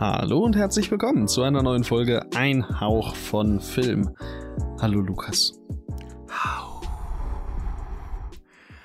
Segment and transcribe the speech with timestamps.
[0.00, 4.16] Hallo und herzlich willkommen zu einer neuen Folge Ein Hauch von Film.
[4.80, 5.60] Hallo Lukas.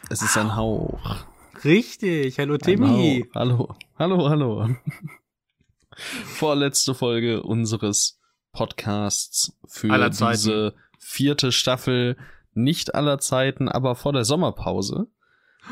[0.09, 1.00] Es ist ein Hauch.
[1.64, 3.29] Richtig, hallo Timmy.
[3.33, 4.70] Hallo, hallo, hallo.
[5.96, 8.20] Vorletzte Folge unseres
[8.52, 10.34] Podcasts für Aller Zeiten.
[10.34, 12.18] diese vierte Staffel.
[12.54, 15.07] Nicht aller Zeiten, aber vor der Sommerpause.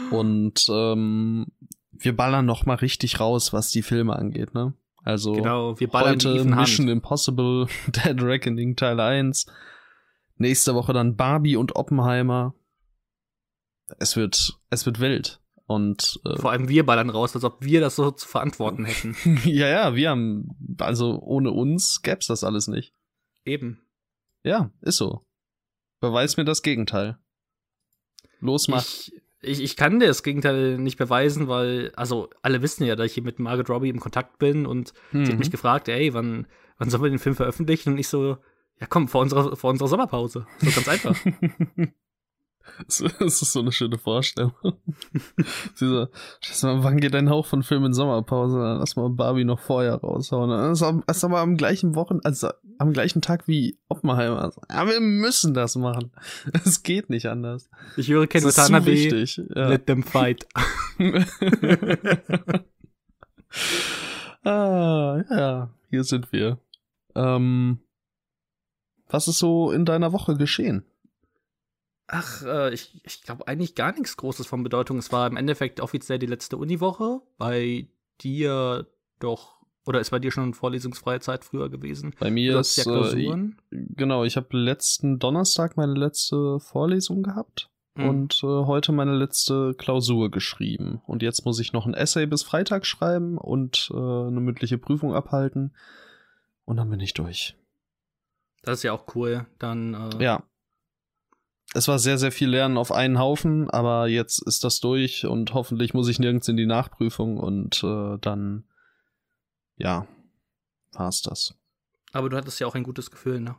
[0.09, 1.47] Und ähm,
[1.91, 4.73] wir ballern noch mal richtig raus, was die Filme angeht, ne?
[5.03, 6.45] Also Genau, wir ballern heute.
[6.45, 9.45] Mission Impossible, Dead Reckoning Teil 1.
[10.37, 12.55] Nächste Woche dann Barbie und Oppenheimer.
[13.99, 15.41] Es wird, es wird wild.
[15.65, 19.15] Und äh, Vor allem wir ballern raus, als ob wir das so zu verantworten hätten.
[19.45, 22.93] ja, ja, wir haben, also ohne uns gäb's das alles nicht.
[23.45, 23.85] Eben.
[24.43, 25.25] Ja, ist so.
[25.99, 27.17] Beweis mir das Gegenteil.
[28.39, 28.83] Los, mach.
[28.83, 33.07] Ich, ich, ich kann dir das Gegenteil nicht beweisen, weil, also alle wissen ja, dass
[33.07, 35.37] ich hier mit Margaret Robbie im Kontakt bin und sie hat Mhm.
[35.39, 37.93] mich gefragt, ey, wann, wann sollen wir den Film veröffentlichen?
[37.93, 38.37] Und ich so,
[38.79, 40.47] ja komm, vor unserer, vor unserer Sommerpause.
[40.59, 41.15] So ganz einfach.
[42.87, 44.53] Das ist so eine schöne Vorstellung.
[45.75, 46.07] Sie so,
[46.41, 48.57] scheiße mal, wann geht dein Hauch von Film in Sommerpause?
[48.57, 50.49] Dann Lass mal Barbie noch vorher raushauen.
[50.49, 54.51] Das ist, aber am gleichen Wochen, also am gleichen Tag wie Oppenheimer.
[54.69, 56.11] Ja, wir müssen das machen.
[56.65, 57.69] Es geht nicht anders.
[57.97, 59.41] Ich höre Ken Watanabe, wichtig.
[59.55, 59.69] Ja.
[59.69, 60.47] let them fight.
[64.43, 66.57] ah, ja, hier sind wir.
[67.15, 67.79] Ähm,
[69.09, 70.83] was ist so in deiner Woche geschehen?
[72.15, 74.97] Ach, äh, ich, ich glaube eigentlich gar nichts Großes von Bedeutung.
[74.99, 77.21] Es war im Endeffekt offiziell die letzte Uniwoche.
[77.37, 77.87] Bei
[78.21, 78.85] dir
[79.19, 82.13] doch, oder ist bei dir schon vorlesungsfreie Zeit früher gewesen?
[82.19, 83.57] Bei mir ist ja äh, Klausuren.
[83.71, 88.09] genau, ich habe letzten Donnerstag meine letzte Vorlesung gehabt Mhm.
[88.09, 91.01] und äh, heute meine letzte Klausur geschrieben.
[91.05, 95.13] Und jetzt muss ich noch ein Essay bis Freitag schreiben und äh, eine mündliche Prüfung
[95.13, 95.75] abhalten.
[96.65, 97.55] Und dann bin ich durch.
[98.63, 99.45] Das ist ja auch cool.
[99.59, 100.43] Dann, äh, Ja.
[101.73, 105.53] Es war sehr, sehr viel Lernen auf einen Haufen, aber jetzt ist das durch und
[105.53, 108.65] hoffentlich muss ich nirgends in die Nachprüfung und äh, dann,
[109.77, 110.07] ja,
[110.91, 111.55] war's das.
[112.11, 113.55] aber du hattest ja auch ein gutes Gefühl, ne?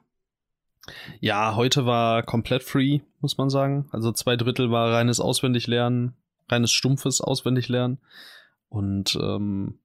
[1.21, 3.89] Ja, heute war komplett free, muss man sagen.
[3.91, 6.15] Also zwei Drittel war reines Auswendiglernen,
[6.49, 7.99] reines stumpfes Auswendiglernen.
[8.69, 9.79] Und ähm,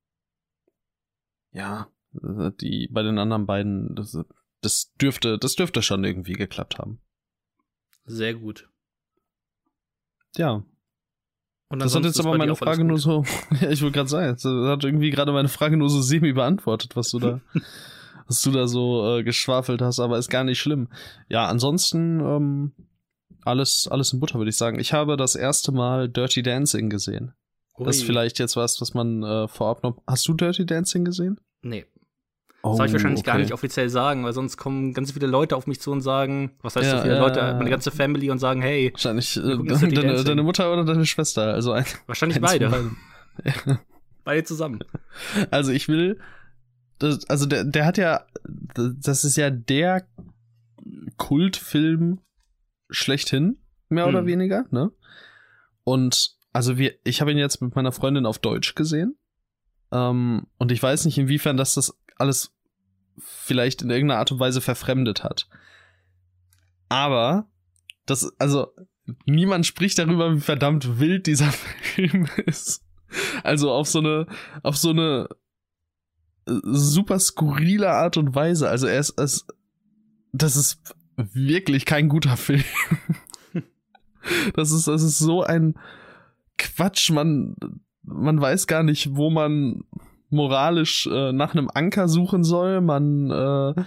[1.52, 1.88] ja,
[2.22, 4.18] äh, die bei den anderen beiden, das,
[4.62, 7.00] das dürfte, das dürfte schon irgendwie geklappt haben.
[8.09, 8.68] Sehr gut.
[10.36, 10.64] Ja,
[11.70, 13.24] Und das hat jetzt aber meine Frage nur so,
[13.62, 16.96] ja, ich wollte gerade sagen, das hat irgendwie gerade meine Frage nur so semi beantwortet,
[16.96, 17.42] was du da,
[18.28, 20.90] was du da so äh, geschwafelt hast, aber ist gar nicht schlimm.
[21.30, 22.72] Ja, ansonsten ähm,
[23.44, 24.80] alles, alles in Butter, würde ich sagen.
[24.80, 27.34] Ich habe das erste Mal Dirty Dancing gesehen.
[27.78, 28.08] Das ist Ui.
[28.08, 30.02] vielleicht jetzt was, was man äh, vorab noch.
[30.06, 31.40] Hast du Dirty Dancing gesehen?
[31.62, 31.86] Nee.
[32.62, 33.44] Oh, Das soll ich wahrscheinlich gar okay.
[33.44, 36.75] nicht offiziell sagen, weil sonst kommen ganz viele Leute auf mich zu und sagen, was
[36.75, 37.53] heißt Ja, so viele ja, Leute, ja, ja.
[37.56, 39.42] meine ganze Family und sagen, hey, Wahrscheinlich äh,
[39.94, 41.53] deine, deine Mutter oder deine Schwester.
[41.53, 42.69] Also ein, wahrscheinlich von beide.
[42.69, 42.98] beiden.
[44.25, 44.80] Beide zusammen.
[45.52, 46.19] Also ich will,
[47.00, 48.25] das, also der, der hat ja,
[48.75, 50.06] das ist ja der
[51.18, 52.19] Kultfilm
[52.90, 54.28] schlechthin, mehr oder Hm.
[54.28, 54.92] weniger, ne?
[55.84, 59.18] Und also wir, ich habe ihn jetzt mit meiner Freundin auf Deutsch gesehen.
[59.92, 62.52] Ähm, und ich weiß nicht, inwiefern das das alles
[63.18, 65.47] vielleicht in irgendeiner Art und Weise verfremdet hat.
[66.88, 67.47] Aber
[68.06, 68.74] das, also
[69.25, 72.84] niemand spricht darüber, wie verdammt wild dieser Film ist.
[73.44, 74.28] Also auf so eine,
[74.63, 75.28] auf so eine
[76.47, 78.69] äh, super skurrile Art und Weise.
[78.69, 79.46] Also er ist, es,
[80.31, 82.63] das ist wirklich kein guter Film.
[84.53, 85.75] Das ist, das ist so ein
[86.57, 87.09] Quatsch.
[87.09, 87.56] Man,
[88.03, 89.86] man weiß gar nicht, wo man
[90.30, 92.82] moralisch äh, nach einem Anker suchen soll.
[92.82, 93.84] Man, äh,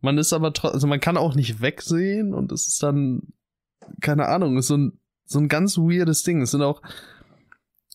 [0.00, 3.32] man ist aber trotzdem, also man kann auch nicht wegsehen und es ist dann,
[4.00, 6.42] keine Ahnung, ist so ein, so ein ganz weirdes Ding.
[6.42, 6.82] Es sind auch,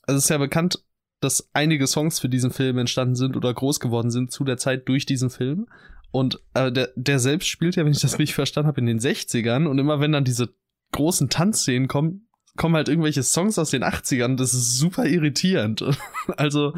[0.04, 0.84] also es ist ja bekannt,
[1.22, 4.88] dass einige Songs für diesen Film entstanden sind oder groß geworden sind zu der Zeit
[4.88, 5.68] durch diesen Film.
[6.12, 9.00] Und äh, der, der selbst spielt ja, wenn ich das richtig verstanden habe, in den
[9.00, 10.54] 60ern und immer wenn dann diese
[10.92, 14.38] großen Tanzszenen kommen, kommen halt irgendwelche Songs aus den 80ern.
[14.38, 15.84] Das ist super irritierend.
[16.38, 16.74] Also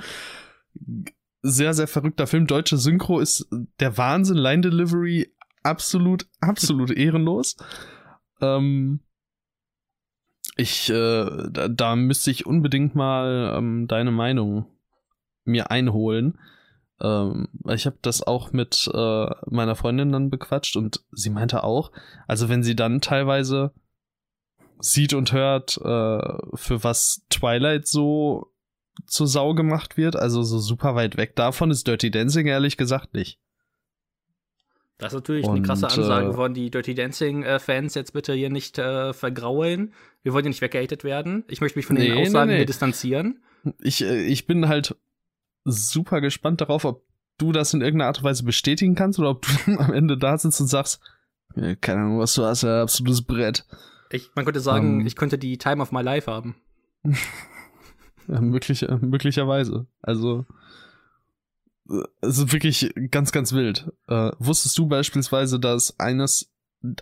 [1.41, 2.47] sehr, sehr verrückter Film.
[2.47, 3.47] Deutsche Synchro ist
[3.79, 4.37] der Wahnsinn.
[4.37, 5.33] Line Delivery
[5.63, 7.55] absolut, absolut ehrenlos.
[8.41, 9.01] Ähm,
[10.55, 14.65] ich, äh, da, da müsste ich unbedingt mal ähm, deine Meinung
[15.43, 16.39] mir einholen.
[16.99, 21.91] Ähm, ich habe das auch mit äh, meiner Freundin dann bequatscht und sie meinte auch,
[22.27, 23.71] also wenn sie dann teilweise
[24.79, 28.51] sieht und hört, äh, für was Twilight so
[29.05, 30.15] zur Sau gemacht wird.
[30.15, 33.39] Also so super weit weg davon ist Dirty Dancing ehrlich gesagt nicht.
[34.97, 36.29] Das ist natürlich eine krasse Ansage.
[36.29, 39.93] Wir wollen die Dirty Dancing-Fans jetzt bitte hier nicht äh, vergraulen.
[40.23, 41.43] Wir wollen ja nicht weggehatet werden.
[41.47, 42.57] Ich möchte mich von nee, den Aussagen nee, nee.
[42.59, 43.43] hier distanzieren.
[43.79, 44.95] Ich, äh, ich bin halt
[45.65, 47.03] super gespannt darauf, ob
[47.37, 50.35] du das in irgendeiner Art und Weise bestätigen kannst oder ob du am Ende da
[50.35, 50.99] sitzt und sagst,
[51.81, 53.65] keine Ahnung, was du hast, ja, absolutes Brett.
[54.09, 55.07] Ich, man könnte sagen, um, ähm.
[55.07, 56.55] ich könnte die Time of my life haben.
[58.41, 59.87] möglich, möglicherweise.
[60.01, 60.45] Also,
[62.21, 63.91] es ist wirklich ganz, ganz wild.
[64.07, 66.51] Äh, wusstest du beispielsweise, dass eines,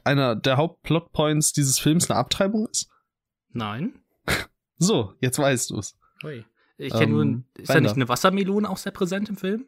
[0.04, 2.90] einer der Hauptplotpoints dieses Films eine Abtreibung ist?
[3.52, 4.00] Nein.
[4.78, 5.98] so, jetzt weißt du es.
[6.78, 9.66] Ich kenne ähm, nur, ist da nicht eine Wassermelone auch sehr präsent im Film?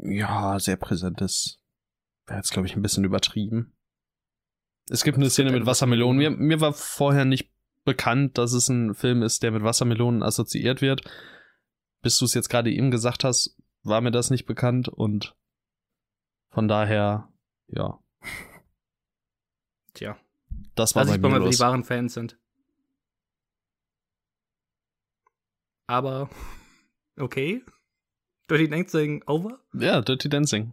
[0.00, 1.60] Ja, sehr präsent ist.
[2.26, 3.72] Wäre jetzt, glaube ich, ein bisschen übertrieben.
[4.90, 6.16] Es gibt eine Szene mit Wassermelonen.
[6.16, 7.50] Mir, mir war vorher nicht
[7.88, 11.02] bekannt, dass es ein Film ist, der mit Wassermelonen assoziiert wird
[12.02, 15.36] bis du es jetzt gerade eben gesagt hast, war mir das nicht bekannt und
[16.50, 17.32] von daher,
[17.66, 18.02] ja.
[19.94, 20.18] Tja.
[20.74, 22.38] Das war bei mir mal, wie die wahren Fans sind.
[25.86, 26.30] Aber,
[27.18, 27.64] okay.
[28.48, 29.60] Dirty Dancing over?
[29.74, 30.72] Ja, Dirty Dancing.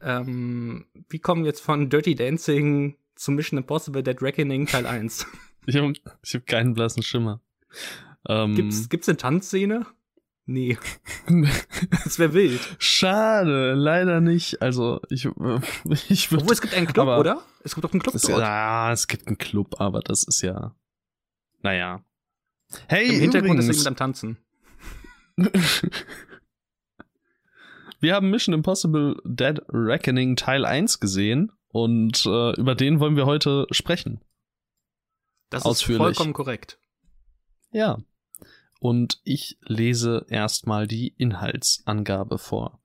[0.00, 5.26] ähm, wie kommen wir jetzt von Dirty Dancing zu Mission Impossible Dead Reckoning Teil 1?
[5.66, 7.40] ich habe hab keinen blassen Schimmer.
[8.28, 9.86] Ähm, gibt's, gibt's eine Tanzszene?
[10.44, 10.76] Nee.
[12.04, 12.60] das wäre wild.
[12.78, 14.60] Schade, leider nicht.
[14.60, 15.24] Also, ich,
[16.08, 16.42] ich würde.
[16.42, 17.42] Obwohl, es gibt einen Club, aber, oder?
[17.62, 18.40] Es gibt doch einen Club es, dort.
[18.40, 20.74] Ja, es gibt einen Club, aber das ist ja.
[21.62, 22.04] Naja.
[22.88, 24.38] Hey, Im Hintergrund übrigens, ist jemand am Tanzen.
[28.00, 33.26] Wir haben Mission Impossible Dead Reckoning Teil 1 gesehen und äh, über den wollen wir
[33.26, 34.20] heute sprechen.
[35.50, 36.78] Das ist vollkommen korrekt.
[37.72, 37.98] Ja,
[38.82, 42.80] und ich lese erstmal die Inhaltsangabe vor.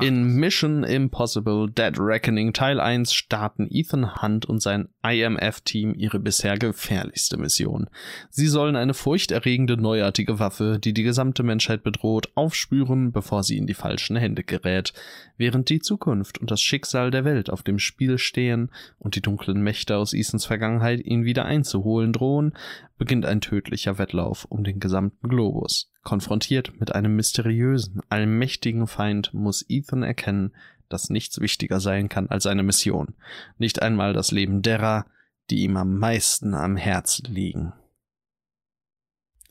[0.00, 6.58] In Mission Impossible Dead Reckoning Teil 1 starten Ethan Hunt und sein IMF-Team ihre bisher
[6.58, 7.88] gefährlichste Mission.
[8.28, 13.66] Sie sollen eine furchterregende neuartige Waffe, die die gesamte Menschheit bedroht, aufspüren, bevor sie in
[13.66, 14.92] die falschen Hände gerät.
[15.38, 19.62] Während die Zukunft und das Schicksal der Welt auf dem Spiel stehen und die dunklen
[19.62, 22.52] Mächte aus Ethans Vergangenheit ihn wieder einzuholen drohen,
[22.98, 25.90] beginnt ein tödlicher Wettlauf um den gesamten Globus.
[26.06, 30.54] Konfrontiert mit einem mysteriösen, allmächtigen Feind muss Ethan erkennen,
[30.88, 33.16] dass nichts wichtiger sein kann als seine Mission.
[33.58, 35.06] Nicht einmal das Leben derer,
[35.50, 37.72] die ihm am meisten am Herzen liegen.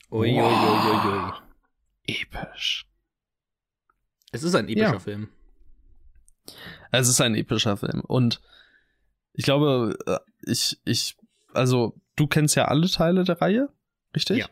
[0.09, 0.49] Ui, wow.
[0.49, 1.33] ui, ui, ui,
[2.07, 2.87] Episch.
[4.31, 4.99] Es ist ein epischer ja.
[4.99, 5.27] Film.
[6.89, 7.99] Es ist ein epischer Film.
[7.99, 8.41] Und
[9.33, 10.19] ich glaube, äh,
[10.49, 11.17] ich, ich,
[11.53, 13.67] also, du kennst ja alle Teile der Reihe,
[14.15, 14.37] richtig?
[14.37, 14.47] Ja.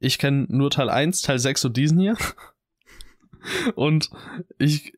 [0.00, 2.16] Ich kenne nur Teil 1, Teil 6 und diesen hier.
[3.74, 4.10] und
[4.58, 4.94] ich,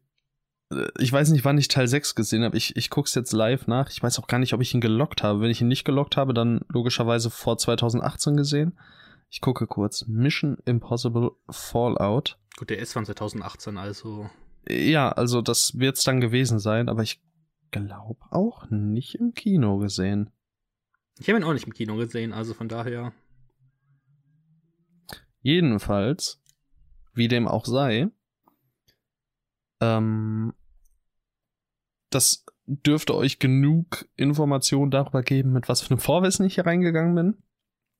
[0.98, 2.56] ich weiß nicht, wann ich Teil 6 gesehen habe.
[2.56, 3.90] Ich, ich guck's jetzt live nach.
[3.90, 5.40] Ich weiß auch gar nicht, ob ich ihn gelockt habe.
[5.40, 8.78] Wenn ich ihn nicht gelockt habe, dann logischerweise vor 2018 gesehen.
[9.30, 10.06] Ich gucke kurz.
[10.06, 12.36] Mission Impossible Fallout.
[12.56, 14.28] Gut, der ist von 2018, also.
[14.68, 17.22] Ja, also das wird's dann gewesen sein, aber ich
[17.70, 20.30] glaube auch nicht im Kino gesehen.
[21.18, 23.12] Ich habe ihn auch nicht im Kino gesehen, also von daher.
[25.42, 26.40] Jedenfalls,
[27.14, 28.08] wie dem auch sei,
[29.80, 30.52] ähm,
[32.10, 37.14] das dürfte euch genug Informationen darüber geben, mit was für einem Vorwissen ich hier reingegangen
[37.14, 37.42] bin.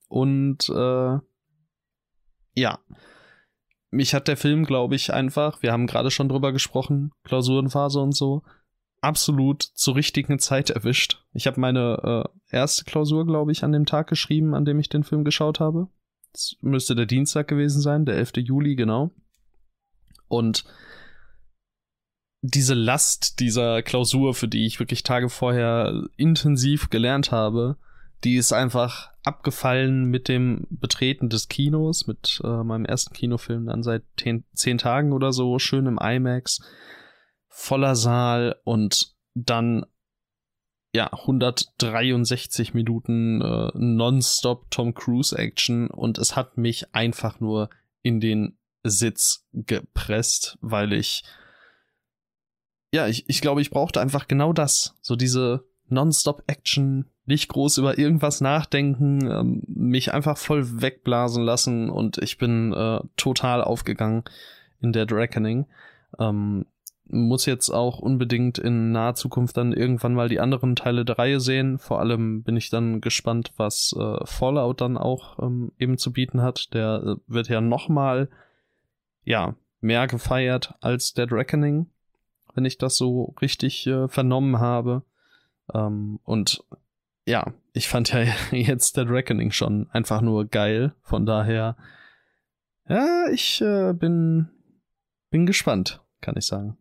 [0.08, 1.18] Und äh,
[2.54, 2.78] ja,
[3.90, 8.14] mich hat der Film, glaube ich, einfach, wir haben gerade schon drüber gesprochen, Klausurenphase und
[8.14, 8.42] so,
[9.00, 11.24] absolut zur richtigen Zeit erwischt.
[11.32, 14.88] Ich habe meine äh, erste Klausur, glaube ich, an dem Tag geschrieben, an dem ich
[14.88, 15.88] den Film geschaut habe.
[16.32, 18.32] Das müsste der Dienstag gewesen sein, der 11.
[18.36, 19.10] Juli, genau.
[20.28, 20.64] Und
[22.42, 27.76] diese Last dieser Klausur, für die ich wirklich Tage vorher intensiv gelernt habe,
[28.24, 33.82] die ist einfach abgefallen mit dem Betreten des Kinos, mit äh, meinem ersten Kinofilm dann
[33.82, 36.60] seit ten, zehn Tagen oder so, schön im IMAX,
[37.48, 39.84] voller Saal und dann
[40.92, 47.70] ja, 163 Minuten äh, nonstop Tom Cruise Action und es hat mich einfach nur
[48.02, 51.22] in den Sitz gepresst, weil ich
[52.92, 54.96] ja, ich, ich glaube, ich brauchte einfach genau das.
[55.00, 61.90] So diese nonstop Action, nicht groß über irgendwas nachdenken, ähm, mich einfach voll wegblasen lassen
[61.90, 64.24] und ich bin äh, total aufgegangen
[64.80, 65.66] in der Reckoning.
[66.18, 66.66] Ähm,
[67.12, 71.40] muss jetzt auch unbedingt in naher Zukunft dann irgendwann mal die anderen Teile der Reihe
[71.40, 71.78] sehen.
[71.78, 76.42] Vor allem bin ich dann gespannt, was äh, Fallout dann auch ähm, eben zu bieten
[76.42, 76.72] hat.
[76.74, 78.28] Der äh, wird ja nochmal,
[79.24, 81.86] ja, mehr gefeiert als Dead Reckoning,
[82.54, 85.02] wenn ich das so richtig äh, vernommen habe.
[85.72, 86.64] Ähm, und
[87.26, 88.20] ja, ich fand ja
[88.52, 90.94] jetzt Dead Reckoning schon einfach nur geil.
[91.02, 91.76] Von daher,
[92.88, 94.48] ja, ich äh, bin,
[95.30, 96.76] bin gespannt, kann ich sagen.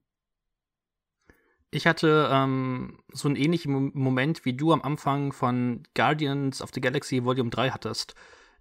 [1.72, 6.82] Ich hatte ähm, so einen ähnlichen Moment, wie du am Anfang von Guardians of the
[6.82, 8.16] Galaxy Volume 3 hattest.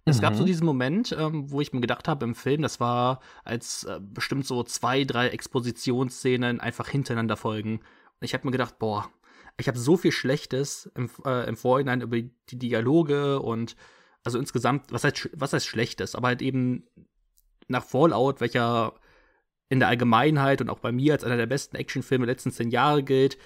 [0.05, 0.21] Es mhm.
[0.21, 0.47] gab so mhm.
[0.47, 4.45] diesen Moment, ähm, wo ich mir gedacht habe im Film, das war, als äh, bestimmt
[4.45, 7.79] so zwei, drei Expositionsszenen einfach hintereinander folgen.
[7.79, 9.09] Und ich habe mir gedacht, boah,
[9.57, 13.75] ich habe so viel Schlechtes im, äh, im Vorhinein über die Dialoge und
[14.23, 16.85] also insgesamt, was heißt, was heißt Schlechtes, aber halt eben
[17.67, 18.93] nach Fallout, welcher
[19.69, 22.69] in der Allgemeinheit und auch bei mir als einer der besten Actionfilme der letzten zehn
[22.71, 23.37] Jahre gilt,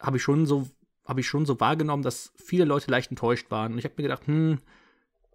[0.00, 0.68] habe ich schon so
[1.04, 3.72] habe ich schon so wahrgenommen, dass viele Leute leicht enttäuscht waren.
[3.72, 4.58] Und ich habe mir gedacht, hm,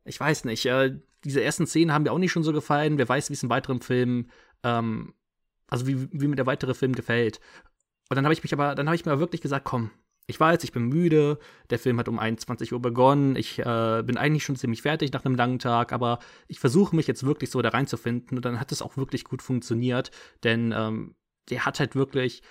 [0.06, 2.98] ich weiß nicht, äh, diese ersten Szenen haben mir auch nicht schon so gefallen.
[2.98, 4.30] Wer weiß, wie es im weiteren Film,
[4.64, 5.14] ähm,
[5.68, 7.40] also wie, wie mir der weitere Film gefällt.
[8.10, 9.92] Und dann habe ich mich aber, dann habe ich mir wirklich gesagt, komm,
[10.28, 14.18] ich weiß, ich bin müde, der Film hat um 21 Uhr begonnen, ich äh, bin
[14.18, 16.20] eigentlich schon ziemlich fertig nach einem langen Tag, aber
[16.50, 19.42] ich versuche mich jetzt wirklich so da reinzufinden und dann hat es auch wirklich gut
[19.42, 20.12] funktioniert,
[20.44, 21.16] denn ähm,
[21.50, 22.42] der hat halt wirklich,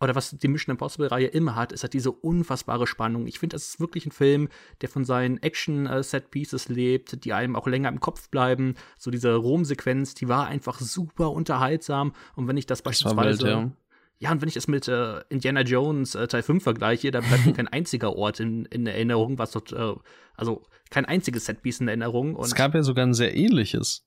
[0.00, 3.26] oder was die Mission Impossible-Reihe immer hat, ist halt diese unfassbare Spannung.
[3.26, 4.48] Ich finde, das ist wirklich ein Film,
[4.80, 8.74] der von seinen Action-Set-Pieces lebt, die einem auch länger im Kopf bleiben.
[8.96, 13.38] So diese Rom-Sequenz, die war einfach super unterhaltsam und wenn ich das beispielsweise...
[13.38, 13.72] Das wild, ja
[14.18, 17.46] ja, und wenn ich das mit äh, Indiana Jones äh, Teil 5 vergleiche, da bleibt
[17.46, 19.94] mir kein einziger Ort in, in Erinnerung, was dort, äh,
[20.34, 22.38] also kein einziges Setpiece in Erinnerung.
[22.40, 24.06] Es gab ja sogar ein sehr ähnliches,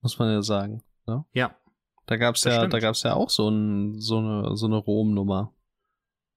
[0.00, 0.82] muss man ja sagen.
[1.06, 1.24] Ne?
[1.32, 1.56] Ja.
[2.06, 2.72] Da gab's ja, stimmt.
[2.72, 5.54] da gab's ja auch so, ein, so eine, so eine Rom-Nummer.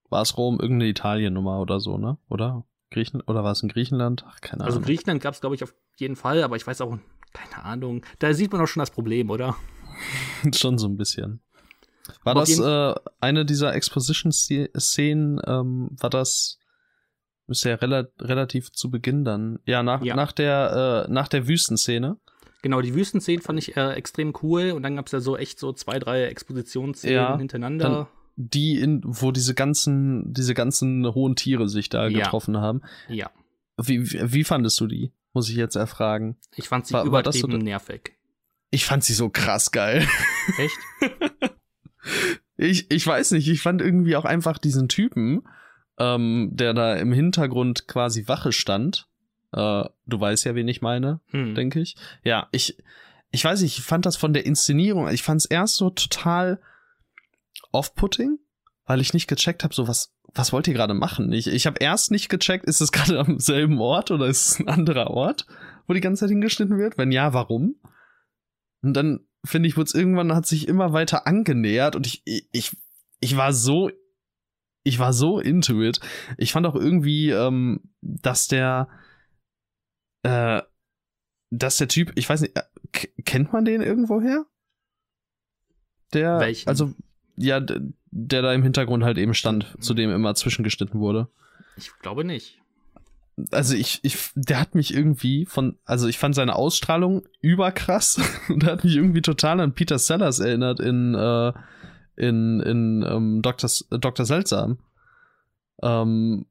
[0.09, 2.17] War es Rom irgendeine Italien-Nummer oder so, ne?
[2.29, 2.65] Oder?
[2.91, 4.23] Griechen oder war es in Griechenland?
[4.27, 4.83] Ach, keine also Ahnung.
[4.83, 6.97] Also Griechenland gab es, glaube ich, auf jeden Fall, aber ich weiß auch,
[7.33, 8.05] keine Ahnung.
[8.19, 9.55] Da sieht man auch schon das Problem, oder?
[10.53, 11.41] schon so ein bisschen.
[12.23, 16.59] War das äh, eine dieser Exposition-Szenen, ähm, war das
[17.47, 19.59] ist ja rela relativ zu Beginn dann.
[19.65, 20.15] Ja, nach, ja.
[20.15, 22.17] nach der, äh, nach der Wüstenszene.
[22.61, 25.59] Genau, die Wüstenszene fand ich äh, extrem cool und dann gab es ja so echt
[25.59, 28.09] so zwei, drei Expositionsszenen ja, hintereinander.
[28.35, 32.19] Die, in, wo diese ganzen, diese ganzen hohen Tiere sich da ja.
[32.19, 32.81] getroffen haben.
[33.09, 33.29] Ja.
[33.77, 35.11] Wie, wie, wie, fandest du die?
[35.33, 36.37] Muss ich jetzt erfragen.
[36.55, 38.13] Ich fand sie war, übertrieben war so, nervig.
[38.71, 40.07] Ich fand sie so krass geil.
[40.57, 40.77] Echt?
[42.57, 45.43] ich, ich weiß nicht, ich fand irgendwie auch einfach diesen Typen,
[45.97, 49.07] ähm, der da im Hintergrund quasi Wache stand.
[49.51, 51.55] Äh, du weißt ja, wen ich meine, hm.
[51.55, 51.95] denke ich.
[52.23, 52.77] Ja, ich,
[53.31, 56.59] ich weiß nicht, ich fand das von der Inszenierung, ich fand es erst so total
[57.71, 58.39] off-putting,
[58.85, 61.31] weil ich nicht gecheckt habe, so was, was wollt ihr gerade machen?
[61.31, 64.59] Ich, ich habe erst nicht gecheckt, ist es gerade am selben Ort oder ist es
[64.59, 65.47] ein anderer Ort,
[65.87, 66.97] wo die ganze Zeit hingeschnitten wird?
[66.97, 67.75] Wenn ja, warum?
[68.81, 72.77] Und dann finde ich, wurde es irgendwann hat sich immer weiter angenähert und ich, ich,
[73.19, 73.91] ich war so,
[74.83, 75.99] ich war so into it.
[76.37, 78.89] Ich fand auch irgendwie, ähm, dass der,
[80.23, 80.61] äh,
[81.49, 82.63] dass der Typ, ich weiß nicht, äh,
[83.23, 84.45] kennt man den irgendwoher?
[86.13, 86.69] Der, Welchen?
[86.69, 86.93] also,
[87.35, 91.27] ja, der da im Hintergrund halt eben stand, zu dem immer zwischengeschnitten wurde.
[91.75, 92.62] Ich glaube nicht
[93.51, 98.63] also ich, ich, der hat mich irgendwie von, also ich fand seine Ausstrahlung überkrass und
[98.63, 101.53] der hat mich irgendwie total an Peter Sellers erinnert in, äh,
[102.15, 103.69] in, in ähm, Dr.
[103.89, 104.25] Dr.
[104.25, 104.77] Seltsam.
[105.81, 106.45] Ähm,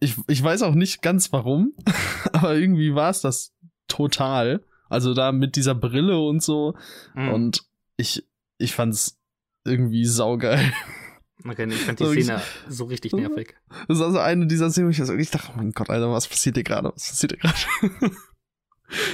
[0.00, 1.74] ich, ich weiß auch nicht ganz warum,
[2.32, 3.54] aber irgendwie war es das
[3.86, 4.64] total.
[4.88, 6.74] Also da mit dieser Brille und so.
[7.14, 7.28] Mhm.
[7.32, 7.64] Und
[7.96, 8.26] ich,
[8.58, 9.18] ich fand's
[9.64, 10.72] irgendwie saugeil.
[11.44, 13.54] Okay, ich fand die so, Szene ich, so richtig nervig.
[13.88, 16.12] Das war so eine dieser Szenen, wo ich, so, ich dachte, oh mein Gott, Alter,
[16.12, 16.92] was passiert hier gerade?
[16.94, 18.16] Was passiert hier gerade?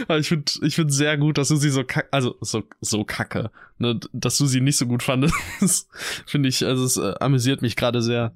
[0.09, 3.05] Aber ich finde ich find sehr gut, dass du sie so kacke, also so, so
[3.05, 5.35] kacke, ne, dass du sie nicht so gut fandest.
[6.27, 8.35] finde ich, also es äh, amüsiert mich gerade sehr.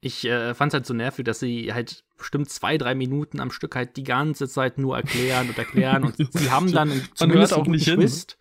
[0.00, 3.50] Ich äh, fand es halt so nervig, dass sie halt bestimmt zwei, drei Minuten am
[3.50, 7.52] Stück halt die ganze Zeit nur erklären und erklären und sie haben dann Man hört
[7.52, 8.38] auch nicht Twist.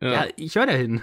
[0.00, 0.08] hin.
[0.08, 0.24] Ja.
[0.24, 1.02] ja, ich höre da hin.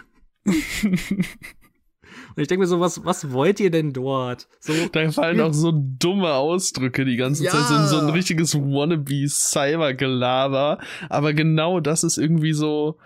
[2.35, 4.47] Und ich denke mir so, was, was wollt ihr denn dort?
[4.59, 7.51] So, da fallen auch so dumme Ausdrücke die ganze ja.
[7.51, 10.79] Zeit, so, so ein richtiges Wannabe-Cyber-Gelaber.
[11.09, 12.97] Aber genau das ist irgendwie so,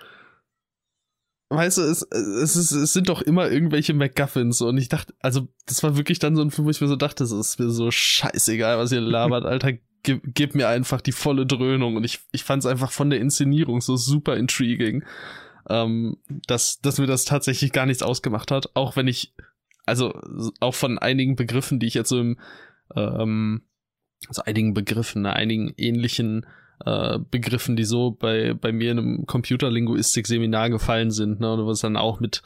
[1.50, 5.48] weißt du, es, es, ist, es sind doch immer irgendwelche MacGuffins und ich dachte, also
[5.66, 7.70] das war wirklich dann so ein Film, wo ich mir so dachte, es ist mir
[7.70, 12.20] so scheißegal, was ihr labert, Alter, gib, gib mir einfach die volle Dröhnung und ich,
[12.32, 15.04] ich fand es einfach von der Inszenierung so super intriguing.
[15.70, 19.34] Ähm, dass, dass mir das tatsächlich gar nichts ausgemacht hat, auch wenn ich,
[19.86, 20.14] also
[20.60, 22.40] auch von einigen Begriffen, die ich jetzt so im,
[22.96, 23.62] ähm,
[24.28, 26.46] also einigen Begriffen, ne, einigen ähnlichen
[26.86, 31.98] äh, Begriffen, die so bei, bei mir in einem Computerlinguistik-Seminar gefallen sind, ne, was dann
[31.98, 32.42] auch mit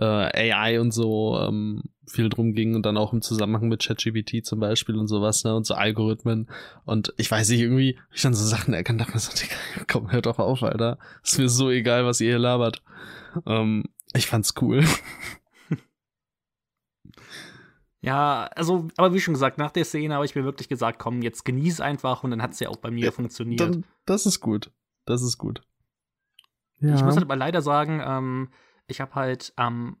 [0.00, 4.44] äh, AI und so ähm, viel drum ging und dann auch im Zusammenhang mit ChatGPT
[4.44, 6.48] zum Beispiel und sowas, ne, und so Algorithmen.
[6.84, 9.32] Und ich weiß nicht, irgendwie, ich dann so Sachen erkannt, dachte mir so,
[9.88, 10.98] komm, hört doch auf, Alter.
[11.22, 12.82] Ist mir so egal, was ihr hier labert.
[13.46, 14.84] Ähm, ich fand's cool.
[18.00, 21.20] Ja, also, aber wie schon gesagt, nach der Szene habe ich mir wirklich gesagt, komm,
[21.20, 23.60] jetzt genieß einfach und dann hat es ja auch bei mir ja, funktioniert.
[23.60, 24.70] Dann, das ist gut.
[25.04, 25.62] Das ist gut.
[26.80, 26.94] Ja.
[26.94, 28.50] Ich muss halt aber leider sagen, ähm,
[28.88, 29.96] ich habe halt am, ähm,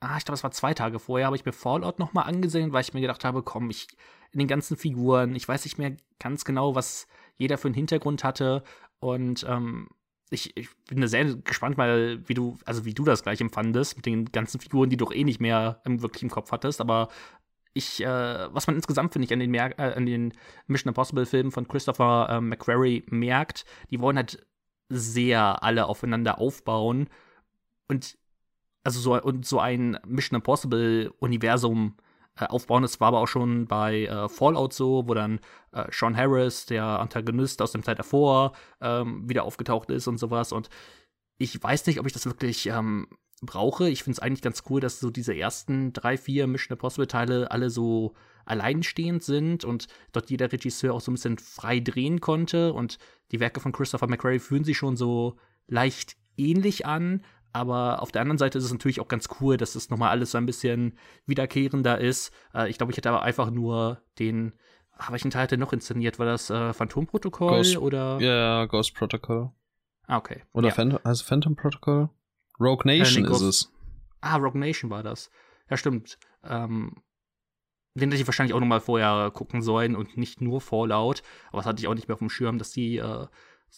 [0.00, 2.82] ah, ich glaube, es war zwei Tage vorher, habe ich mir Fallout nochmal angesehen, weil
[2.82, 3.88] ich mir gedacht habe, komm, ich,
[4.32, 7.06] in den ganzen Figuren, ich weiß nicht mehr ganz genau, was
[7.36, 8.62] jeder für einen Hintergrund hatte.
[8.98, 9.88] Und ähm,
[10.30, 14.06] ich, ich bin sehr gespannt, weil wie du, also wie du das gleich empfandest mit
[14.06, 17.08] den ganzen Figuren, die du doch eh nicht mehr im, wirklich im Kopf hattest, aber
[17.74, 20.34] ich, äh, was man insgesamt, finde ich, an den, Mer äh, an den
[20.66, 24.46] Mission Impossible-Filmen von Christopher äh, McQuarrie merkt, die wollen halt
[24.90, 27.08] sehr alle aufeinander aufbauen
[27.88, 28.18] und
[28.84, 31.96] also so, und so ein Mission Impossible-Universum
[32.36, 32.82] äh, aufbauen.
[32.82, 35.38] Das war aber auch schon bei äh, Fallout so, wo dann
[35.72, 40.52] äh, Sean Harris, der Antagonist aus dem Zeit davor, ähm, wieder aufgetaucht ist und sowas.
[40.52, 40.68] Und
[41.38, 43.06] ich weiß nicht, ob ich das wirklich ähm,
[43.42, 43.88] brauche.
[43.88, 47.70] Ich finde es eigentlich ganz cool, dass so diese ersten drei, vier Mission Impossible-Teile alle
[47.70, 52.72] so alleinstehend sind und dort jeder Regisseur auch so ein bisschen frei drehen konnte.
[52.72, 52.98] Und
[53.30, 55.36] die Werke von Christopher McQuarrie fühlen sich schon so
[55.68, 57.22] leicht ähnlich an,
[57.52, 60.32] aber auf der anderen Seite ist es natürlich auch ganz cool, dass es nochmal alles
[60.32, 62.32] so ein bisschen wiederkehrender ist.
[62.54, 64.52] Äh, ich glaube, ich hätte aber einfach nur den.
[64.96, 66.18] Ach, welchen Teil hat er noch inszeniert?
[66.18, 68.20] War das äh, Phantom-Protokoll Ghost, oder?
[68.20, 69.50] Ja, Ghost Protocol.
[70.06, 70.42] Ah, okay.
[70.52, 70.74] Oder ja.
[70.74, 72.10] Phantom, also Phantom Protocol?
[72.60, 73.72] Rogue Nation äh, ist es.
[74.20, 75.30] Ah, Rogue Nation war das.
[75.70, 76.18] Ja, stimmt.
[76.44, 77.02] Ähm,
[77.94, 81.22] den hätte ich wahrscheinlich auch nochmal vorher gucken sollen und nicht nur Fallout.
[81.48, 83.26] Aber das hatte ich auch nicht mehr auf dem Schirm, dass die äh,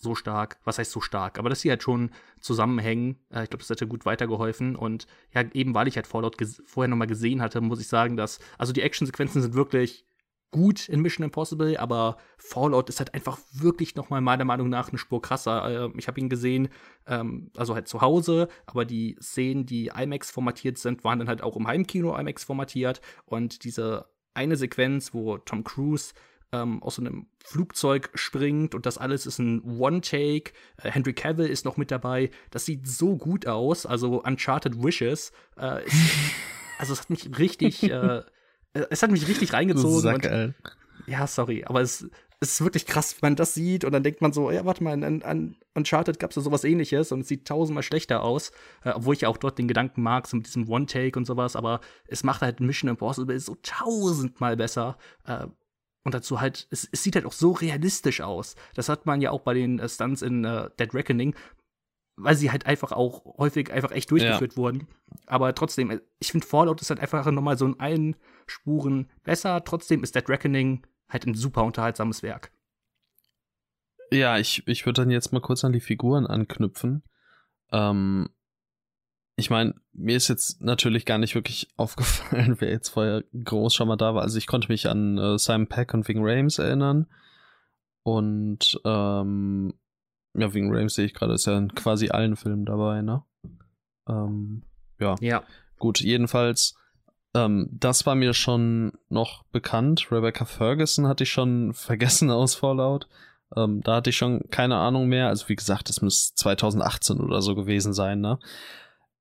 [0.00, 3.16] so stark, was heißt so stark, aber dass sie halt schon zusammenhängen.
[3.30, 4.76] Äh, ich glaube, das hätte gut weitergeholfen.
[4.76, 8.40] Und ja, eben weil ich halt Fallout vorher nochmal gesehen hatte, muss ich sagen, dass,
[8.58, 10.04] also die Actionsequenzen sind wirklich
[10.50, 14.98] gut in Mission Impossible, aber Fallout ist halt einfach wirklich nochmal meiner Meinung nach eine
[14.98, 15.86] Spur krasser.
[15.86, 16.68] Äh, ich habe ihn gesehen,
[17.06, 21.42] ähm, also halt zu Hause, aber die Szenen, die IMAX formatiert sind, waren dann halt
[21.42, 23.00] auch im Heimkino IMAX formatiert.
[23.24, 26.14] Und diese eine Sequenz, wo Tom Cruise
[26.52, 30.52] ähm, aus so einem Flugzeug springt und das alles ist ein One-Take.
[30.82, 32.30] Äh, Henry Cavill ist noch mit dabei.
[32.50, 33.86] Das sieht so gut aus.
[33.86, 35.32] Also Uncharted Wishes.
[35.58, 35.94] Äh, ist,
[36.78, 38.22] also es hat mich richtig, äh,
[38.72, 40.00] es hat mich richtig reingezogen.
[40.00, 40.54] Sack, und,
[41.06, 42.08] ja, sorry, aber es,
[42.40, 44.82] es ist wirklich krass, wenn man das sieht und dann denkt man so, ja, warte
[44.82, 48.52] mal, an, an Uncharted gab es ja sowas ähnliches und es sieht tausendmal schlechter aus,
[48.84, 51.56] äh, obwohl ich ja auch dort den Gedanken mag, so mit diesem One-Take und sowas,
[51.56, 54.96] aber es macht halt Mission Impossible so tausendmal besser.
[55.26, 55.46] Äh,
[56.04, 58.56] und dazu halt, es, es, sieht halt auch so realistisch aus.
[58.74, 61.34] Das hat man ja auch bei den äh, Stunts in äh, Dead Reckoning,
[62.16, 64.56] weil sie halt einfach auch häufig einfach echt durchgeführt ja.
[64.56, 64.86] wurden.
[65.26, 69.64] Aber trotzdem, äh, ich finde Fallout ist halt einfach nochmal so in allen Spuren besser.
[69.64, 72.52] Trotzdem ist Dead Reckoning halt ein super unterhaltsames Werk.
[74.12, 77.02] Ja, ich, ich würde dann jetzt mal kurz an die Figuren anknüpfen.
[77.72, 78.28] Ähm,
[79.36, 83.88] ich meine, mir ist jetzt natürlich gar nicht wirklich aufgefallen, wer jetzt vorher groß schon
[83.88, 84.22] mal da war.
[84.22, 87.06] Also ich konnte mich an äh, Simon Peck und Ving Rames erinnern.
[88.02, 89.74] Und ähm,
[90.34, 93.22] ja, Ving Rames sehe ich gerade, ist ja in quasi allen Filmen dabei, ne?
[94.08, 94.62] Ähm,
[95.00, 95.14] ja.
[95.20, 95.42] Ja.
[95.78, 96.74] Gut, jedenfalls,
[97.34, 100.08] ähm, das war mir schon noch bekannt.
[100.10, 103.08] Rebecca Ferguson hatte ich schon vergessen aus Fallout.
[103.56, 105.28] Ähm, da hatte ich schon keine Ahnung mehr.
[105.28, 108.38] Also wie gesagt, es muss 2018 oder so gewesen sein, ne?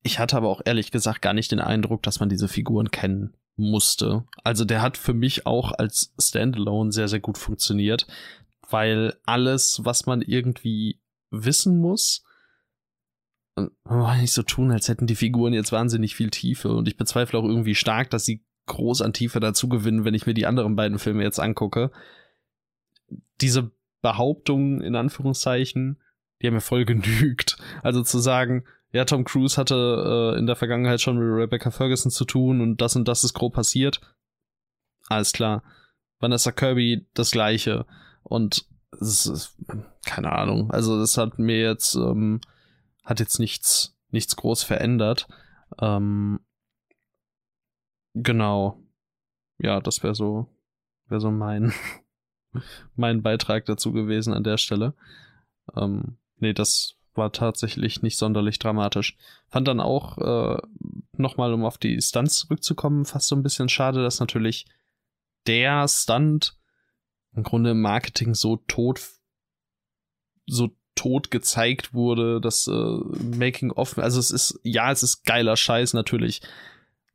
[0.04, 3.36] Ich hatte aber auch ehrlich gesagt gar nicht den Eindruck, dass man diese Figuren kennen
[3.56, 4.26] musste.
[4.44, 8.08] Also der hat für mich auch als Standalone sehr, sehr gut funktioniert,
[8.70, 11.00] weil alles, was man irgendwie
[11.32, 12.24] wissen muss,
[13.56, 16.70] man muss nicht so tun, als hätten die Figuren jetzt wahnsinnig viel Tiefe.
[16.70, 20.26] Und ich bezweifle auch irgendwie stark, dass sie groß an Tiefe dazu gewinnen, wenn ich
[20.26, 21.92] mir die anderen beiden Filme jetzt angucke.
[23.42, 26.02] Diese Behauptungen, in Anführungszeichen,
[26.42, 27.58] die haben mir voll genügt.
[27.84, 32.12] Also zu sagen, ja, Tom Cruise hatte äh, in der Vergangenheit schon mit Rebecca Ferguson
[32.12, 34.02] zu tun und das und das ist grob passiert.
[35.10, 35.64] Alles klar.
[36.20, 37.88] Vanessa Kirby das gleiche.
[38.22, 38.68] Und
[39.02, 39.58] es ist,
[40.06, 40.70] keine Ahnung.
[40.70, 42.40] Also das hat mir jetzt, ähm,
[43.04, 45.28] hat jetzt nichts, nichts groß verändert.
[45.82, 46.40] Ähm,
[48.14, 48.80] genau.
[49.58, 50.48] Ja, das wäre so,
[51.08, 51.74] wäre so mein,
[52.96, 54.94] mein Beitrag dazu gewesen an der Stelle.
[55.76, 59.18] Ähm, nee, das war tatsächlich nicht sonderlich dramatisch.
[59.50, 60.62] Fand dann auch, äh,
[61.18, 64.66] nochmal um auf die Stunts zurückzukommen, fast so ein bisschen schade, dass natürlich
[65.48, 66.58] der Stunt
[67.36, 69.02] im Grunde im Marketing so tot,
[70.46, 72.72] so tot gezeigt wurde, das äh,
[73.38, 76.42] Making of, also es ist, ja, es ist geiler Scheiß natürlich.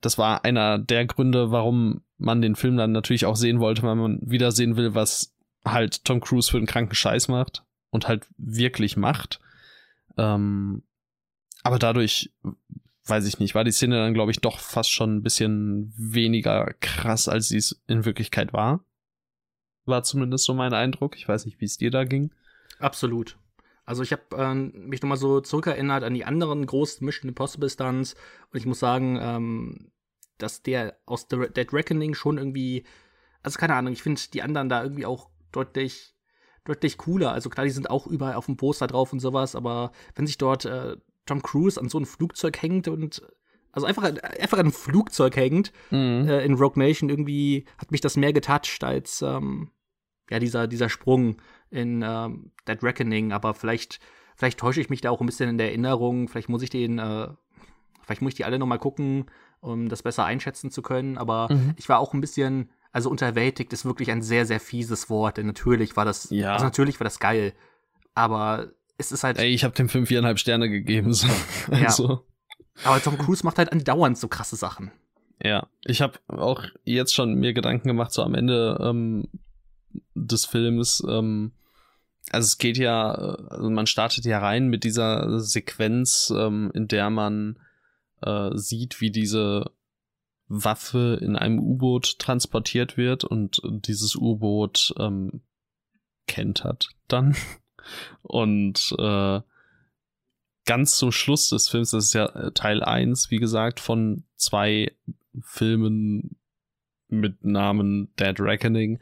[0.01, 3.95] Das war einer der Gründe, warum man den Film dann natürlich auch sehen wollte, weil
[3.95, 5.35] man wieder sehen will, was
[5.65, 9.41] halt Tom Cruise für einen kranken Scheiß macht und halt wirklich macht.
[10.19, 10.83] Ähm,
[11.63, 12.33] aber dadurch,
[13.07, 16.75] weiß ich nicht, war die Szene dann, glaube ich, doch fast schon ein bisschen weniger
[16.81, 18.85] krass, als sie es in Wirklichkeit war.
[19.87, 21.17] War zumindest so mein Eindruck.
[21.17, 22.31] Ich weiß nicht, wie es dir da ging.
[22.79, 23.39] Absolut.
[23.89, 28.17] Also ich habe äh, mich nochmal so zurückerinnert an die anderen großen Mission Impossible Stunts
[28.53, 29.91] und ich muss sagen, ähm,
[30.37, 32.85] dass der aus The Dead Reckoning schon irgendwie,
[33.43, 36.15] also keine Ahnung, ich finde die anderen da irgendwie auch deutlich,
[36.69, 37.33] deutlich cooler.
[37.33, 40.39] Also klar, die sind auch überall auf dem Poster drauf und sowas, aber wenn sich
[40.39, 43.23] dort äh, Tom Cruise an so ein Flugzeug hängt und
[43.73, 46.29] also einfach, einfach an einem Flugzeug hängt mhm.
[46.29, 49.71] äh, in Rogue Nation, irgendwie hat mich das mehr getoucht als ähm,
[50.31, 51.37] ja, dieser, dieser Sprung
[51.71, 54.01] in ähm, Dead Reckoning, aber vielleicht,
[54.37, 56.99] vielleicht täusche ich mich da auch ein bisschen in der Erinnerung, vielleicht muss ich den,
[56.99, 57.29] äh,
[58.03, 59.27] vielleicht muss ich die alle nochmal gucken,
[59.61, 61.75] um das besser einschätzen zu können, aber mhm.
[61.77, 65.47] ich war auch ein bisschen, also unterwältigt ist wirklich ein sehr, sehr fieses Wort, denn
[65.47, 66.53] natürlich war das, ja.
[66.53, 67.53] also natürlich war das geil,
[68.15, 69.39] aber es ist halt.
[69.39, 71.29] Ey, ich habe dem fünf, viereinhalb Sterne gegeben, so.
[71.71, 71.87] Ja.
[71.87, 72.27] Also.
[72.85, 74.93] Aber Tom Cruise macht halt andauernd so krasse Sachen.
[75.43, 79.29] Ja, ich habe auch jetzt schon mir Gedanken gemacht, so am Ende ähm,
[80.15, 81.03] des Films.
[81.09, 81.53] Ähm,
[82.31, 87.11] also es geht ja, also man startet ja rein mit dieser Sequenz, ähm, in der
[87.11, 87.59] man
[88.23, 89.71] äh, sieht, wie diese
[90.49, 95.43] Waffe in einem U-Boot transportiert wird und dieses U-Boot ähm,
[96.27, 97.37] kentert dann.
[98.21, 99.41] Und äh,
[100.67, 104.95] ganz zum Schluss des Films, das ist ja äh, Teil 1, wie gesagt, von zwei
[105.41, 106.37] Filmen
[107.09, 109.01] mit Namen Dead Reckoning,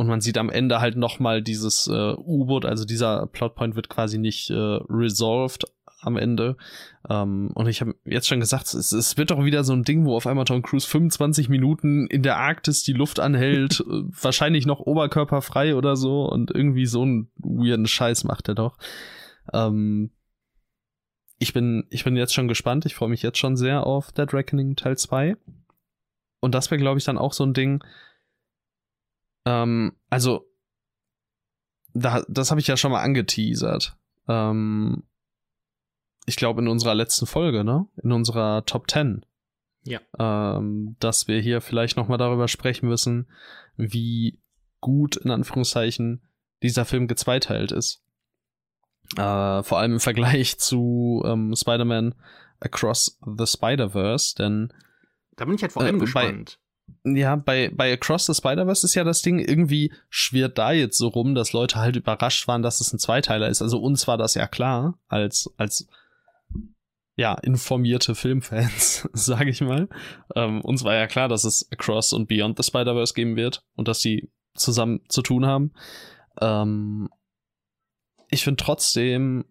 [0.00, 4.16] und man sieht am Ende halt nochmal dieses äh, U-Boot, also dieser Plotpoint wird quasi
[4.16, 4.54] nicht äh,
[4.88, 5.66] resolved
[6.00, 6.56] am Ende.
[7.08, 10.04] Ähm, und ich habe jetzt schon gesagt, es, es, wird doch wieder so ein Ding,
[10.04, 14.66] wo auf einmal Tom Cruise 25 Minuten in der Arktis die Luft anhält, äh, wahrscheinlich
[14.66, 18.78] noch oberkörperfrei oder so und irgendwie so einen weirden Scheiß macht er doch.
[19.52, 20.10] Ähm,
[21.38, 22.84] ich bin, ich bin jetzt schon gespannt.
[22.86, 25.36] Ich freue mich jetzt schon sehr auf Dead Reckoning Teil 2.
[26.40, 27.82] Und das wäre, glaube ich, dann auch so ein Ding,
[29.46, 30.46] ähm, also,
[31.92, 33.96] da, das habe ich ja schon mal angeteasert.
[34.28, 35.04] Ähm,
[36.30, 37.86] ich glaube in unserer letzten Folge, ne?
[38.02, 39.26] In unserer Top 10.
[39.82, 40.00] Ja.
[40.18, 43.26] Ähm, dass wir hier vielleicht noch mal darüber sprechen müssen,
[43.76, 44.38] wie
[44.80, 46.22] gut in Anführungszeichen
[46.62, 48.04] dieser Film gezweiteilt ist.
[49.16, 52.14] Äh, vor allem im Vergleich zu ähm, Spider-Man
[52.60, 54.72] Across the Spider-Verse, denn
[55.36, 56.60] da bin ich halt vor allem äh, gespannt
[57.04, 61.08] ja, bei, bei Across the Spider-Verse ist ja das Ding, irgendwie schwirrt da jetzt so
[61.08, 63.62] rum, dass Leute halt überrascht waren, dass es ein Zweiteiler ist.
[63.62, 65.86] Also uns war das ja klar, als, als
[67.20, 69.90] ja, informierte Filmfans, sage ich mal.
[70.34, 73.88] Ähm, uns war ja klar, dass es Across und Beyond the Spider-Verse geben wird und
[73.88, 75.74] dass die zusammen zu tun haben.
[76.40, 77.10] Ähm,
[78.30, 79.44] ich finde trotzdem,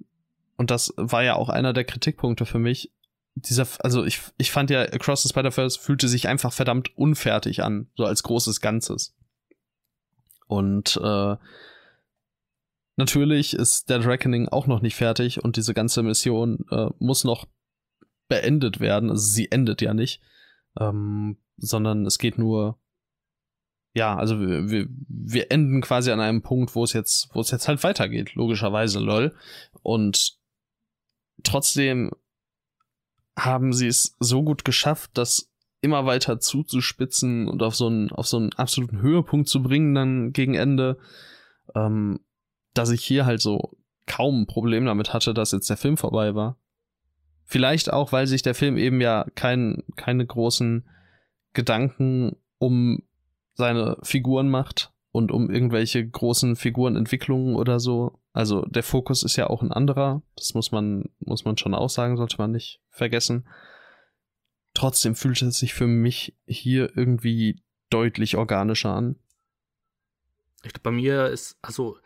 [0.58, 2.92] und das war ja auch einer der Kritikpunkte für mich,
[3.36, 7.92] dieser, also ich, ich fand ja, Across the Spider-Verse fühlte sich einfach verdammt unfertig an,
[7.96, 9.16] so als großes Ganzes.
[10.48, 11.36] Und äh,
[12.96, 17.46] natürlich ist Dead Reckoning auch noch nicht fertig und diese ganze Mission äh, muss noch
[18.30, 19.10] beendet werden.
[19.10, 20.22] Also sie endet ja nicht,
[20.80, 22.80] ähm, sondern es geht nur,
[23.94, 27.52] ja, also wir, wir, wir enden quasi an einem Punkt, wo es jetzt, wo es
[27.52, 29.36] jetzt halt weitergeht, logischerweise, lol.
[29.82, 30.38] Und
[31.44, 32.12] trotzdem
[33.38, 38.28] haben sie es so gut geschafft, das immer weiter zuzuspitzen und auf so einen, auf
[38.28, 40.98] so einen absoluten Höhepunkt zu bringen dann gegen Ende,
[41.74, 42.20] ähm,
[42.74, 46.36] dass ich hier halt so kaum ein Problem damit hatte, dass jetzt der Film vorbei
[46.36, 46.58] war.
[47.52, 50.88] Vielleicht auch, weil sich der Film eben ja kein, keine großen
[51.54, 53.02] Gedanken um
[53.56, 58.20] seine Figuren macht und um irgendwelche großen Figurenentwicklungen oder so.
[58.34, 60.22] Also der Fokus ist ja auch ein anderer.
[60.36, 63.48] Das muss man, muss man schon auch sagen, sollte man nicht vergessen.
[64.76, 69.16] Trotzdem fühlt es sich für mich hier irgendwie deutlich organischer an.
[70.64, 71.98] Ich glaube, bei mir ist, also,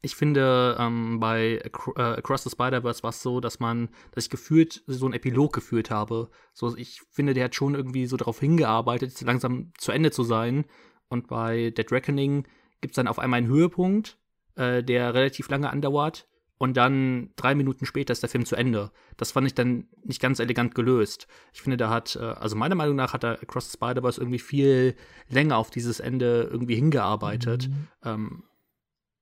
[0.00, 1.60] ich finde, ähm, bei
[1.96, 5.52] äh, Across the Spider-Verse war es so, dass man, dass ich gefühlt so einen Epilog
[5.52, 6.30] gefühlt habe.
[6.54, 10.66] So, ich finde, der hat schon irgendwie so darauf hingearbeitet, langsam zu Ende zu sein.
[11.08, 12.46] Und bei Dead Reckoning
[12.80, 14.18] gibt es dann auf einmal einen Höhepunkt,
[14.54, 16.28] äh, der relativ lange andauert.
[16.58, 18.90] und dann drei Minuten später ist der Film zu Ende.
[19.16, 21.28] Das fand ich dann nicht ganz elegant gelöst.
[21.52, 24.40] Ich finde, da hat, äh, also meiner Meinung nach hat er Across the Spider-Verse irgendwie
[24.40, 24.96] viel
[25.28, 27.68] länger auf dieses Ende irgendwie hingearbeitet.
[27.68, 27.88] Mhm.
[28.04, 28.42] Ähm,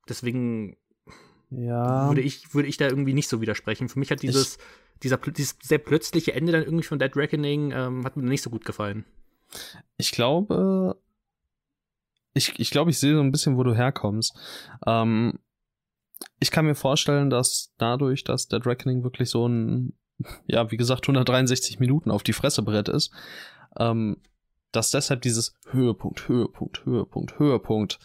[0.09, 0.77] deswegen
[1.51, 2.09] ja.
[2.09, 3.89] würde ich, würde ich da irgendwie nicht so widersprechen.
[3.89, 7.73] Für mich hat dieses, ich, dieser, dieses sehr plötzliche Ende dann irgendwie von Dead Reckoning,
[7.73, 9.05] ähm, hat mir nicht so gut gefallen.
[9.97, 10.99] Ich glaube,
[12.35, 14.37] ich, ich glaube, ich sehe so ein bisschen, wo du herkommst.
[14.87, 15.39] Ähm,
[16.39, 19.95] ich kann mir vorstellen, dass dadurch, dass Dead Reckoning wirklich so ein,
[20.47, 23.13] ja, wie gesagt, 163 Minuten auf die Fressebrett ist,
[23.79, 24.19] ähm,
[24.73, 27.99] dass deshalb dieses Höhepunkt, Höhepunkt, Höhepunkt, Höhepunkt,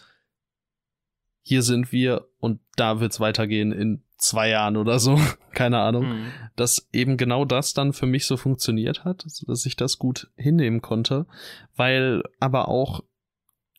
[1.42, 5.20] hier sind wir und da wird's weitergehen in zwei Jahren oder so,
[5.52, 6.26] keine Ahnung, mhm.
[6.56, 10.80] dass eben genau das dann für mich so funktioniert hat, dass ich das gut hinnehmen
[10.80, 11.26] konnte,
[11.76, 13.02] weil aber auch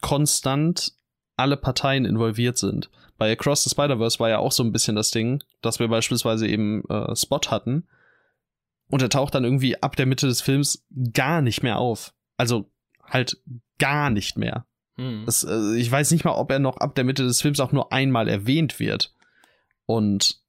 [0.01, 0.93] konstant
[1.37, 2.89] alle Parteien involviert sind.
[3.17, 6.47] Bei Across the Spider-Verse war ja auch so ein bisschen das Ding, dass wir beispielsweise
[6.47, 7.87] eben äh, Spot hatten
[8.89, 12.13] und er taucht dann irgendwie ab der Mitte des Films gar nicht mehr auf.
[12.37, 12.69] Also
[13.03, 13.41] halt
[13.79, 14.65] gar nicht mehr.
[14.97, 15.23] Hm.
[15.25, 17.71] Das, äh, ich weiß nicht mal, ob er noch ab der Mitte des Films auch
[17.71, 19.13] nur einmal erwähnt wird.
[19.85, 20.41] Und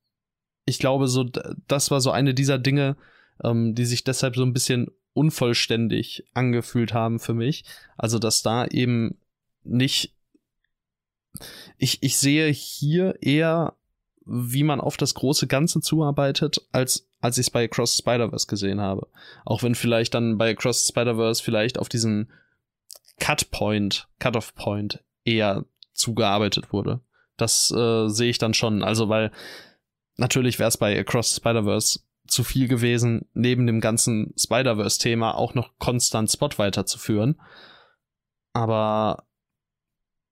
[0.67, 1.25] ich glaube, so,
[1.69, 2.97] das war so eine dieser Dinge,
[3.43, 7.65] ähm, die sich deshalb so ein bisschen unvollständig angefühlt haben für mich.
[7.97, 9.19] Also, dass da eben
[9.63, 10.15] nicht.
[11.79, 13.75] Ich, ich sehe hier eher,
[14.25, 18.47] wie man auf das große Ganze zuarbeitet, als, als ich es bei Across the Spider-Verse
[18.47, 19.09] gesehen habe.
[19.45, 22.31] Auch wenn vielleicht dann bei Across the Spider-Verse vielleicht auf diesen
[23.21, 27.01] Cut-Point, Cut-off-Point eher zugearbeitet wurde.
[27.37, 28.83] Das äh, sehe ich dann schon.
[28.83, 29.33] Also, weil
[30.17, 35.79] natürlich wäre es bei Across Spider-Verse zu viel gewesen, neben dem ganzen Spider-Verse-Thema auch noch
[35.79, 37.41] konstant Spot weiterzuführen.
[38.53, 39.25] Aber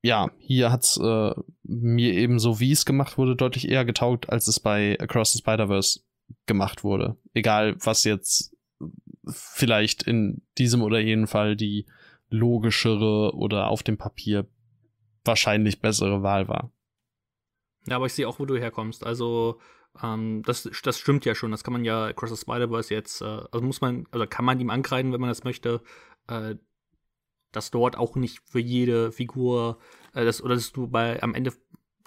[0.02, 4.48] ja, hier hat's äh, mir eben so, wie es gemacht wurde, deutlich eher getaugt, als
[4.48, 6.00] es bei Across the Spider-Verse
[6.46, 7.16] gemacht wurde.
[7.34, 8.56] Egal, was jetzt
[9.26, 11.86] vielleicht in diesem oder jenen Fall die
[12.32, 14.46] logischere oder auf dem Papier
[15.24, 16.72] wahrscheinlich bessere Wahl war.
[17.86, 19.04] Ja, aber ich sehe auch, wo du herkommst.
[19.04, 19.60] Also,
[20.02, 21.50] ähm, das, das stimmt ja schon.
[21.50, 24.60] Das kann man ja Across the Spider-Verse jetzt, äh, also muss man, also kann man
[24.60, 25.82] ihm ankreiden, wenn man das möchte,
[26.28, 26.56] äh,
[27.52, 29.78] dass dort auch nicht für jede Figur,
[30.14, 31.52] äh, das, oder dass du bei am Ende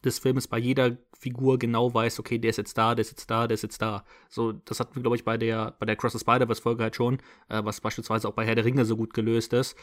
[0.06, 3.30] des Films bei jeder Figur genau weißt, okay, der ist jetzt da, der ist jetzt
[3.30, 4.06] da, der ist jetzt da.
[4.30, 7.18] So, das hatten wir, glaube ich, bei der, bei der Cross the Spider-Verse-Folge halt schon,
[7.50, 9.76] äh, was beispielsweise auch bei Herr der Ringe so gut gelöst ist,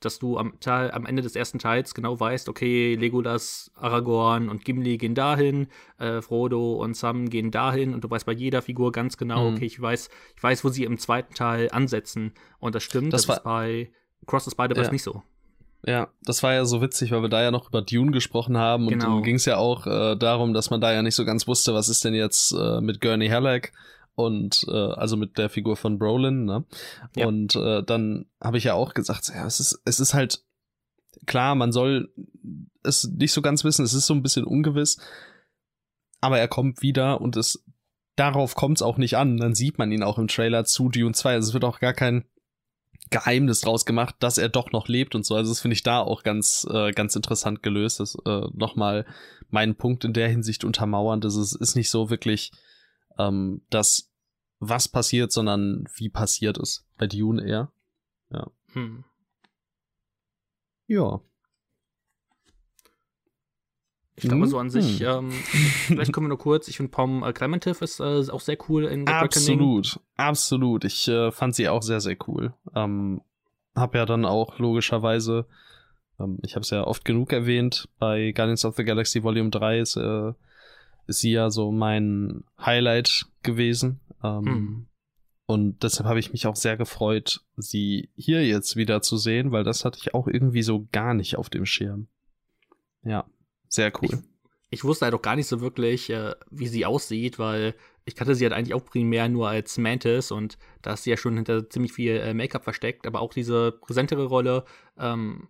[0.00, 4.64] dass du am, Teil, am Ende des ersten Teils genau weißt, okay, Legolas, Aragorn und
[4.64, 8.92] Gimli gehen dahin, äh, Frodo und Sam gehen dahin und du weißt bei jeder Figur
[8.92, 9.56] ganz genau, mhm.
[9.56, 12.32] okay, ich weiß, ich weiß, wo sie im zweiten Teil ansetzen.
[12.58, 13.90] Und das stimmt, das, das ist bei
[14.26, 14.92] Cross the Spider-Verse ja.
[14.92, 15.22] nicht so.
[15.86, 18.84] Ja, das war ja so witzig, weil wir da ja noch über Dune gesprochen haben
[18.84, 19.14] und genau.
[19.14, 21.72] dann ging es ja auch äh, darum, dass man da ja nicht so ganz wusste,
[21.72, 23.72] was ist denn jetzt äh, mit Gurney Halleck
[24.14, 26.64] und äh, also mit der Figur von Brolin, ne?
[27.16, 27.26] Ja.
[27.26, 30.44] Und äh, dann habe ich ja auch gesagt, ja, es ist es ist halt
[31.26, 32.12] klar, man soll
[32.82, 34.98] es nicht so ganz wissen, es ist so ein bisschen ungewiss,
[36.20, 37.64] aber er kommt wieder und es
[38.16, 39.38] darauf kommt es auch nicht an.
[39.38, 41.34] Dann sieht man ihn auch im Trailer zu Dune 2.
[41.34, 42.24] Also es wird auch gar kein
[43.10, 45.34] Geheimnis draus gemacht, dass er doch noch lebt und so.
[45.34, 48.00] Also das finde ich da auch ganz, äh, ganz interessant gelöst.
[48.00, 49.04] Das äh, nochmal
[49.48, 51.20] meinen Punkt in der Hinsicht untermauern.
[51.20, 52.52] dass es ist nicht so wirklich
[53.18, 54.10] ähm, das,
[54.60, 56.86] was passiert, sondern wie passiert es.
[56.98, 57.72] Bei Dune eher.
[58.30, 58.46] Ja.
[58.72, 59.04] Hm.
[60.86, 61.20] Ja.
[64.24, 65.06] Ich glaube, so an sich, hm.
[65.06, 65.30] ähm,
[65.86, 66.68] vielleicht kommen wir nur kurz.
[66.68, 70.06] Ich finde Pom äh, Clementif ist äh, auch sehr cool in The Absolut, Reckoning.
[70.16, 70.84] absolut.
[70.84, 72.54] Ich äh, fand sie auch sehr, sehr cool.
[72.74, 73.22] Ähm,
[73.74, 75.46] hab ja dann auch logischerweise,
[76.18, 79.80] ähm, ich habe es ja oft genug erwähnt, bei Guardians of the Galaxy Volume 3
[79.80, 80.32] ist, äh,
[81.06, 84.00] ist sie ja so mein Highlight gewesen.
[84.22, 84.86] Ähm, hm.
[85.46, 89.64] Und deshalb habe ich mich auch sehr gefreut, sie hier jetzt wieder zu sehen, weil
[89.64, 92.06] das hatte ich auch irgendwie so gar nicht auf dem Schirm.
[93.02, 93.24] Ja.
[93.70, 94.08] Sehr cool.
[94.10, 94.18] Ich,
[94.70, 98.34] ich wusste halt auch gar nicht so wirklich, äh, wie sie aussieht, weil ich kannte
[98.34, 101.70] sie halt eigentlich auch primär nur als Mantis und da ist sie ja schon hinter
[101.70, 104.64] ziemlich viel äh, Make-up versteckt, aber auch diese präsentere Rolle
[104.98, 105.48] ähm,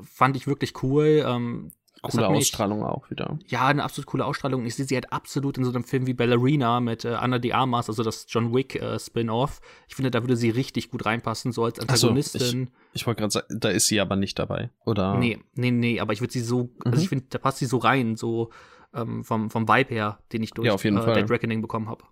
[0.00, 1.24] fand ich wirklich cool.
[1.26, 1.70] Ähm,
[2.02, 3.38] Coole Ausstrahlung auch wieder.
[3.46, 4.64] Ja, eine absolut coole Ausstrahlung.
[4.66, 7.52] Ich sehe sie halt absolut in so einem Film wie Ballerina mit äh, Anna de
[7.52, 9.60] Armas, also das John Wick äh, Spin-off.
[9.88, 12.40] Ich finde, da würde sie richtig gut reinpassen, so als Antagonistin.
[12.40, 12.56] So,
[12.92, 15.16] ich, ich wollte gerade sagen, da ist sie aber nicht dabei, oder?
[15.16, 16.70] Nee, nee, nee, aber ich würde sie so, mhm.
[16.84, 18.50] also ich finde, da passt sie so rein, so
[18.94, 21.14] ähm, vom, vom Vibe her, den ich durch ja, auf jeden äh, Fall.
[21.14, 22.04] Dead Reckoning bekommen habe.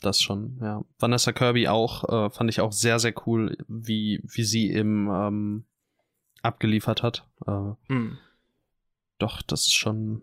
[0.00, 0.84] Das schon, ja.
[0.98, 5.64] Vanessa Kirby auch, äh, fand ich auch sehr, sehr cool, wie, wie sie im ähm,
[6.42, 7.26] abgeliefert hat.
[7.46, 8.18] Äh, mhm
[9.18, 10.22] doch, das ist schon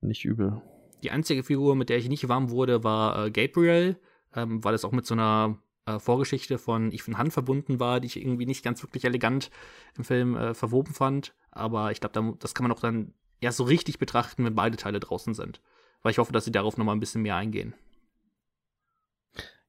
[0.00, 0.62] nicht übel.
[1.02, 4.00] Die einzige Figur, mit der ich nicht warm wurde, war äh, Gabriel,
[4.34, 8.06] ähm, weil es auch mit so einer äh, Vorgeschichte von Ethan Hunt verbunden war, die
[8.06, 9.50] ich irgendwie nicht ganz wirklich elegant
[9.96, 11.34] im Film äh, verwoben fand.
[11.50, 15.00] Aber ich glaube, das kann man auch dann erst so richtig betrachten, wenn beide Teile
[15.00, 15.60] draußen sind.
[16.02, 17.74] Weil ich hoffe, dass sie darauf noch mal ein bisschen mehr eingehen.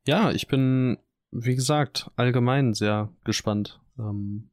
[0.07, 0.97] Ja, ich bin,
[1.31, 3.81] wie gesagt, allgemein sehr gespannt.
[3.97, 4.51] Ähm,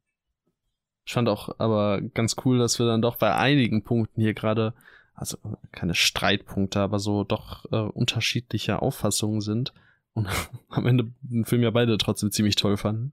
[1.05, 4.75] ich fand auch aber ganz cool, dass wir dann doch bei einigen Punkten hier gerade,
[5.15, 5.37] also
[5.73, 9.73] keine Streitpunkte, aber so doch äh, unterschiedliche Auffassungen sind
[10.15, 10.29] und
[10.69, 13.12] am Ende den Film ja beide trotzdem ziemlich toll fanden.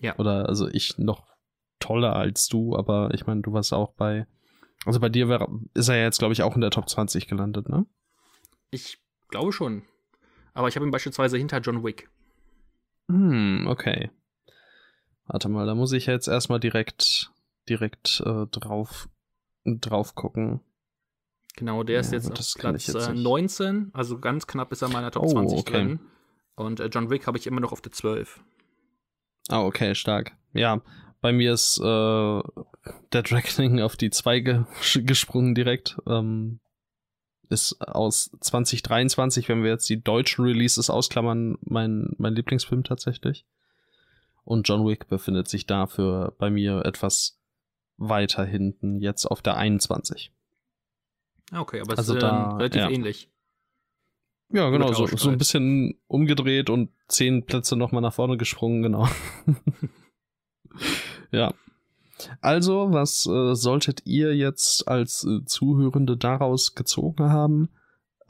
[0.00, 0.16] Ja.
[0.16, 1.26] Oder also ich noch
[1.78, 4.26] toller als du, aber ich meine, du warst auch bei,
[4.84, 7.26] also bei dir wär, ist er ja jetzt, glaube ich, auch in der Top 20
[7.26, 7.86] gelandet, ne?
[8.70, 9.82] Ich glaube schon.
[10.52, 12.08] Aber ich habe ihn beispielsweise hinter John Wick.
[13.08, 14.10] Hm, okay.
[15.32, 17.30] Warte mal, da muss ich jetzt erstmal direkt,
[17.68, 19.08] direkt äh, drauf,
[19.64, 20.60] drauf gucken.
[21.54, 23.22] Genau, der ist Ja, jetzt auf Platz jetzt äh, nicht.
[23.22, 25.72] 19, also ganz knapp ist er in meiner Top Oh, 20 okay.
[25.72, 26.00] drin.
[26.56, 28.40] Und äh, John Wick habe ich immer noch auf der 12.
[29.50, 30.36] Ah, okay, stark.
[30.52, 30.80] Ja,
[31.20, 32.40] bei mir ist äh,
[33.12, 34.64] Dead Reckoning auf die 2 ge
[35.04, 35.96] gesprungen direkt.
[36.08, 36.58] Ähm,
[37.50, 43.44] ist aus 2023, wenn wir jetzt die deutschen Releases ausklammern, mein, mein Lieblingsfilm tatsächlich.
[44.50, 47.40] Und John Wick befindet sich dafür bei mir etwas
[47.98, 50.32] weiter hinten, jetzt auf der 21.
[51.52, 52.90] Ah, Okay, aber es Also ist da- ähm, relativ ja.
[52.90, 53.30] ähnlich.
[54.52, 59.08] Ja, genau, so, so ein bisschen umgedreht und zehn Plätze nochmal nach vorne gesprungen, genau.
[61.30, 61.54] ja.
[62.40, 67.68] Also, was äh, solltet ihr jetzt als äh, Zuhörende daraus gezogen haben?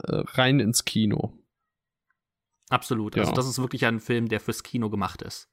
[0.03, 1.33] Äh, rein ins Kino.
[2.69, 3.17] Absolut.
[3.17, 3.35] Also Ja.
[3.35, 5.49] das ist wirklich ein Film, der fürs Kino gemacht ist.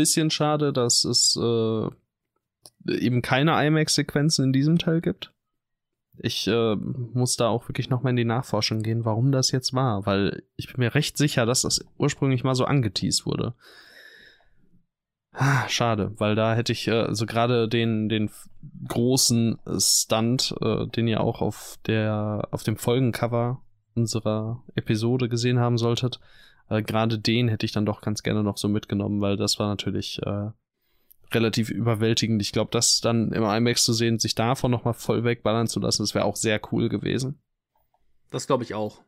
[0.00, 1.88] Bisschen schade, dass es äh,
[2.88, 5.34] eben keine IMAX-Sequenzen in diesem Teil gibt.
[6.16, 10.06] Ich äh, muss da auch wirklich nochmal in die Nachforschung gehen, warum das jetzt war,
[10.06, 13.52] weil ich bin mir recht sicher, dass das ursprünglich mal so angeteased wurde.
[15.32, 18.30] Ah, Schade, weil da hätte ich äh, also gerade den den
[18.88, 23.60] großen Stunt, äh, den ihr auch auf der auf dem Folgencover
[23.94, 26.20] unserer Episode gesehen haben solltet,
[26.70, 29.68] äh, gerade den hätte ich dann doch ganz gerne noch so mitgenommen, weil das war
[29.68, 30.50] natürlich äh,
[31.32, 32.40] relativ überwältigend.
[32.40, 36.02] Ich glaube, das dann im IMAX zu sehen, sich davon nochmal voll wegballern zu lassen,
[36.02, 37.42] das wäre auch sehr cool gewesen.
[38.30, 39.02] Das glaube ich auch.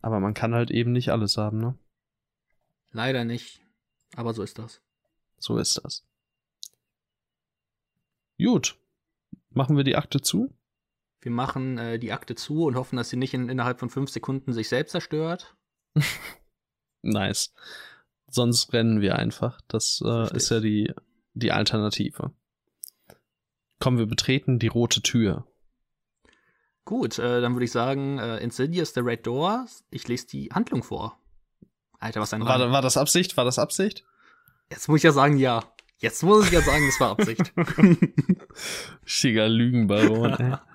[0.00, 1.76] Aber man kann halt eben nicht alles haben, ne?
[2.92, 3.60] Leider nicht.
[4.14, 4.80] Aber so ist das.
[5.38, 6.04] So ist das.
[8.38, 8.78] Gut.
[9.50, 10.54] Machen wir die Akte zu?
[11.20, 14.10] Wir machen äh, die Akte zu und hoffen, dass sie nicht in, innerhalb von fünf
[14.10, 15.56] Sekunden sich selbst zerstört.
[17.02, 17.52] Nice.
[18.28, 19.60] Sonst rennen wir einfach.
[19.68, 20.92] Das äh, ist ja die,
[21.34, 22.32] die Alternative.
[23.78, 25.46] Komm, wir betreten die rote Tür.
[26.84, 29.66] Gut, äh, dann würde ich sagen, äh, Insidious The Red Door.
[29.90, 31.18] Ich lese die Handlung vor.
[31.98, 33.36] Alter, was ein War, war das Absicht?
[33.36, 34.04] War das Absicht?
[34.70, 35.62] Jetzt muss ich ja sagen, ja.
[35.98, 37.52] Jetzt muss ich ja sagen, es war Absicht.
[39.04, 40.58] Schiger Lügenbaron.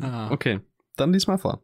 [0.00, 0.30] Ah.
[0.30, 0.60] Okay,
[0.94, 1.60] dann lies mal vor.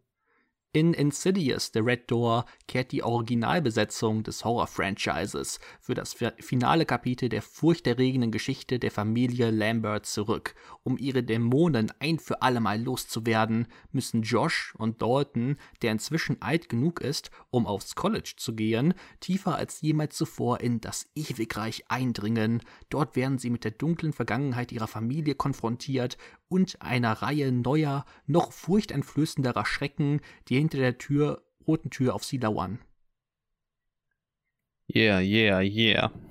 [0.77, 7.29] In Insidious The Red Door kehrt die Originalbesetzung des Horror-Franchises für das fi- finale Kapitel
[7.29, 10.57] der furchterregenden Geschichte der Familie Lambert zurück.
[10.83, 17.01] Um ihre Dämonen ein für allemal loszuwerden, müssen Josh und Dalton, der inzwischen alt genug
[17.01, 22.63] ist, um aufs College zu gehen, tiefer als jemals zuvor in das Ewigreich eindringen.
[22.89, 26.19] Dort werden sie mit der dunklen Vergangenheit ihrer Familie konfrontiert
[26.55, 32.39] und einer Reihe neuer, noch furchteinflößenderer Schrecken, die hinter der Tür, roten Tür auf sie
[32.39, 32.79] lauern.
[34.95, 36.13] Yeah, yeah, yeah.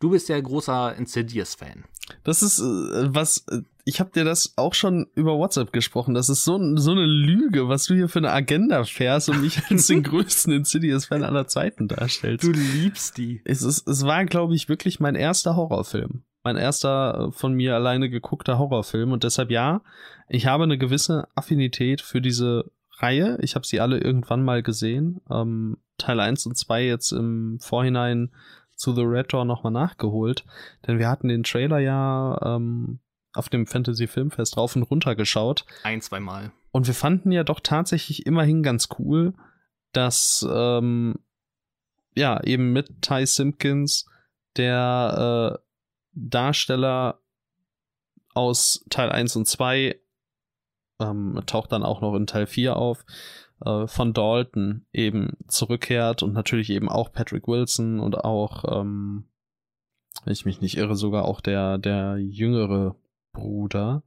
[0.00, 1.84] Du bist ja großer Insidious-Fan.
[2.24, 6.14] Das ist äh, was, äh, ich habe dir das auch schon über WhatsApp gesprochen.
[6.14, 9.62] Das ist so, so eine Lüge, was du hier für eine Agenda fährst und mich
[9.70, 12.44] als den größten Insidious-Fan aller Zeiten darstellst.
[12.44, 13.42] liebst die.
[13.44, 16.24] Es, ist, es war, glaube ich, wirklich mein erster Horrorfilm.
[16.44, 19.12] Mein erster äh, von mir alleine geguckter Horrorfilm.
[19.12, 19.80] Und deshalb ja,
[20.28, 23.38] ich habe eine gewisse Affinität für diese Reihe.
[23.40, 25.20] Ich habe sie alle irgendwann mal gesehen.
[25.30, 28.30] Ähm, Teil 1 und 2 jetzt im Vorhinein
[28.76, 30.44] zu The Red Door nochmal nachgeholt.
[30.86, 33.00] Denn wir hatten den Trailer ja ähm,
[33.32, 35.64] auf dem Fantasy Filmfest rauf und runter geschaut.
[35.82, 36.52] Ein, zweimal.
[36.70, 39.34] Und wir fanden ja doch tatsächlich immerhin ganz cool,
[39.92, 41.16] dass ähm,
[42.14, 44.06] ja eben mit Ty Simpkins
[44.56, 45.64] der äh,
[46.14, 47.20] Darsteller
[48.34, 49.98] aus Teil 1 und 2
[51.00, 53.04] ähm, taucht dann auch noch in Teil 4 auf,
[53.64, 59.24] äh, von Dalton eben zurückkehrt und natürlich eben auch Patrick Wilson und auch, ähm,
[60.24, 62.96] wenn ich mich nicht irre, sogar auch der, der jüngere
[63.32, 64.02] Bruder.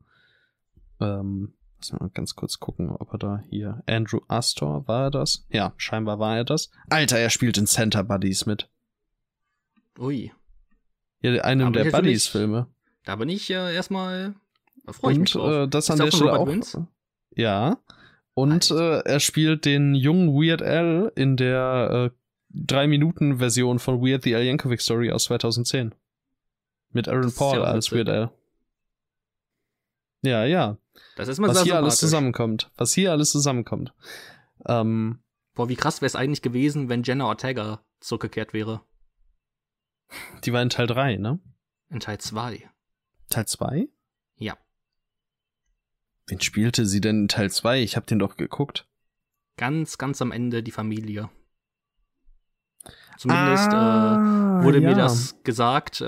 [0.99, 3.83] Ähm, Lass mal ganz kurz gucken, ob er da hier.
[3.85, 5.45] Andrew Astor, war er das?
[5.49, 6.71] Ja, scheinbar war er das.
[6.89, 8.69] Alter, er spielt in Center Buddies mit.
[9.99, 10.31] Ui.
[11.35, 12.67] Ja, einem der Buddies-Filme.
[13.05, 14.33] Da bin ich ja erstmal.
[14.85, 15.51] Da freue ich Und mich drauf.
[15.51, 16.47] äh, das Ist an der Stelle auch.
[16.47, 16.77] Wintz?
[17.35, 17.77] Ja.
[18.33, 24.35] Und äh, er spielt den jungen Weird Al in der äh, 3-Minuten-Version von Weird the
[24.35, 25.93] Al Yankovic Story aus 2010.
[26.91, 27.91] Mit Aaron Das ja Paul auch als.
[27.91, 28.31] Weird Al.
[30.23, 30.77] Ja, ja.
[31.15, 32.71] Das ist mal Was hier alles zusammenkommt.
[32.77, 33.93] Was hier alles zusammenkommt.
[34.67, 35.19] Ähm,
[35.53, 38.81] Boah, wie krass wäre es eigentlich gewesen, wenn Jenna Ortega zurückgekehrt wäre.
[40.45, 41.39] Die war in Teil 3, ne?
[41.89, 42.69] In Teil 2.
[43.29, 43.87] Teil 2?
[44.35, 44.57] Ja.
[46.27, 47.81] Wen spielte sie denn in Teil 2?
[47.81, 48.87] Ich hab den doch geguckt.
[49.57, 51.29] Ganz, ganz am Ende die Familie.
[53.17, 54.89] Zumindest äh, Ah, wurde ja.
[54.89, 56.01] mir das gesagt.
[56.01, 56.05] Äh,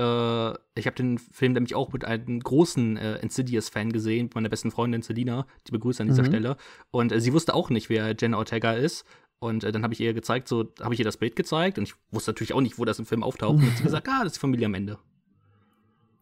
[0.75, 5.01] ich habe den Film nämlich auch mit einem großen äh, Insidious-Fan gesehen, meiner besten Freundin
[5.01, 6.27] Selina, die begrüße an dieser Mhm.
[6.27, 6.57] Stelle.
[6.91, 9.05] Und äh, sie wusste auch nicht, wer Jenna Ortega ist.
[9.39, 11.85] Und äh, dann habe ich ihr gezeigt, so habe ich ihr das Bild gezeigt und
[11.85, 13.55] ich wusste natürlich auch nicht, wo das im Film auftaucht.
[13.55, 14.99] Und hat sie gesagt, ah, das ist die Familie am Ende.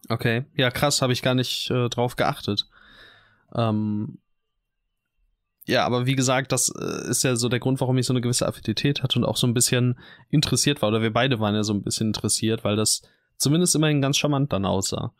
[0.08, 0.44] Okay.
[0.54, 2.68] Ja, krass, habe ich gar nicht äh, drauf geachtet.
[3.54, 4.18] Ähm,
[5.66, 8.20] ja, aber wie gesagt, das äh, ist ja so der Grund, warum ich so eine
[8.20, 9.98] gewisse Affinität hatte und auch so ein bisschen
[10.30, 10.88] interessiert war.
[10.88, 13.02] Oder wir beide waren ja so ein bisschen interessiert, weil das
[13.36, 15.12] zumindest immerhin ganz charmant dann aussah.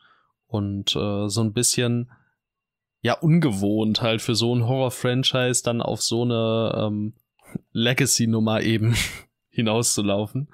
[0.47, 2.11] Und äh, so ein bisschen,
[3.03, 7.15] ja, ungewohnt halt für so ein Horror-Franchise dann auf so eine ähm,
[7.73, 8.95] Legacy-Nummer eben
[9.51, 10.49] hinauszulaufen.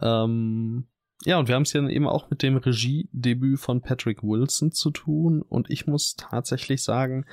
[0.00, 0.86] Ähm,
[1.24, 4.90] ja, und wir haben es ja eben auch mit dem Regiedebüt von Patrick Wilson zu
[4.90, 5.42] tun.
[5.42, 7.24] Und ich muss tatsächlich sagen,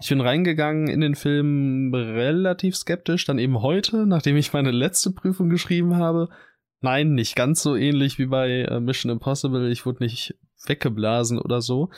[0.00, 3.24] ich bin reingegangen in den Film relativ skeptisch.
[3.24, 6.28] Dann eben heute, nachdem ich meine letzte Prüfung geschrieben habe.
[6.80, 9.70] Nein, nicht ganz so ähnlich wie bei äh, Mission Impossible.
[9.70, 11.90] Ich wurde nicht weggeblasen oder so.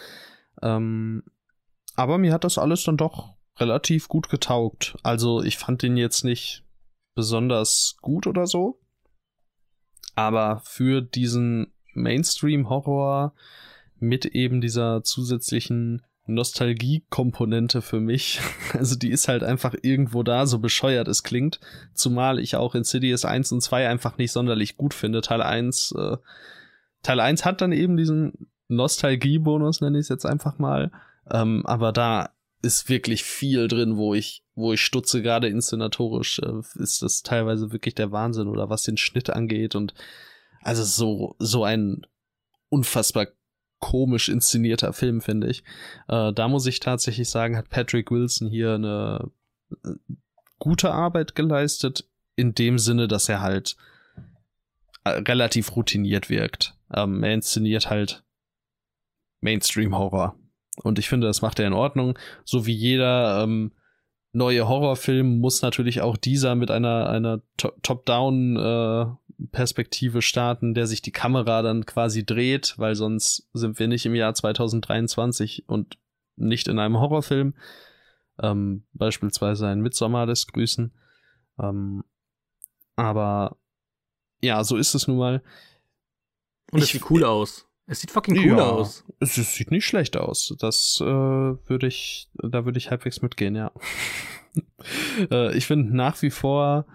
[0.62, 1.24] Ähm,
[1.96, 4.96] aber mir hat das alles dann doch relativ gut getaugt.
[5.02, 6.64] Also ich fand den jetzt nicht
[7.14, 8.80] besonders gut oder so.
[10.14, 13.34] Aber für diesen Mainstream-Horror
[13.98, 18.40] mit eben dieser zusätzlichen Nostalgie-Komponente für mich.
[18.74, 21.58] Also die ist halt einfach irgendwo da, so bescheuert es klingt.
[21.94, 25.22] Zumal ich auch Insidious 1 und 2 einfach nicht sonderlich gut finde.
[25.22, 26.16] Teil 1, äh,
[27.02, 30.92] Teil 1 hat dann eben diesen Nostalgie-Bonus, nenne ich es jetzt einfach mal.
[31.30, 32.30] Ähm, aber da
[32.62, 37.72] ist wirklich viel drin, wo ich, wo ich stutze, gerade inszenatorisch, äh, ist das teilweise
[37.72, 39.94] wirklich der Wahnsinn oder was den Schnitt angeht und
[40.62, 42.06] also so, so ein
[42.68, 43.28] unfassbar
[43.78, 45.62] komisch inszenierter Film, finde ich.
[46.08, 49.30] Äh, da muss ich tatsächlich sagen, hat Patrick Wilson hier eine
[49.84, 49.90] äh,
[50.58, 53.76] gute Arbeit geleistet, in dem Sinne, dass er halt
[55.04, 56.74] äh, relativ routiniert wirkt.
[56.92, 58.24] Ähm, er inszeniert halt
[59.40, 60.36] Mainstream-Horror.
[60.82, 62.18] Und ich finde, das macht er in Ordnung.
[62.44, 63.72] So wie jeder ähm,
[64.32, 71.12] neue Horrorfilm muss natürlich auch dieser mit einer, einer To- Top-Down-Perspektive starten, der sich die
[71.12, 75.98] Kamera dann quasi dreht, weil sonst sind wir nicht im Jahr 2023 und
[76.36, 77.54] nicht in einem Horrorfilm.
[78.40, 80.92] Ähm, beispielsweise ein Midsommar lässt grüßen.
[81.60, 82.04] Ähm,
[82.94, 83.56] aber
[84.40, 85.42] ja, so ist es nun mal.
[86.70, 87.67] Und es sieht cool aus.
[87.90, 88.68] Es sieht fucking cool Ja.
[88.68, 89.04] aus.
[89.18, 90.54] Es, sieht nicht schlecht aus.
[90.60, 93.72] Das äh, würde ich, da würde ich halbwegs mitgehen, ja.
[95.30, 96.86] äh, ich finde nach wie vor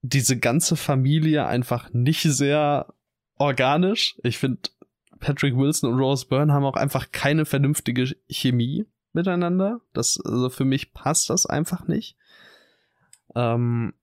[0.00, 2.94] diese ganze Familie einfach nicht sehr
[3.36, 4.16] organisch.
[4.22, 4.60] Ich finde,
[5.18, 9.80] Patrick Wilson und Rose Byrne haben auch einfach keine vernünftige Chemie miteinander.
[9.92, 12.16] Das, also für mich passt das einfach nicht.
[13.34, 13.94] Ähm,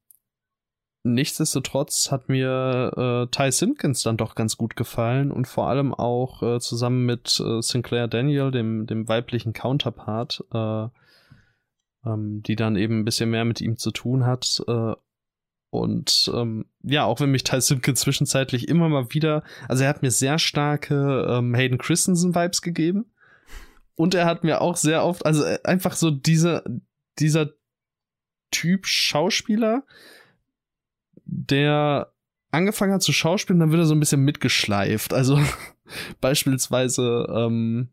[1.06, 6.42] nichtsdestotrotz hat mir äh, Ty Simpkins dann doch ganz gut gefallen und vor allem auch
[6.42, 10.88] äh, zusammen mit äh, Sinclair Daniel, dem, dem weiblichen Counterpart, äh,
[12.06, 14.64] ähm, die dann eben ein bisschen mehr mit ihm zu tun hat.
[14.68, 14.94] Äh,
[15.70, 20.02] und ähm, ja, auch wenn mich Ty Simpkins zwischenzeitlich immer mal wieder, also er hat
[20.02, 23.12] mir sehr starke ähm, Hayden Christensen-Vibes gegeben.
[23.96, 26.64] Und er hat mir auch sehr oft, also äh, einfach so diese,
[27.20, 27.52] dieser
[28.52, 29.84] Typ Schauspieler,
[31.26, 32.12] der
[32.52, 35.14] angefangen hat zu schauspielen, dann wird er so ein bisschen mitgeschleift.
[35.14, 35.40] Also
[36.22, 37.90] beispielsweise, ähm,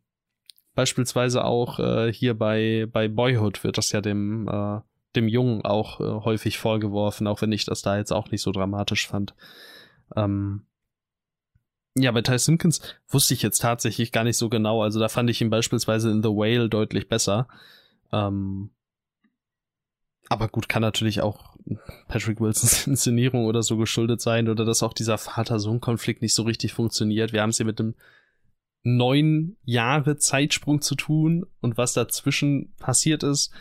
[0.75, 4.81] beispielsweise auch äh, hier bei, bei Boyhood wird das ja dem, äh,
[5.17, 8.53] dem Jungen auch äh, häufig vorgeworfen, auch wenn ich das da jetzt auch nicht so
[8.53, 9.35] dramatisch fand.
[10.17, 10.67] Ähm,
[11.95, 14.83] ja, bei Ty Simpkins wusste ich jetzt tatsächlich gar nicht so genau.
[14.83, 17.49] Also da fand ich ihn beispielsweise in The Whale deutlich besser.
[18.13, 18.71] Ähm,
[20.29, 21.52] aber gut, kann natürlich auch
[22.09, 26.73] Patrick Wilsons Inszenierung oder so geschuldet sein oder dass auch dieser Vater-Sohn-Konflikt nicht so richtig
[26.73, 27.33] funktioniert.
[27.33, 27.95] Wir haben es hier mit einem
[28.83, 33.53] neun Jahre Zeitsprung zu tun und was dazwischen passiert ist.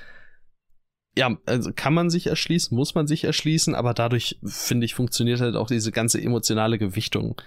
[1.16, 5.42] Ja, also kann man sich erschließen, muss man sich erschließen, aber dadurch, finde ich, funktioniert
[5.42, 7.40] halt auch diese ganze emotionale Gewichtung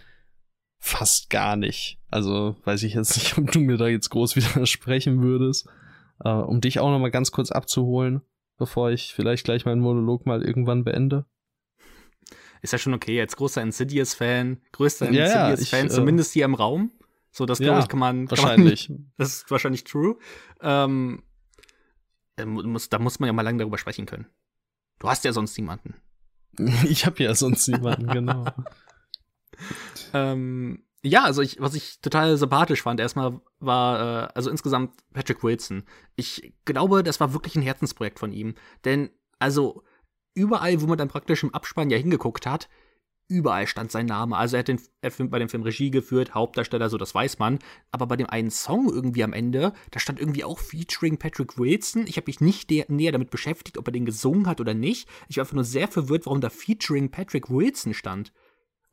[0.78, 1.98] fast gar nicht.
[2.11, 5.66] Also weiß ich jetzt nicht, ob du mir da jetzt groß widersprechen würdest.
[6.22, 8.20] Äh, um dich auch noch mal ganz kurz abzuholen,
[8.57, 11.26] bevor ich vielleicht gleich meinen Monolog mal irgendwann beende.
[12.62, 16.55] Ist ja schon okay, als großer Insidious-Fan, größter ja, Insidious-Fan, ja, äh, zumindest hier im
[16.55, 16.92] Raum.
[17.30, 18.30] So, das glaube ich, kann man.
[18.30, 18.86] Wahrscheinlich.
[18.86, 20.16] Kann man, das ist wahrscheinlich true.
[20.62, 21.22] Ähm,
[22.36, 24.26] äh, muss, da muss man ja mal lange darüber sprechen können.
[24.98, 25.96] Du hast ja sonst niemanden.
[26.88, 28.46] ich habe ja sonst niemanden, genau.
[30.14, 35.44] ähm, ja, also ich, was ich total sympathisch fand, erstmal war, äh, also insgesamt Patrick
[35.44, 35.84] Wilson.
[36.16, 38.55] Ich glaube, das war wirklich ein Herzensprojekt von ihm.
[38.86, 39.82] Denn, also,
[40.34, 42.70] überall, wo man dann praktisch im Abspann ja hingeguckt hat,
[43.28, 44.36] überall stand sein Name.
[44.36, 47.59] Also er hat, den, er bei dem Film Regie geführt, Hauptdarsteller, so das weiß man.
[47.90, 52.07] Aber bei dem einen Song irgendwie am Ende, da stand irgendwie auch Featuring Patrick Wilson.
[52.07, 55.09] Ich habe mich nicht näher damit beschäftigt, ob er den gesungen hat oder nicht.
[55.28, 58.32] Ich war einfach nur sehr verwirrt, warum da Featuring Patrick Wilson stand.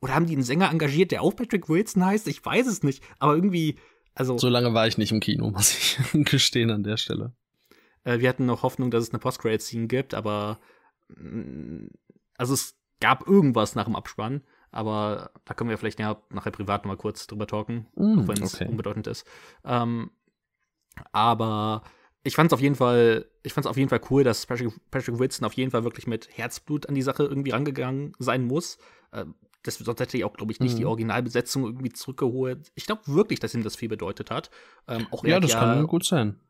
[0.02, 2.26] Oder haben die einen Sänger engagiert, der auch Patrick Wilson heißt?
[2.26, 3.04] Ich weiß es nicht.
[3.20, 3.78] Aber irgendwie,
[4.14, 4.36] also.
[4.36, 7.32] So lange war ich nicht im Kino, muss ich gestehen an der Stelle.
[8.02, 10.58] Äh, wir hatten noch Hoffnung, dass es eine Post-Credit-Scene gibt, aber.
[12.36, 16.84] Also es gab irgendwas nach dem Abspann, aber da können wir vielleicht ja nachher privat
[16.86, 18.66] mal kurz drüber talken, mm, auch wenn es okay.
[18.66, 19.26] unbedeutend ist.
[19.64, 20.10] Ähm,
[21.12, 21.82] aber
[22.24, 25.18] ich fand es auf jeden Fall, ich fand auf jeden Fall cool, dass Patrick, Patrick
[25.18, 28.78] Wilson auf jeden Fall wirklich mit Herzblut an die Sache irgendwie rangegangen sein muss.
[29.12, 29.26] Äh,
[29.62, 30.78] das, sonst hätte ich auch, glaube ich, nicht mhm.
[30.78, 32.72] die Originalbesetzung irgendwie zurückgeholt.
[32.74, 34.50] Ich glaube wirklich, dass ihm das viel bedeutet hat.
[34.88, 36.40] Ähm, auch ja, das ja, kann gut sein.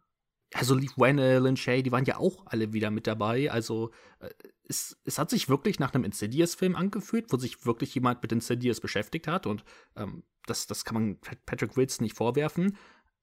[0.54, 3.50] Also Lee Whannell und Shay, die waren ja auch alle wieder mit dabei.
[3.50, 3.90] Also
[4.20, 4.28] äh,
[4.68, 8.80] es, es hat sich wirklich nach einem Insidious-Film angefühlt, wo sich wirklich jemand mit Insidious
[8.80, 9.46] beschäftigt hat.
[9.46, 9.64] Und
[9.96, 12.76] ähm, das, das kann man Patrick Wilson nicht vorwerfen.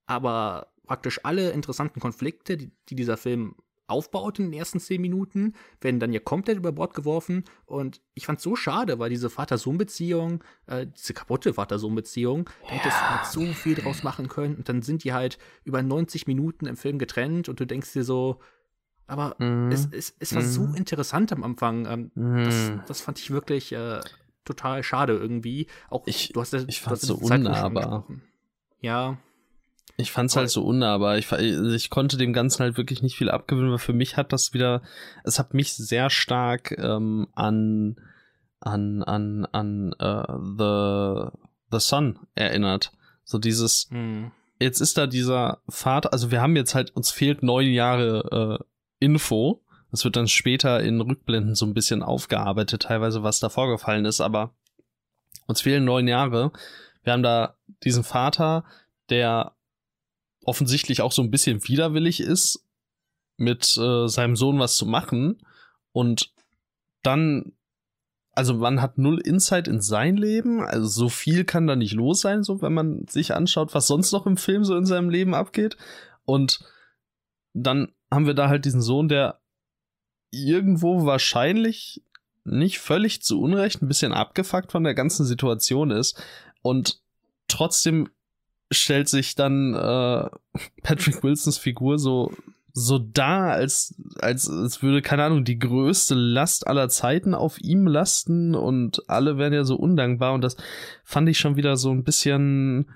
[0.06, 3.56] Aber praktisch alle interessanten Konflikte, die, die dieser Film
[3.90, 7.44] aufbaut in den ersten zehn Minuten, werden dann ja komplett über Bord geworfen.
[7.66, 12.74] Und ich fand es so schade, weil diese Vater-Sohn-Beziehung, äh, diese kaputte Vater-Sohn-Beziehung, da ja.
[12.76, 14.56] hättest du halt so viel draus machen können.
[14.56, 18.04] Und dann sind die halt über 90 Minuten im Film getrennt und du denkst dir
[18.04, 18.40] so,
[19.10, 19.72] aber mhm.
[19.72, 20.48] es, es, es war mhm.
[20.48, 21.86] so interessant am Anfang.
[21.88, 22.46] Ähm, mhm.
[22.46, 24.02] das, das fand ich wirklich äh,
[24.46, 25.68] total schade irgendwie.
[25.90, 28.06] Auch ich, du hast ja, ich fand es so unnahbar.
[28.82, 29.18] Ja.
[30.00, 31.18] Ich fand es halt so unnahbar.
[31.18, 34.54] Ich, ich konnte dem Ganzen halt wirklich nicht viel abgewöhnen, weil für mich hat das
[34.54, 34.82] wieder,
[35.26, 37.98] es hat mich sehr stark ähm, an
[38.62, 41.38] an an an uh, the
[41.72, 42.94] the Sun erinnert.
[43.26, 44.32] So dieses, hm.
[44.60, 49.06] jetzt ist da dieser Vater, also wir haben jetzt halt, uns fehlt neun Jahre äh,
[49.06, 49.62] Info.
[49.92, 54.22] Das wird dann später in Rückblenden so ein bisschen aufgearbeitet, teilweise was da vorgefallen ist,
[54.22, 54.54] aber
[55.46, 56.52] uns fehlen neun Jahre.
[57.04, 58.64] Wir haben da diesen Vater,
[59.10, 59.54] der
[60.46, 62.66] offensichtlich auch so ein bisschen widerwillig ist,
[63.38, 65.42] mit äh, seinem Sohn was zu machen.
[65.92, 66.34] Und
[67.04, 67.54] dann,
[68.32, 70.62] also man hat null Insight in sein Leben.
[70.62, 74.12] Also so viel kann da nicht los sein, so wenn man sich anschaut, was sonst
[74.12, 75.78] noch im Film so in seinem Leben abgeht.
[76.26, 76.60] Und
[77.54, 79.40] dann haben wir da halt diesen Sohn, der
[80.32, 82.04] irgendwo wahrscheinlich
[82.44, 86.22] nicht völlig zu Unrecht ein bisschen abgefuckt von der ganzen Situation ist
[86.62, 87.02] und
[87.48, 88.10] trotzdem
[88.72, 90.30] stellt sich dann äh,
[90.84, 92.32] Patrick Wilsons Figur so
[92.74, 97.88] so da, als, als, als würde, keine Ahnung, die größte Last aller Zeiten auf ihm
[97.88, 100.34] lasten und alle wären ja so undankbar.
[100.34, 100.56] Und das
[101.04, 102.92] fand ich schon wieder so ein bisschen,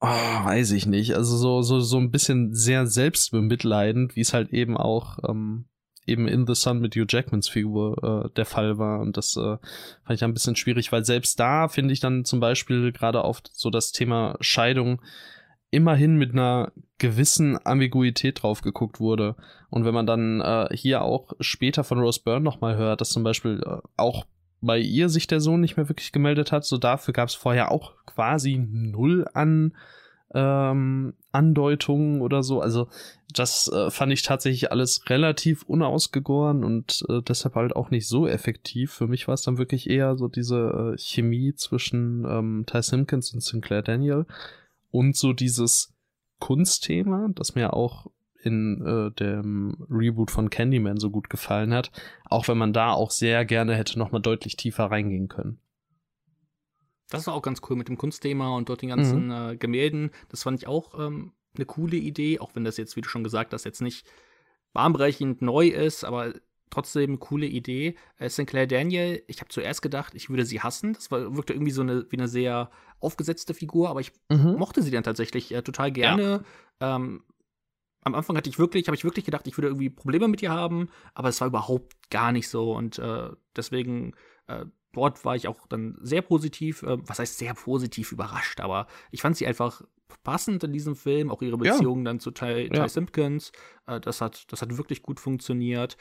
[0.00, 4.50] oh, weiß ich nicht, also so, so, so ein bisschen sehr selbstbemitleidend, wie es halt
[4.52, 5.66] eben auch ähm,
[6.08, 9.00] eben in The Sun mit Hugh Jackmans Figur äh, der Fall war.
[9.00, 9.56] Und das äh,
[10.04, 13.42] fand ich ein bisschen schwierig, weil selbst da finde ich dann zum Beispiel gerade auf
[13.52, 15.00] so das Thema Scheidung
[15.70, 19.36] immerhin mit einer gewissen Ambiguität drauf geguckt wurde.
[19.70, 23.22] Und wenn man dann äh, hier auch später von Rose Byrne nochmal hört, dass zum
[23.22, 24.26] Beispiel äh, auch
[24.60, 27.70] bei ihr sich der Sohn nicht mehr wirklich gemeldet hat, so dafür gab es vorher
[27.70, 29.76] auch quasi null an
[30.34, 32.60] ähm, Andeutungen oder so.
[32.60, 32.88] Also
[33.32, 38.26] das äh, fand ich tatsächlich alles relativ unausgegoren und äh, deshalb halt auch nicht so
[38.26, 38.92] effektiv.
[38.92, 43.32] Für mich war es dann wirklich eher so diese äh, Chemie zwischen ähm, Ty Simpkins
[43.32, 44.26] und Sinclair Daniel
[44.90, 45.94] und so dieses
[46.40, 48.06] Kunstthema, das mir auch
[48.42, 51.90] in äh, dem Reboot von Candyman so gut gefallen hat,
[52.24, 55.60] auch wenn man da auch sehr gerne hätte noch mal deutlich tiefer reingehen können.
[57.10, 59.50] Das war auch ganz cool mit dem Kunstthema und dort den ganzen mhm.
[59.52, 60.10] äh, Gemälden.
[60.28, 63.24] Das fand ich auch ähm, eine coole Idee, auch wenn das jetzt, wie du schon
[63.24, 64.06] gesagt hast, jetzt nicht
[64.72, 66.34] bahnbrechend neu ist, aber
[66.70, 67.96] trotzdem eine coole Idee.
[68.18, 70.92] Äh, Sinclair Daniel, ich habe zuerst gedacht, ich würde sie hassen.
[70.92, 74.56] Das war, wirkte irgendwie so eine, wie eine sehr aufgesetzte Figur, aber ich mhm.
[74.58, 76.44] mochte sie dann tatsächlich äh, total gerne.
[76.80, 76.96] Ja.
[76.96, 77.22] Ähm,
[78.02, 80.50] am Anfang hatte ich wirklich, habe ich wirklich gedacht, ich würde irgendwie Probleme mit ihr
[80.50, 84.14] haben, aber es war überhaupt gar nicht so und äh, deswegen
[84.46, 88.86] äh, dort war ich auch dann sehr positiv, äh, was heißt sehr positiv überrascht, aber
[89.10, 89.82] ich fand sie einfach
[90.22, 92.04] passend in diesem Film, auch ihre Beziehung ja.
[92.04, 92.88] dann zu Ty, Ty ja.
[92.88, 93.52] Simpkins,
[93.86, 95.96] äh, das hat, das hat wirklich gut funktioniert.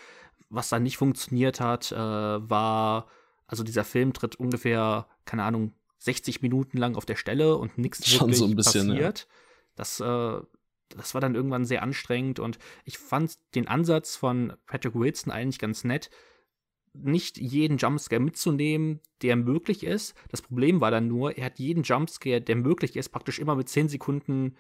[0.50, 3.08] Was dann nicht funktioniert hat, äh, war,
[3.48, 8.00] also dieser Film tritt ungefähr, keine Ahnung, 60 Minuten lang auf der Stelle und nichts
[8.12, 9.20] wirklich so ein bisschen, passiert.
[9.20, 9.26] Ja.
[9.76, 10.42] Das, äh,
[10.90, 15.60] das war dann irgendwann sehr anstrengend und ich fand den Ansatz von Patrick Wilson eigentlich
[15.60, 16.10] ganz nett,
[17.04, 20.16] nicht jeden Jumpscare mitzunehmen, der möglich ist.
[20.30, 23.70] Das Problem war dann nur, er hat jeden Jumpscare, der möglich ist, praktisch immer mit
[23.70, 24.56] 10 Sekunden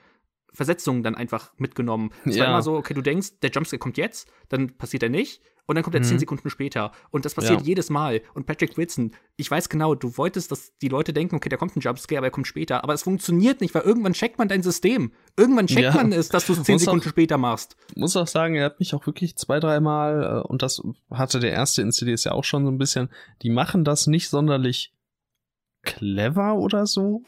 [0.53, 2.11] Versetzungen dann einfach mitgenommen.
[2.25, 2.43] Es ja.
[2.43, 5.75] war immer so, okay, du denkst, der Jumpscare kommt jetzt, dann passiert er nicht und
[5.75, 6.05] dann kommt er mhm.
[6.05, 6.91] zehn Sekunden später.
[7.11, 7.67] Und das passiert ja.
[7.67, 8.21] jedes Mal.
[8.33, 11.75] Und Patrick Wilson, ich weiß genau, du wolltest, dass die Leute denken, okay, da kommt
[11.75, 12.83] ein Jumpscare, aber er kommt später.
[12.83, 15.11] Aber es funktioniert nicht, weil irgendwann checkt man dein System.
[15.35, 15.93] Irgendwann checkt ja.
[15.93, 17.75] man es, dass du es zehn Sekunden auch, später machst.
[17.95, 20.81] Muss auch sagen, er hat mich auch wirklich zwei, dreimal, äh, und das
[21.11, 23.09] hatte der erste Incident ja auch schon so ein bisschen,
[23.41, 24.93] die machen das nicht sonderlich
[25.83, 27.23] clever oder so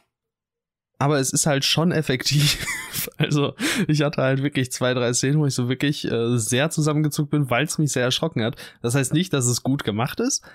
[1.00, 2.66] aber es ist halt schon effektiv.
[3.18, 3.56] also
[3.88, 7.50] ich hatte halt wirklich zwei, drei Szenen, wo ich so wirklich äh, sehr zusammengezuckt bin,
[7.50, 8.58] weil es mich sehr erschrocken hat.
[8.82, 10.46] Das heißt nicht, dass es gut gemacht ist,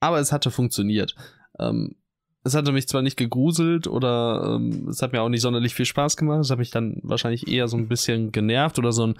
[0.00, 1.14] aber es hatte funktioniert.
[1.58, 1.94] Ähm,
[2.42, 5.84] es hatte mich zwar nicht gegruselt oder ähm, es hat mir auch nicht sonderlich viel
[5.84, 6.40] Spaß gemacht.
[6.40, 9.18] Es hat mich dann wahrscheinlich eher so ein bisschen genervt oder so ein,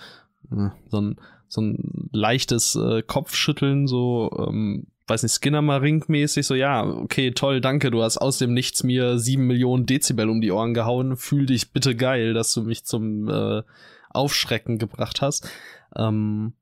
[0.52, 1.16] äh, so ein,
[1.48, 7.30] so ein leichtes äh, Kopfschütteln, so ähm, weiß nicht, Skinner Marink mäßig, so ja, okay,
[7.30, 11.16] toll, danke, du hast aus dem Nichts mir sieben Millionen Dezibel um die Ohren gehauen,
[11.16, 13.62] fühl dich bitte geil, dass du mich zum äh,
[14.10, 15.48] Aufschrecken gebracht hast.
[15.94, 16.54] Ähm,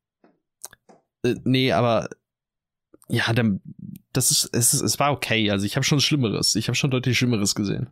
[1.23, 2.09] äh, nee, aber
[3.09, 3.59] ja, der,
[4.13, 7.17] das ist, es, es war okay, also ich habe schon Schlimmeres, ich habe schon deutlich
[7.17, 7.91] Schlimmeres gesehen.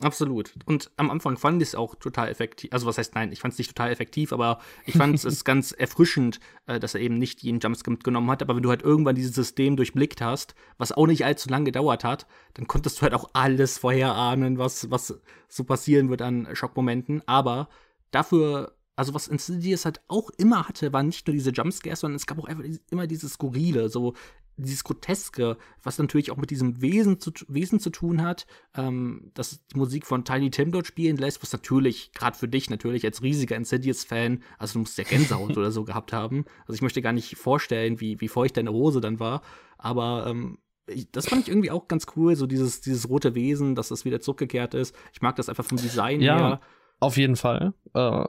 [0.00, 0.54] Absolut.
[0.64, 2.72] Und am Anfang fand ich es auch total effektiv.
[2.72, 5.72] Also was heißt nein, ich fand es nicht total effektiv, aber ich fand es ganz
[5.72, 8.42] erfrischend, äh, dass er eben nicht jeden Jumpscare mitgenommen hat.
[8.42, 12.04] Aber wenn du halt irgendwann dieses System durchblickt hast, was auch nicht allzu lange gedauert
[12.04, 17.26] hat, dann konntest du halt auch alles vorherahnen, was, was so passieren wird an Schockmomenten.
[17.26, 17.68] Aber
[18.12, 22.26] dafür also was Insidious halt auch immer hatte, waren nicht nur diese Jumpscares, sondern es
[22.26, 24.14] gab auch einfach immer dieses Skurrile, so
[24.58, 29.66] dieses Groteske, was natürlich auch mit diesem Wesen zu, Wesen zu tun hat, ähm, dass
[29.66, 33.22] die Musik von Tiny Tim dort spielen lässt, was natürlich, gerade für dich natürlich als
[33.22, 36.44] riesiger Insidious-Fan, also du musst ja Gänsehaut oder so gehabt haben.
[36.62, 39.42] Also ich möchte gar nicht vorstellen, wie, wie feucht deine Hose dann war,
[39.78, 43.74] aber ähm, ich, das fand ich irgendwie auch ganz cool, so dieses, dieses rote Wesen,
[43.74, 44.94] dass das wieder zurückgekehrt ist.
[45.12, 46.60] Ich mag das einfach vom Design ja, her.
[47.00, 47.74] Auf jeden Fall.
[47.94, 48.24] Äh,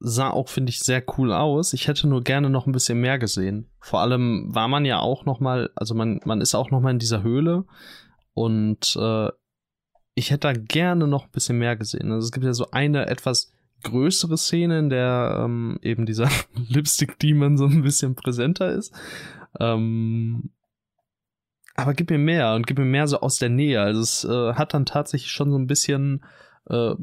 [0.00, 1.72] sah auch, finde ich, sehr cool aus.
[1.72, 3.68] Ich hätte nur gerne noch ein bisschen mehr gesehen.
[3.80, 6.90] Vor allem war man ja auch noch mal, also man, man ist auch noch mal
[6.90, 7.64] in dieser Höhle
[8.34, 9.28] und äh,
[10.14, 12.12] ich hätte da gerne noch ein bisschen mehr gesehen.
[12.12, 13.52] Also es gibt ja so eine etwas
[13.84, 16.28] größere Szene, in der ähm, eben dieser
[16.68, 18.92] Lipstick-Demon so ein bisschen präsenter ist.
[19.60, 20.50] Ähm,
[21.74, 23.80] aber gib mir mehr und gib mir mehr so aus der Nähe.
[23.80, 26.24] Also es äh, hat dann tatsächlich schon so ein bisschen
[26.68, 26.94] äh,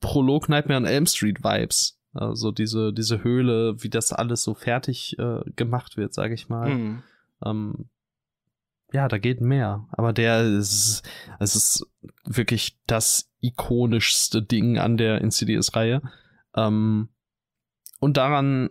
[0.00, 1.98] Prolog Nightmare on Elm Street Vibes.
[2.12, 6.68] Also diese, diese Höhle, wie das alles so fertig äh, gemacht wird, sage ich mal.
[6.70, 7.02] Mhm.
[7.44, 7.88] Ähm,
[8.92, 9.86] ja, da geht mehr.
[9.92, 11.02] Aber der ist,
[11.38, 11.86] es ist
[12.24, 16.02] wirklich das ikonischste Ding an der Insidious-Reihe.
[16.56, 17.08] Ähm,
[18.00, 18.70] und daran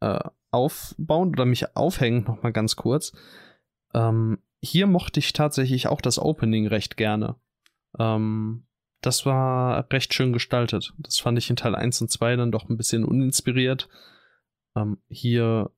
[0.00, 0.18] äh,
[0.50, 3.12] aufbauen oder mich aufhängen, noch mal ganz kurz.
[3.94, 7.36] Ähm, hier mochte ich tatsächlich auch das Opening recht gerne.
[7.98, 8.66] Ähm,
[9.00, 10.92] das war recht schön gestaltet.
[10.98, 13.88] Das fand ich in Teil 1 und 2 dann doch ein bisschen uninspiriert.
[14.76, 15.70] Ähm, hier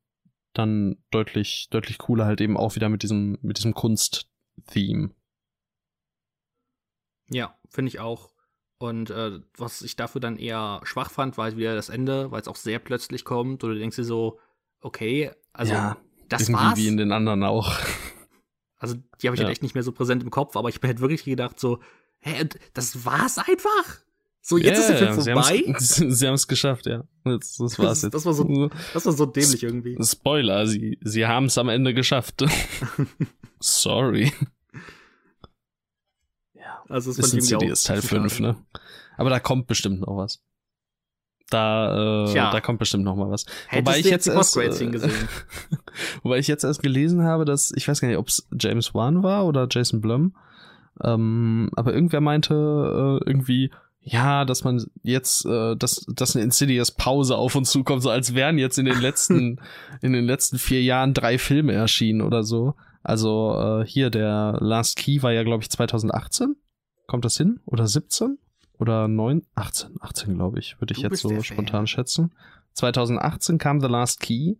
[0.52, 5.10] dann deutlich, deutlich cooler halt eben auch wieder mit diesem, mit diesem Kunst-Theme.
[7.30, 8.32] Ja, finde ich auch.
[8.78, 12.40] Und äh, was ich dafür dann eher schwach fand, war halt wieder das Ende, weil
[12.40, 13.62] es auch sehr plötzlich kommt.
[13.62, 14.40] Oder du denkst dir so,
[14.80, 15.96] okay, also ja,
[16.28, 16.76] das war's.
[16.76, 17.78] wie in den anderen auch.
[18.76, 19.44] Also die habe ich ja.
[19.44, 21.78] halt echt nicht mehr so präsent im Kopf, aber ich bin halt wirklich gedacht so,
[22.22, 24.00] Hä, das war's einfach?
[24.40, 25.74] So, jetzt yeah, ist der Film vorbei?
[25.78, 27.04] Sie haben es geschafft, ja.
[27.24, 28.14] Jetzt, das war's das, jetzt.
[28.14, 29.96] Das war, so, das war so dämlich irgendwie.
[30.02, 32.44] Spoiler, sie, sie haben es am Ende geschafft.
[33.60, 34.32] Sorry.
[36.54, 38.56] Ja, also es ist CD ist Teil 5, ne?
[39.16, 40.42] Aber da kommt bestimmt noch was.
[41.50, 43.44] Da, äh, da kommt bestimmt noch mal was.
[43.68, 44.70] Hättest wobei ich jetzt, erst, äh,
[46.22, 49.22] wobei ich jetzt erst gelesen habe, dass ich weiß gar nicht, ob es James Wan
[49.22, 50.34] war oder Jason Blum,
[51.02, 53.70] ähm, aber irgendwer meinte äh, irgendwie,
[54.00, 58.34] ja, dass man jetzt, äh, dass, dass eine Insidious Pause auf uns zukommt, so als
[58.34, 59.60] wären jetzt in den letzten,
[60.00, 62.74] in den letzten vier Jahren drei Filme erschienen oder so.
[63.02, 66.56] Also äh, hier der Last Key war ja, glaube ich, 2018.
[67.06, 67.60] Kommt das hin?
[67.66, 68.38] Oder 17?
[68.78, 69.42] Oder 9?
[69.54, 72.32] 18, 18 glaube ich, würde ich Du jetzt so spontan schätzen.
[72.74, 74.54] 2018 kam The Last Key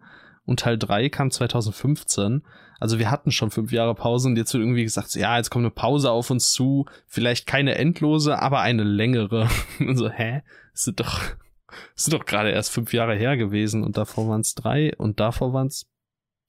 [0.45, 2.43] und Teil 3 kam 2015.
[2.81, 5.65] Also wir hatten schon fünf Jahre Pause und jetzt wird irgendwie gesagt, ja, jetzt kommt
[5.65, 6.87] eine Pause auf uns zu.
[7.07, 9.49] Vielleicht keine endlose, aber eine längere.
[9.79, 10.43] Und so, hä?
[10.73, 11.21] Das sind doch,
[11.95, 15.21] das sind doch gerade erst fünf Jahre her gewesen und davor waren es drei und
[15.21, 15.89] davor waren es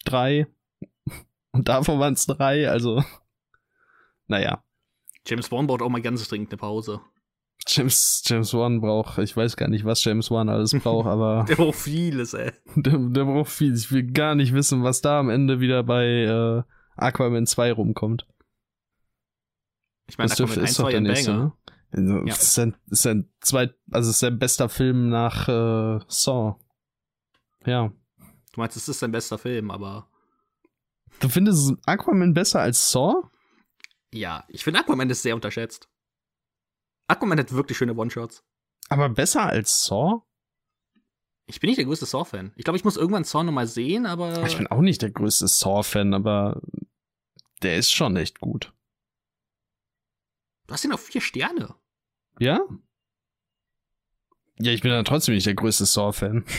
[0.05, 0.47] drei
[1.51, 2.67] und davor waren es drei.
[2.67, 3.03] Also,
[4.25, 4.63] naja.
[5.27, 6.99] James Bond braucht auch mal ganz dringend eine Pause.
[7.67, 11.55] James, James Wan braucht, ich weiß gar nicht, was James Wan alles braucht, aber Der
[11.55, 12.51] braucht vieles, ey.
[12.75, 13.73] der, der braucht viel.
[13.75, 16.63] Ich will gar nicht wissen, was da am Ende wieder bei äh,
[16.97, 18.27] Aquaman 2 rumkommt.
[20.07, 21.53] Ich meine, Das dürfte- ein, zwei ein nächste, ne?
[21.91, 22.33] Also, Ja.
[22.33, 26.55] Ist das ist sein zweit, also es ist sein bester Film nach äh, Saw.
[27.65, 27.89] Ja.
[28.53, 30.09] Du meinst, es ist sein bester Film, aber
[31.19, 33.23] Du findest Aquaman besser als Saw?
[34.11, 35.87] ja, ich finde Aquaman ist sehr unterschätzt.
[37.07, 38.43] Aquaman hat wirklich schöne One-Shots.
[38.89, 40.21] Aber besser als Saw?
[41.45, 42.53] Ich bin nicht der größte Saw-Fan.
[42.55, 45.47] Ich glaube, ich muss irgendwann Saw nochmal sehen, aber Ich bin auch nicht der größte
[45.47, 46.61] Saw-Fan, aber
[47.61, 48.73] der ist schon echt gut.
[50.67, 51.75] du hast ihn auf vier Sterne.
[52.39, 52.61] Ja?
[54.59, 56.45] Ja, ich bin dann trotzdem nicht der größte Saw-Fan.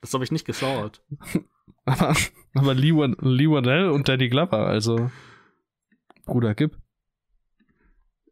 [0.00, 1.00] Das habe ich nicht geschaut.
[1.84, 2.16] Aber,
[2.54, 5.12] aber Lee, Lee Wardell und Danny Glover, also
[6.24, 6.76] Bruder, gib.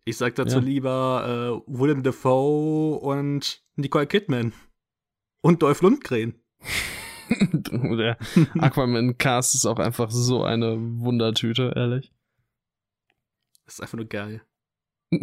[0.04, 0.64] Ich sag dazu Ja.
[0.64, 4.52] lieber äh, Willem Dafoe und Nicole Kidman.
[5.42, 6.34] Und Dolph Lundgren.
[7.30, 8.18] Der
[8.58, 12.12] Aquaman-Cast ist auch einfach so eine Wundertüte, ehrlich.
[13.64, 14.42] Das ist einfach nur geil.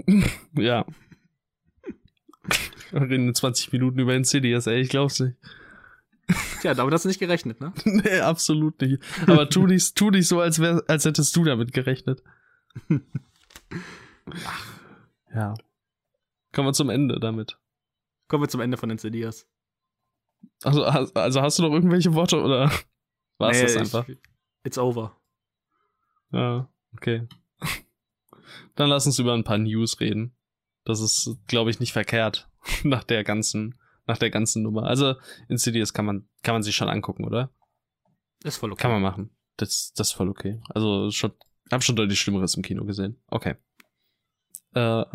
[0.53, 0.85] ja.
[2.91, 5.35] Wir reden in 20 Minuten über Insidious, ey, ich glaub's nicht.
[6.61, 7.73] Tja, damit hast du nicht gerechnet, ne?
[7.83, 9.01] nee, absolut nicht.
[9.27, 12.23] Aber tu nicht, tu nicht so, als, wär, als hättest du damit gerechnet.
[15.33, 15.53] Ja.
[16.53, 17.57] Kommen wir zum Ende damit.
[18.27, 19.47] Kommen wir zum Ende von Insidious.
[20.63, 22.71] Also, also hast du noch irgendwelche Worte oder
[23.37, 24.07] war es Nee, das ich- einfach?
[24.63, 25.15] It's over.
[26.31, 27.27] Ja, okay.
[28.75, 30.35] Dann lass uns über ein paar News reden.
[30.83, 32.49] Das ist, glaube ich, nicht verkehrt
[32.83, 34.83] nach der ganzen, nach der ganzen Nummer.
[34.83, 35.15] Also
[35.47, 37.49] Insidious kann man, kann man sich schon angucken, oder?
[38.43, 38.81] Ist voll okay.
[38.81, 39.35] Kann man machen.
[39.57, 40.61] Das, das ist voll okay.
[40.69, 41.31] Also schon,
[41.71, 43.21] hab schon deutlich Schlimmeres im Kino gesehen.
[43.27, 43.55] Okay.
[44.77, 45.05] Äh,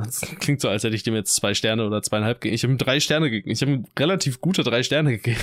[0.40, 2.54] klingt so, als hätte ich dem jetzt zwei Sterne oder zweieinhalb gegeben.
[2.54, 3.52] Ich habe ihm drei Sterne gegeben.
[3.52, 5.40] Ich habe ihm relativ gute drei Sterne gegeben.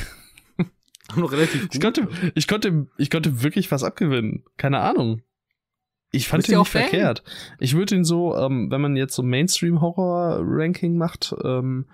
[1.15, 1.75] Noch relativ gut.
[1.75, 4.43] Ich konnte, ich konnte, ich konnte wirklich was abgewinnen.
[4.57, 5.21] Keine Ahnung.
[6.11, 6.81] Ich fand ihn nicht Fan.
[6.81, 7.23] verkehrt.
[7.59, 11.85] Ich würde ihn so, ähm, wenn man jetzt so Mainstream-Horror-Ranking macht, ähm,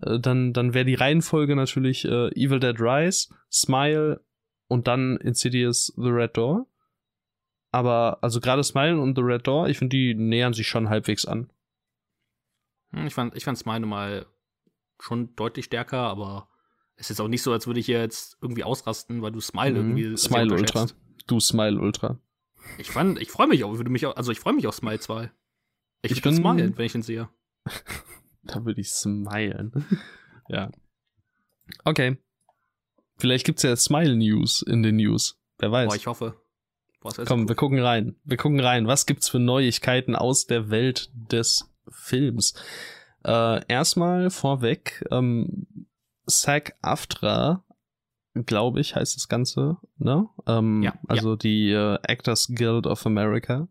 [0.00, 4.22] äh, dann, dann wäre die Reihenfolge natürlich äh, Evil Dead Rise, Smile
[4.66, 6.66] und dann Insidious The Red Door.
[7.70, 11.26] Aber, also gerade Smile und The Red Door, ich finde, die nähern sich schon halbwegs
[11.26, 11.50] an.
[12.92, 14.26] Hm, Ich fand, ich fand's meine mal
[15.00, 16.48] schon deutlich stärker, aber
[16.96, 19.70] es ist auch nicht so, als würde ich hier jetzt irgendwie ausrasten, weil du Smile
[19.82, 19.96] Mhm.
[19.98, 20.16] irgendwie.
[20.16, 20.86] Smile Ultra.
[21.26, 22.18] Du Smile Ultra.
[22.78, 25.00] Ich fand, ich freue mich auch, würde mich auch, also ich freue mich auf Smile
[25.00, 25.30] 2.
[26.02, 27.28] Ich, Ich bin- smilen, wenn ich ihn sehe.
[28.42, 29.72] Da würde ich smilen.
[30.48, 30.70] ja.
[31.84, 32.16] Okay.
[33.18, 35.38] Vielleicht gibt's ja Smile News in den News.
[35.58, 35.88] Wer weiß.
[35.88, 36.40] Boah, ich hoffe.
[37.00, 37.48] Boah, Komm, cool.
[37.48, 38.16] wir gucken rein.
[38.24, 38.86] Wir gucken rein.
[38.86, 42.54] Was gibt's für Neuigkeiten aus der Welt des Films?
[43.24, 45.86] Äh, erstmal vorweg, ähm,
[46.26, 47.64] SAG AFTRA,
[48.34, 50.28] glaube ich, heißt das Ganze, ne?
[50.46, 53.68] Ähm, Ja, also die äh, Actors Guild of America.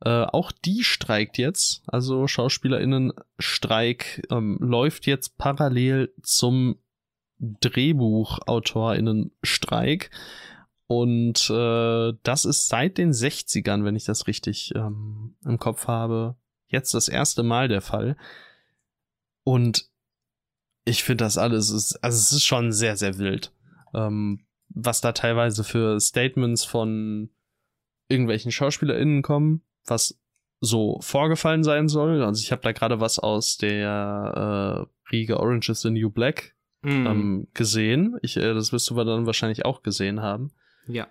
[0.00, 6.76] Äh, auch die streikt jetzt, also SchauspielerInnen-Streik ähm, läuft jetzt parallel zum
[7.38, 10.10] DrehbuchautorInnen-Streik.
[10.86, 16.36] Und äh, das ist seit den 60ern, wenn ich das richtig ähm, im Kopf habe,
[16.68, 18.16] jetzt das erste Mal der Fall.
[19.44, 19.88] Und
[20.84, 23.52] ich finde das alles, ist, also es ist schon sehr, sehr wild.
[23.94, 27.30] Ähm, was da teilweise für Statements von
[28.08, 30.20] irgendwelchen SchauspielerInnen kommen, was
[30.60, 32.22] so vorgefallen sein soll.
[32.22, 36.56] Also ich habe da gerade was aus der äh, Riege Orange is the New Black
[36.86, 38.16] Mm, ähm, gesehen.
[38.22, 40.52] Ich, äh, das wirst du dann wahrscheinlich auch gesehen haben.
[40.86, 41.08] ja.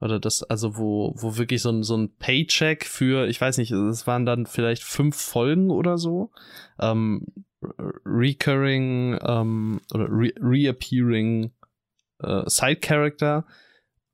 [0.00, 3.72] Oder das, also wo, wo wirklich so ein, so ein Paycheck für, ich weiß nicht,
[3.72, 6.30] es waren dann vielleicht fünf Folgen oder so.
[6.78, 7.26] Ähm,
[7.62, 11.50] re- recurring ähm, oder re reappearing
[12.22, 13.44] äh, Side Character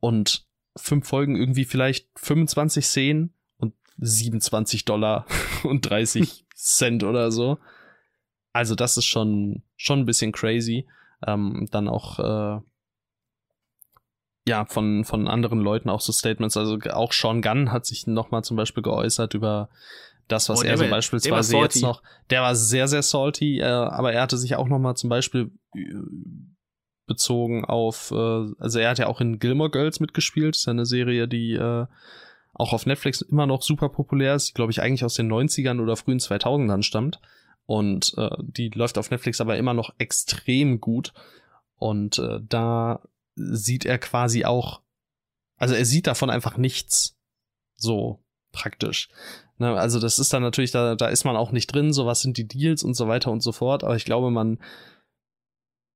[0.01, 5.26] und fünf Folgen irgendwie vielleicht 25 Szenen und 27 Dollar
[5.64, 7.59] und 30 Cent oder so.
[8.55, 10.87] also das ist schon, schon ein bisschen crazy.
[11.26, 12.61] Ähm, dann auch, äh,
[14.47, 16.57] ja, von, von anderen Leuten auch so Statements.
[16.57, 19.70] Also auch Sean Gunn hat sich nochmal zum Beispiel geäußert über
[20.28, 24.12] das, was oh, er so beispielsweise jetzt noch, der war sehr, sehr salty, äh, aber
[24.12, 25.80] er hatte sich auch nochmal zum Beispiel äh,
[27.07, 30.70] bezogen auf, äh, also er hat ja auch in Gilmore Girls mitgespielt, das ist ja
[30.70, 31.86] eine Serie, die äh,
[32.55, 35.97] auch auf Netflix immer noch super populär ist, glaube ich eigentlich aus den 90ern oder
[35.97, 37.20] frühen 2000ern stammt.
[37.66, 41.12] Und äh, die läuft auf Netflix aber immer noch extrem gut.
[41.78, 43.01] Und äh, da
[43.35, 44.82] sieht er quasi auch,
[45.57, 47.16] also er sieht davon einfach nichts
[47.74, 49.09] so praktisch.
[49.59, 52.20] Ne, also das ist dann natürlich, da, da ist man auch nicht drin, so was
[52.20, 54.59] sind die Deals und so weiter und so fort, aber ich glaube, man,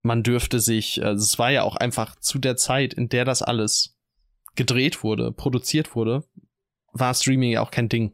[0.02, 3.42] man dürfte sich, also es war ja auch einfach zu der Zeit, in der das
[3.42, 3.96] alles
[4.54, 6.24] gedreht wurde, produziert wurde,
[6.92, 8.12] war Streaming ja auch kein Ding.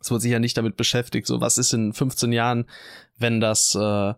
[0.00, 2.68] Es wurde sich ja nicht damit beschäftigt, so was ist in 15 Jahren,
[3.16, 4.14] wenn das äh,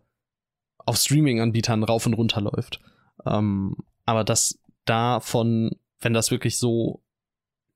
[0.76, 2.80] auf Streaming-Anbietern rauf und runter läuft.
[3.26, 7.02] Ähm, aber das davon, wenn das wirklich so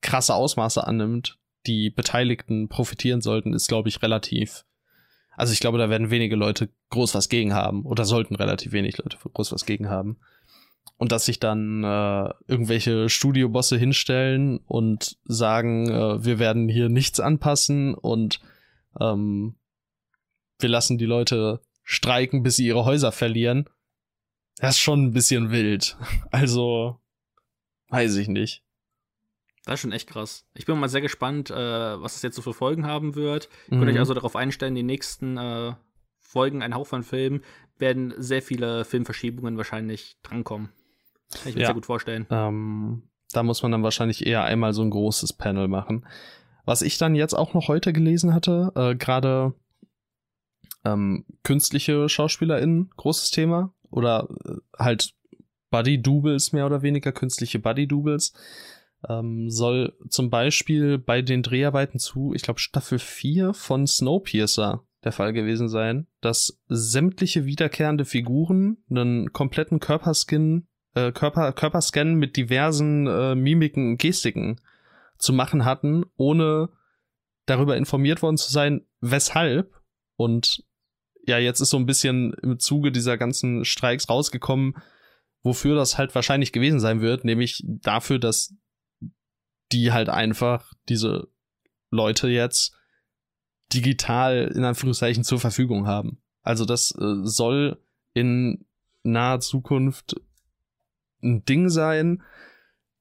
[0.01, 4.65] krasse Ausmaße annimmt, die Beteiligten profitieren sollten, ist, glaube ich, relativ.
[5.37, 8.99] Also ich glaube, da werden wenige Leute groß was gegen haben oder sollten relativ wenig
[8.99, 10.19] Leute groß was gegen haben.
[10.99, 17.19] Und dass sich dann äh, irgendwelche Studiobosse hinstellen und sagen, äh, wir werden hier nichts
[17.19, 18.41] anpassen und
[19.01, 19.57] ähm,
[20.59, 23.69] wir lassen die Leute streiken, bis sie ihre Häuser verlieren.
[24.59, 25.97] Das ist schon ein bisschen wild.
[26.31, 27.01] Also,
[27.89, 28.63] weiß ich nicht.
[29.65, 30.45] Das ist schon echt krass.
[30.55, 33.49] Ich bin mal sehr gespannt, äh, was es jetzt so für Folgen haben wird.
[33.69, 33.79] Mhm.
[33.79, 35.75] Könnt euch also darauf einstellen, die nächsten äh,
[36.19, 37.43] Folgen, ein Hauch von Filmen,
[37.79, 40.71] werden sehr viele Filmverschiebungen wahrscheinlich drankommen.
[41.31, 41.67] Kann ich mir ja.
[41.69, 42.27] sehr gut vorstellen.
[42.31, 46.07] Ähm, da muss man dann wahrscheinlich eher einmal so ein großes Panel machen.
[46.65, 49.55] Was ich dann jetzt auch noch heute gelesen hatte, äh, gerade
[50.85, 53.73] ähm, künstliche SchauspielerInnen, großes Thema.
[53.93, 55.15] Oder äh, halt
[55.71, 58.33] Buddy-Doubles, mehr oder weniger, künstliche Buddy-Doubles
[59.09, 65.13] ähm, soll zum Beispiel bei den Dreharbeiten zu, ich glaube, Staffel 4 von Snowpiercer der
[65.13, 73.07] Fall gewesen sein, dass sämtliche wiederkehrende Figuren einen kompletten Körperskin, äh, Körper, Körperscan mit diversen
[73.07, 74.61] äh, Mimiken und Gestiken
[75.19, 76.69] zu machen hatten, ohne
[77.47, 79.75] darüber informiert worden zu sein, weshalb.
[80.17, 80.63] Und
[81.25, 84.75] ja, jetzt ist so ein bisschen im Zuge dieser ganzen Streiks rausgekommen,
[85.43, 88.55] wofür das halt wahrscheinlich gewesen sein wird, nämlich dafür, dass
[89.73, 91.29] die halt einfach diese
[91.91, 92.77] Leute jetzt
[93.73, 96.23] digital in Anführungszeichen zur Verfügung haben.
[96.43, 97.81] Also das äh, soll
[98.15, 98.67] in
[99.03, 100.21] naher Zukunft
[101.23, 102.23] ein Ding sein,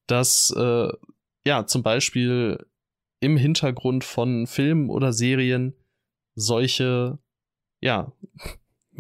[0.08, 0.90] dass äh,
[1.44, 2.66] ja zum Beispiel
[3.20, 5.74] im Hintergrund von Filmen oder Serien
[6.36, 7.20] solche
[7.82, 8.12] ja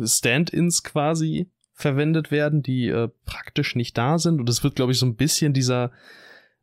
[0.03, 4.39] Stand-ins quasi verwendet werden, die äh, praktisch nicht da sind.
[4.39, 5.91] Und es wird, glaube ich, so ein bisschen dieser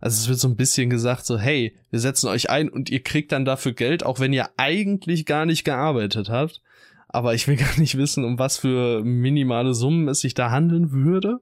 [0.00, 3.02] also es wird so ein bisschen gesagt, so, hey, wir setzen euch ein und ihr
[3.02, 6.62] kriegt dann dafür Geld, auch wenn ihr eigentlich gar nicht gearbeitet habt.
[7.08, 10.92] Aber ich will gar nicht wissen, um was für minimale Summen es sich da handeln
[10.92, 11.40] würde.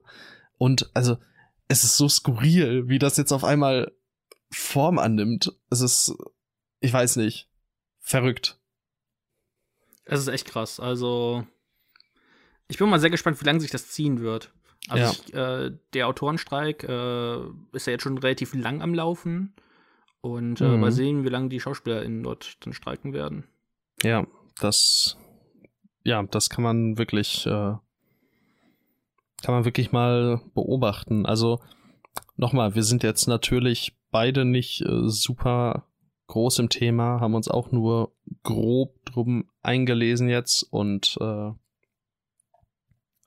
[0.57, 1.17] Und also,
[1.67, 3.91] es ist so skurril, wie das jetzt auf einmal
[4.49, 5.53] Form annimmt.
[5.69, 6.15] Es ist,
[6.79, 7.49] ich weiß nicht,
[7.99, 8.57] verrückt.
[10.07, 10.79] Es ist echt krass.
[10.79, 11.45] Also,
[12.67, 14.51] ich bin mal sehr gespannt, wie lange sich das ziehen wird.
[14.89, 15.11] Also ja.
[15.11, 17.37] ich, äh, der Autorenstreik äh,
[17.73, 19.53] ist ja jetzt schon relativ lang am Laufen.
[20.21, 20.79] Und äh, mhm.
[20.79, 23.45] mal sehen, wie lange die SchauspielerInnen dort dann streiken werden.
[24.03, 24.25] Ja,
[24.59, 25.17] das,
[26.03, 27.81] ja, das kann man wirklich, äh, kann
[29.47, 31.25] man wirklich mal beobachten.
[31.25, 31.59] Also
[32.35, 35.85] nochmal, wir sind jetzt natürlich beide nicht äh, super
[36.27, 41.51] groß im Thema, haben uns auch nur grob drum eingelesen jetzt und äh,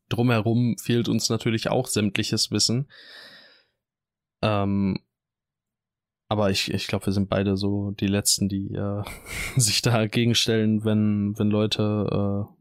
[0.08, 2.90] drumherum fehlt uns natürlich auch sämtliches Wissen.
[4.42, 4.98] Ähm,
[6.28, 9.02] aber ich, ich glaube, wir sind beide so die Letzten, die äh,
[9.56, 12.54] sich dagegen stellen, wenn, wenn Leute äh,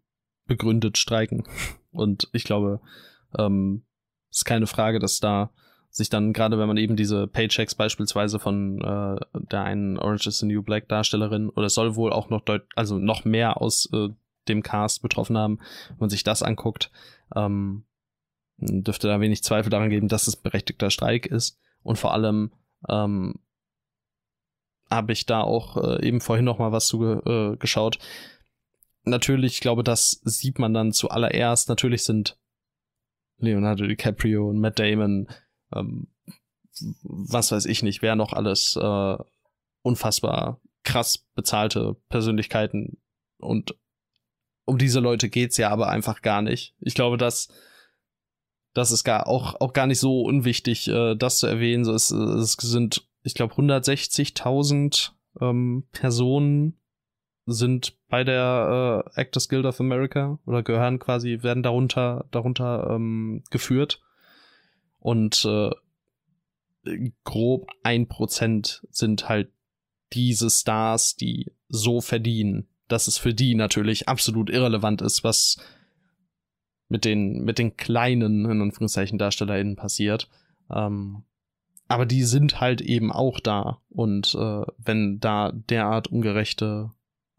[0.47, 1.47] begründet streiken.
[1.91, 2.81] Und ich glaube,
[3.37, 3.85] ähm,
[4.31, 5.51] ist keine Frage, dass da
[5.89, 10.39] sich dann, gerade wenn man eben diese Paychecks beispielsweise von äh, der einen Orange is
[10.39, 14.09] the New Black Darstellerin, oder soll wohl auch noch deut also noch mehr aus äh,
[14.47, 15.59] dem Cast betroffen haben,
[15.89, 16.91] wenn man sich das anguckt,
[17.35, 17.85] ähm,
[18.57, 21.59] dürfte da wenig Zweifel daran geben, dass es berechtigter Streik ist.
[21.81, 22.51] Und vor allem
[22.87, 23.35] ähm,
[24.89, 27.99] habe ich da auch äh, eben vorhin noch mal was zu äh, geschaut.
[29.03, 31.69] Natürlich, ich glaube, das sieht man dann zuallererst.
[31.69, 32.37] Natürlich sind
[33.37, 35.27] Leonardo DiCaprio und Matt Damon,
[35.73, 36.07] ähm,
[37.03, 39.17] was weiß ich nicht, wer noch alles äh,
[39.81, 42.97] unfassbar krass bezahlte Persönlichkeiten
[43.37, 43.75] und
[44.65, 46.75] um diese Leute geht's ja aber einfach gar nicht.
[46.79, 47.49] Ich glaube, dass
[48.73, 51.83] das ist gar auch auch gar nicht so unwichtig, äh, das zu erwähnen.
[51.85, 55.11] So es, es sind, ich glaube, 160.000
[55.41, 56.79] ähm, Personen
[57.45, 63.43] sind bei der äh, Actors Guild of America oder gehören quasi werden darunter darunter ähm,
[63.49, 64.01] geführt
[64.99, 65.71] und äh,
[67.23, 69.51] grob ein Prozent sind halt
[70.13, 75.57] diese Stars, die so verdienen, dass es für die natürlich absolut irrelevant ist, was
[76.87, 80.27] mit den, mit den kleinen, in Anführungszeichen, DarstellerInnen passiert.
[80.71, 81.23] Ähm,
[81.87, 83.81] aber die sind halt eben auch da.
[83.89, 86.91] Und äh, wenn da derart ungerechte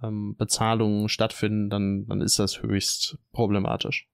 [0.03, 4.10] ähm, Bezahlungen stattfinden, dann, dann ist das höchst problematisch.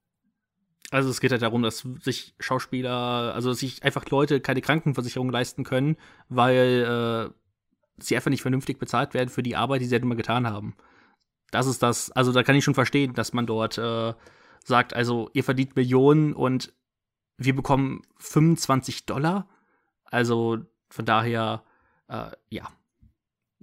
[0.90, 5.64] Also es geht halt darum, dass sich Schauspieler, also sich einfach Leute keine Krankenversicherung leisten
[5.64, 5.96] können,
[6.28, 7.34] weil äh,
[7.98, 10.76] sie einfach nicht vernünftig bezahlt werden für die Arbeit, die sie halt immer getan haben.
[11.50, 14.14] Das ist das, also da kann ich schon verstehen, dass man dort äh,
[14.64, 16.72] sagt, also ihr verdient Millionen und
[17.38, 19.48] wir bekommen 25 Dollar.
[20.04, 20.58] Also
[20.88, 21.62] von daher,
[22.08, 22.68] äh, ja.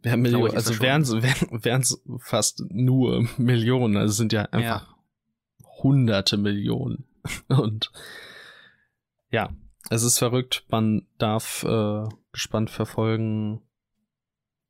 [0.03, 4.95] Ja, Millionen, ich, also wären es fast nur Millionen, also es sind ja einfach ja.
[5.81, 7.05] hunderte Millionen.
[7.47, 7.91] Und
[9.29, 9.55] ja,
[9.89, 10.65] es ist verrückt.
[10.69, 13.61] Man darf äh, gespannt verfolgen,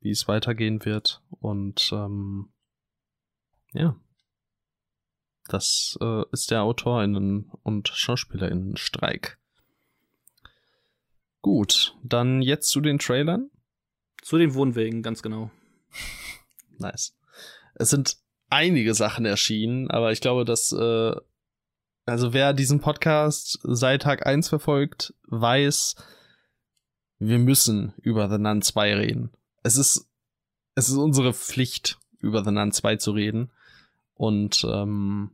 [0.00, 1.22] wie es weitergehen wird.
[1.30, 2.52] Und ähm,
[3.72, 3.96] ja,
[5.48, 9.38] das äh, ist der AutorInnen- und SchauspielerInnen-Streik.
[11.42, 13.50] Gut, dann jetzt zu den Trailern.
[14.22, 15.50] Zu den Wohnwegen, ganz genau.
[16.78, 17.18] nice.
[17.74, 18.16] Es sind
[18.48, 21.14] einige Sachen erschienen, aber ich glaube, dass, äh,
[22.06, 25.96] also wer diesen Podcast seit Tag 1 verfolgt, weiß,
[27.18, 29.30] wir müssen über The Nun 2 reden.
[29.62, 30.06] Es ist,
[30.74, 33.50] es ist unsere Pflicht, über The Nun 2 zu reden.
[34.14, 35.30] Und ähm,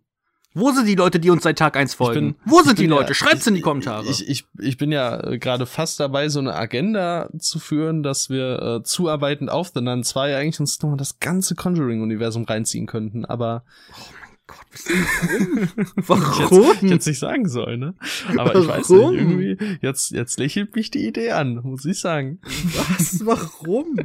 [0.52, 2.34] wo sind die Leute, die uns seit Tag 1 folgen?
[2.34, 3.08] Bin, Wo sind die Leute?
[3.08, 4.06] Ja, Schreibt's in die Kommentare.
[4.08, 8.60] Ich, ich, ich bin ja gerade fast dabei, so eine Agenda zu führen, dass wir
[8.60, 13.64] äh, zuarbeitend auf The Nun 2 eigentlich uns nochmal das ganze Conjuring-Universum reinziehen könnten, aber.
[13.92, 14.19] Oh
[14.50, 16.50] Gott, warum?
[16.50, 16.72] warum?
[16.72, 17.94] Ich hätte es nicht sagen sollen, ne?
[18.36, 18.62] Aber warum?
[18.62, 22.40] ich weiß nicht, irgendwie, jetzt, jetzt lächelt mich die Idee an, muss ich sagen.
[22.42, 23.24] Was?
[23.24, 23.96] Warum?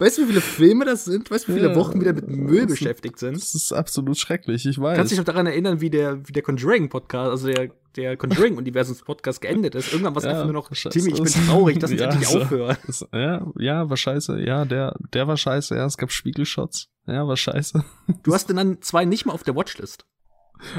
[0.00, 1.30] Weißt du, wie viele Filme das sind?
[1.30, 3.36] Weißt du, wie viele ja, Wochen wieder mit Müll beschäftigt sind?
[3.36, 4.96] Das ist absolut schrecklich, ich weiß.
[4.96, 9.42] Kannst du dich noch daran erinnern, wie der, wie der Conjuring-Podcast, also der, der Conjuring-Universums-Podcast
[9.42, 9.92] geendet ist?
[9.92, 12.30] Irgendwann war es ja, einfach nur noch, Timmy, ich bin traurig, dass ich ja, endlich
[12.30, 12.78] so, aufhören.
[13.12, 14.40] ja, ja, war scheiße.
[14.40, 15.76] Ja, der, der war scheiße.
[15.76, 16.88] Ja, es gab Spiegelshots.
[17.06, 17.84] Ja, war scheiße.
[18.22, 20.06] Du hast denn dann zwei nicht mal auf der Watchlist.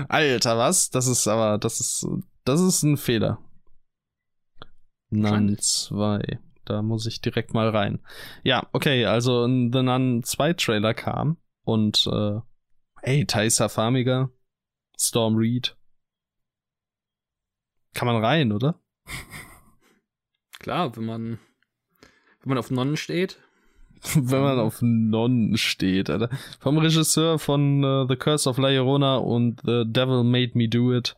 [0.09, 0.89] Alter, was?
[0.89, 2.07] Das ist aber, das ist,
[2.43, 3.37] das ist ein Fehler.
[5.11, 6.39] Nun 2.
[6.65, 7.99] Da muss ich direkt mal rein.
[8.43, 12.39] Ja, okay, also The Nun 2 Trailer kam und äh,
[13.01, 14.29] ey, Taisa Farmiga,
[14.99, 15.75] Storm Reed.
[17.93, 18.79] Kann man rein, oder?
[20.59, 21.39] Klar, wenn man
[22.41, 23.39] wenn man auf Nonnen steht.
[24.15, 26.29] wenn man auf Nonnen steht, Alter.
[26.59, 30.93] Vom Regisseur von uh, The Curse of La Llorona und The Devil Made Me Do
[30.93, 31.15] It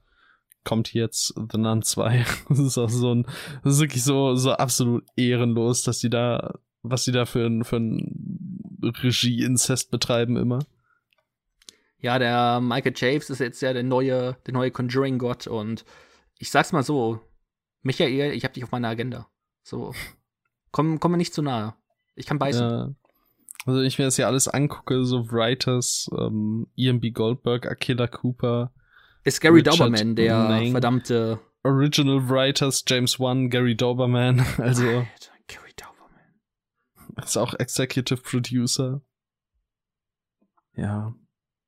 [0.63, 2.25] kommt jetzt The Nun 2.
[2.49, 3.25] Das ist auch so ein,
[3.63, 7.63] das ist wirklich so, so absolut ehrenlos, dass die da, was die da für ein,
[7.63, 10.59] für ein Regie-Inzest betreiben immer.
[11.99, 15.85] Ja, der Michael Chaves ist jetzt ja der neue, der neue Conjuring-Gott und
[16.37, 17.21] ich sag's mal so,
[17.81, 19.27] Michael, ich hab dich auf meiner Agenda.
[19.63, 19.93] So,
[20.71, 21.75] komm, komm mir nicht zu nahe.
[22.15, 22.69] Ich kann beißen.
[22.69, 22.89] Ja.
[23.65, 27.11] Also ich mir das ja alles angucke, so Writers, ähm, Ian B.
[27.11, 28.73] Goldberg, Akila Cooper,
[29.23, 30.71] ist Gary Richard Doberman, der Lang.
[30.71, 31.39] verdammte.
[31.63, 34.45] Original Writers, James Wan, Gary Doberman.
[34.57, 34.85] Also.
[34.87, 37.23] Alter, Gary Doberman.
[37.23, 39.01] Ist auch Executive Producer.
[40.75, 41.15] Ja.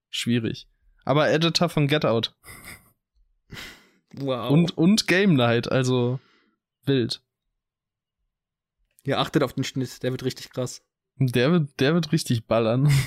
[0.09, 0.67] Schwierig.
[1.05, 2.35] Aber Editor von Get Out.
[4.13, 4.49] Wow.
[4.49, 6.19] Und, und Game Night, also
[6.85, 7.21] wild.
[9.03, 10.83] Ihr achtet auf den Schnitt, der wird richtig krass.
[11.17, 12.91] Der wird, der wird richtig ballern.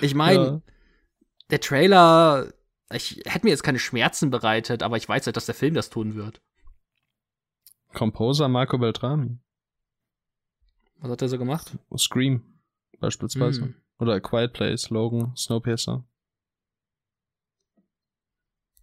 [0.00, 0.71] Ich meine, ja
[1.52, 2.50] der Trailer,
[2.92, 5.90] ich hätte mir jetzt keine Schmerzen bereitet, aber ich weiß halt, dass der Film das
[5.90, 6.40] tun wird.
[7.92, 9.38] Composer Marco Beltrami.
[10.96, 11.76] Was hat er so gemacht?
[11.96, 12.42] Scream,
[13.00, 13.66] beispielsweise.
[13.66, 13.74] Mm.
[13.98, 16.04] Oder A Quiet Place, Logan, Snowpiercer.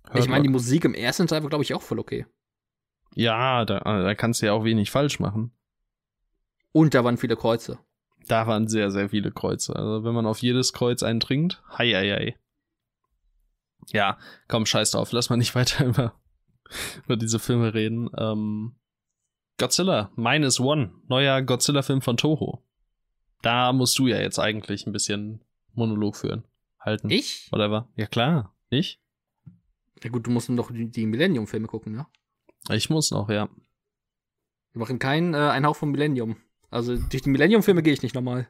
[0.08, 2.28] Hört ich meine, die Musik im ersten Teil war, glaube ich, auch voll okay.
[3.16, 5.52] Ja, da, da kannst du ja auch wenig falsch machen.
[6.72, 7.80] Und da waren viele Kreuze.
[8.28, 9.76] Da waren sehr, sehr viele Kreuze.
[9.76, 12.38] Also wenn man auf jedes Kreuz einen trinkt, hei, hei, hei.
[13.92, 14.18] Ja,
[14.48, 16.14] komm, scheiß drauf, lass mal nicht weiter über,
[17.06, 18.10] über diese Filme reden.
[18.18, 18.76] Ähm,
[19.58, 22.64] Godzilla, Minus One, neuer Godzilla-Film von Toho.
[23.42, 26.44] Da musst du ja jetzt eigentlich ein bisschen Monolog führen.
[26.80, 27.10] halten.
[27.10, 27.48] Ich?
[27.52, 27.90] Whatever.
[27.96, 28.56] Ja, klar.
[28.70, 29.02] Ich?
[30.04, 32.08] Ja gut, du musst noch die, die Millennium-Filme gucken, ja?
[32.74, 33.50] Ich muss noch, ja.
[34.74, 36.38] Wir machen keinen äh, ein Hauch vom Millennium.
[36.70, 38.48] Also durch die Millennium-Filme gehe ich nicht nochmal.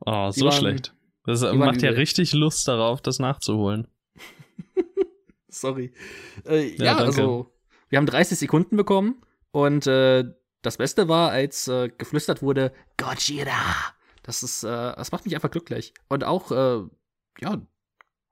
[0.00, 0.94] Oh, Die so waren- schlecht.
[1.26, 2.00] Das macht ja übel.
[2.00, 3.86] richtig Lust darauf, das nachzuholen.
[5.54, 5.92] Sorry.
[6.46, 7.52] Äh, Ja, ja, also
[7.88, 10.24] wir haben 30 Sekunden bekommen und äh,
[10.62, 13.94] das Beste war, als äh, geflüstert wurde, Godzilla.
[14.22, 15.92] Das ist, äh, das macht mich einfach glücklich.
[16.08, 16.82] Und auch, äh,
[17.40, 17.62] ja,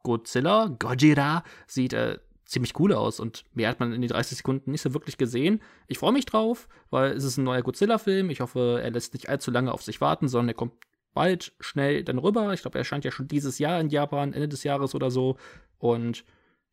[0.02, 4.72] Godzilla, Godzilla sieht äh, ziemlich cool aus und mehr hat man in den 30 Sekunden
[4.72, 5.62] nicht so wirklich gesehen.
[5.86, 8.30] Ich freue mich drauf, weil es ist ein neuer Godzilla-Film.
[8.30, 10.74] Ich hoffe, er lässt nicht allzu lange auf sich warten, sondern er kommt
[11.14, 12.52] bald schnell dann rüber.
[12.52, 15.36] Ich glaube, er erscheint ja schon dieses Jahr in Japan, Ende des Jahres oder so.
[15.78, 16.24] Und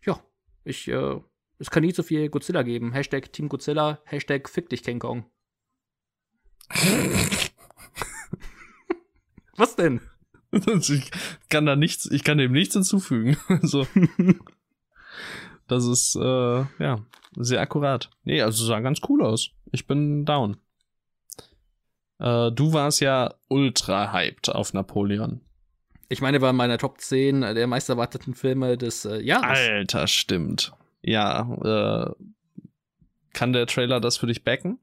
[0.05, 0.19] ja,
[0.63, 1.19] ich, äh,
[1.57, 2.93] es kann nie zu viel Godzilla geben.
[2.93, 5.25] Hashtag Team Godzilla, Hashtag Fick dich King Kong.
[9.57, 10.01] Was denn?
[10.51, 11.11] ich
[11.49, 13.37] kann da nichts, ich kann dem nichts hinzufügen.
[13.47, 13.85] Also,
[15.67, 17.05] das ist, äh, ja,
[17.35, 18.09] sehr akkurat.
[18.23, 19.51] Nee, also sah ganz cool aus.
[19.71, 20.57] Ich bin down.
[22.19, 25.41] Äh, du warst ja ultra hyped auf Napoleon.
[26.09, 29.59] Ich meine, war in meiner Top 10 der meist erwarteten Filme des äh, Jahres.
[29.59, 30.73] Alter, stimmt.
[31.01, 32.11] Ja, äh,
[33.33, 34.79] kann der Trailer das für dich backen?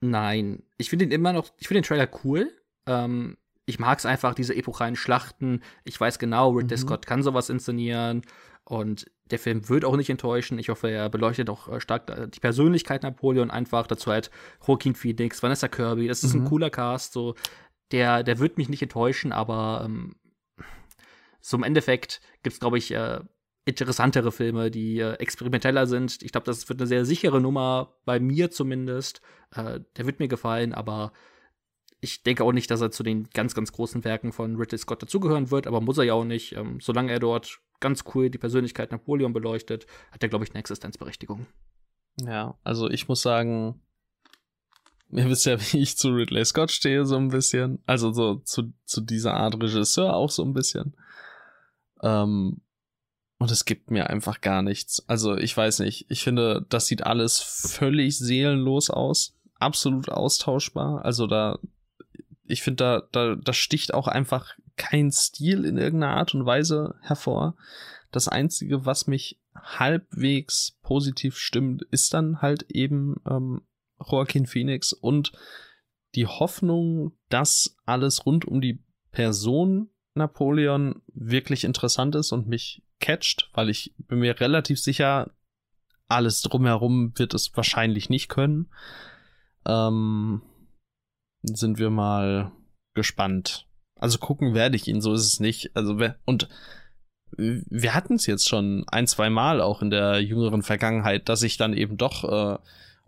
[0.00, 2.50] Nein, ich finde ihn immer noch, ich finde den Trailer cool.
[2.86, 3.36] Ähm,
[3.66, 5.62] ich mag es einfach, diese epochalen Schlachten.
[5.84, 6.80] Ich weiß genau, Ridley Mhm.
[6.82, 8.22] Scott kann sowas inszenieren.
[8.64, 10.58] Und der Film wird auch nicht enttäuschen.
[10.58, 13.86] Ich hoffe, er beleuchtet auch äh, stark äh, die Persönlichkeit Napoleon einfach.
[13.86, 14.30] Dazu halt
[14.66, 16.08] Joaquin Phoenix, Vanessa Kirby.
[16.08, 16.42] Das ist Mhm.
[16.42, 17.12] ein cooler Cast.
[17.12, 17.34] So,
[17.92, 20.16] der, der wird mich nicht enttäuschen, aber ähm,
[21.40, 23.20] so im Endeffekt gibt es, glaube ich, äh,
[23.64, 26.22] interessantere Filme, die äh, experimenteller sind.
[26.22, 29.20] Ich glaube, das wird eine sehr sichere Nummer, bei mir zumindest.
[29.54, 31.12] Äh, der wird mir gefallen, aber
[32.00, 35.02] ich denke auch nicht, dass er zu den ganz, ganz großen Werken von Ridley Scott
[35.02, 36.56] dazugehören wird, aber muss er ja auch nicht.
[36.56, 40.60] Ähm, solange er dort ganz cool die Persönlichkeit Napoleon beleuchtet, hat er, glaube ich, eine
[40.60, 41.46] Existenzberechtigung.
[42.20, 43.80] Ja, also ich muss sagen,
[45.12, 47.80] ihr wisst ja, wie ich zu Ridley Scott stehe, so ein bisschen.
[47.86, 50.94] Also so zu, zu dieser Art Regisseur auch so ein bisschen.
[52.02, 52.60] Ähm,
[53.38, 55.02] und es gibt mir einfach gar nichts.
[55.08, 59.34] Also ich weiß nicht, ich finde, das sieht alles völlig seelenlos aus.
[59.58, 61.04] Absolut austauschbar.
[61.04, 61.58] Also da,
[62.44, 66.96] ich finde, da, da, da sticht auch einfach kein Stil in irgendeiner Art und Weise
[67.00, 67.56] hervor.
[68.12, 73.62] Das Einzige, was mich halbwegs positiv stimmt, ist dann halt eben ähm,
[74.08, 75.32] Joaquin Phoenix und
[76.14, 78.82] die Hoffnung, dass alles rund um die
[79.12, 85.30] Person Napoleon wirklich interessant ist und mich catcht, weil ich bin mir relativ sicher,
[86.08, 88.70] alles drumherum wird es wahrscheinlich nicht können.
[89.66, 90.42] Ähm,
[91.42, 92.52] sind wir mal
[92.94, 93.66] gespannt.
[93.94, 95.76] Also gucken werde ich ihn, so ist es nicht.
[95.76, 96.48] Also wer, und
[97.36, 101.56] wir hatten es jetzt schon ein, zwei Mal auch in der jüngeren Vergangenheit, dass ich
[101.56, 102.58] dann eben doch, äh,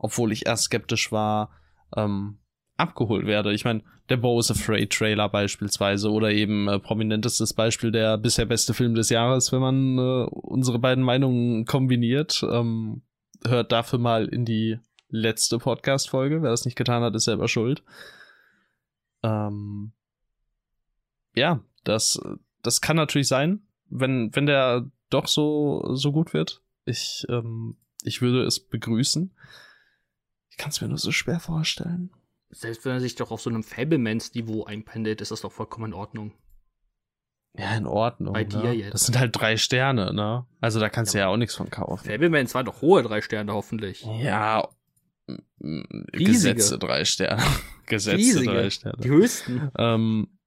[0.02, 1.50] obwohl ich erst skeptisch war,
[1.96, 2.38] ähm,
[2.76, 3.52] abgeholt werde.
[3.52, 8.44] Ich meine, der Bo is Afraid Trailer beispielsweise oder eben äh, prominentestes Beispiel der bisher
[8.44, 12.44] beste Film des Jahres, wenn man äh, unsere beiden Meinungen kombiniert.
[12.50, 13.02] Ähm,
[13.46, 14.78] hört dafür mal in die
[15.08, 16.42] letzte Podcast-Folge.
[16.42, 17.84] Wer das nicht getan hat, ist selber schuld.
[19.22, 19.92] Ähm,
[21.34, 22.20] ja, das,
[22.62, 26.60] das kann natürlich sein, wenn, wenn der doch so, so gut wird.
[26.86, 29.32] Ich, ähm, ich würde es begrüßen.
[30.52, 32.10] Ich kann es mir nur so schwer vorstellen.
[32.50, 35.94] Selbst wenn er sich doch auf so einem Fablemans-Niveau einpendelt, ist das doch vollkommen in
[35.94, 36.32] Ordnung.
[37.56, 38.34] Ja, in Ordnung.
[38.34, 38.72] Bei dir ne?
[38.72, 38.92] jetzt.
[38.92, 40.44] Das sind halt drei Sterne, ne?
[40.60, 42.06] Also da kannst Ja, du ja auch nichts von kaufen.
[42.06, 44.06] Fablemans waren doch hohe drei Sterne, hoffentlich.
[44.20, 44.68] Ja,
[45.62, 46.24] Riesige.
[46.24, 47.42] gesetzte drei Sterne.
[47.86, 48.52] gesetzte Riesige.
[48.52, 48.98] drei Sterne.
[49.02, 49.70] Die höchsten.
[49.78, 50.38] Ähm,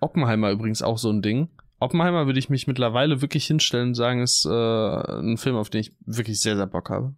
[0.00, 1.50] Oppenheimer übrigens auch so ein Ding.
[1.78, 5.82] Oppenheimer würde ich mich mittlerweile wirklich hinstellen und sagen, ist äh, ein Film, auf den
[5.82, 7.14] ich wirklich sehr, sehr Bock habe.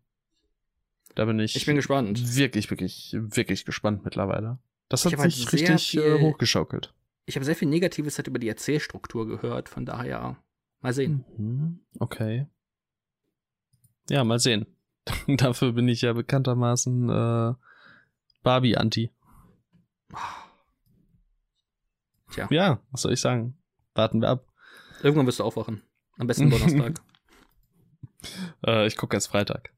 [1.15, 2.37] Da bin ich, Ich bin gespannt.
[2.37, 4.59] wirklich, wirklich, wirklich gespannt mittlerweile.
[4.89, 6.95] Das hat halt sich sehr richtig viel- äh, hochgeschaukelt.
[7.27, 10.43] Ich habe sehr viel Negatives halt über die Erzählstruktur gehört, von daher
[10.81, 11.25] mal sehen.
[11.37, 12.47] Mhm, okay.
[14.11, 14.67] Ja, mal sehen.
[15.29, 17.55] Dafür bin ich ja bekanntermaßen äh,
[18.43, 19.11] Barbie-Anti.
[22.33, 23.57] Tja, Ja, was soll ich sagen?
[23.95, 24.47] Warten wir ab.
[25.03, 25.83] irgendwann wirst du aufwachen.
[26.19, 27.01] Am besten Donnerstag.
[28.67, 29.73] Äh, ich gucke erst Freitag.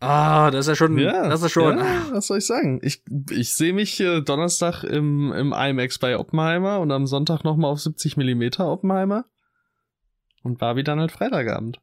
[0.00, 0.98] Ah, das ist ja schon.
[0.98, 1.78] Ja, das ist schon.
[1.78, 2.80] Ja, was soll ich sagen?
[2.82, 7.72] Ich, ich sehe mich äh, Donnerstag im, im IMAX bei Oppenheimer und am Sonntag nochmal
[7.72, 9.24] auf 70 Millimeter Oppenheimer.
[10.42, 11.80] Und Barbie dann halt Freitagabend.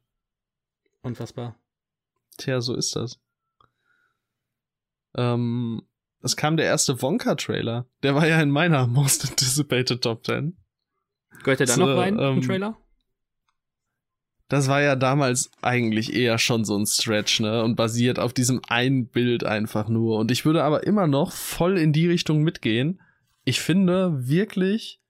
[1.02, 1.56] Unfassbar.
[2.38, 3.18] Tja, so ist das.
[5.16, 5.82] Ähm,
[6.22, 7.86] es kam der erste Wonka-Trailer.
[8.02, 10.56] Der war ja in meiner Most Anticipated Top 10.
[11.42, 12.78] Gehört der da noch rein ähm, im Trailer?
[14.54, 17.64] Das war ja damals eigentlich eher schon so ein Stretch, ne?
[17.64, 20.16] Und basiert auf diesem einen Bild einfach nur.
[20.16, 23.02] Und ich würde aber immer noch voll in die Richtung mitgehen.
[23.44, 25.00] Ich finde wirklich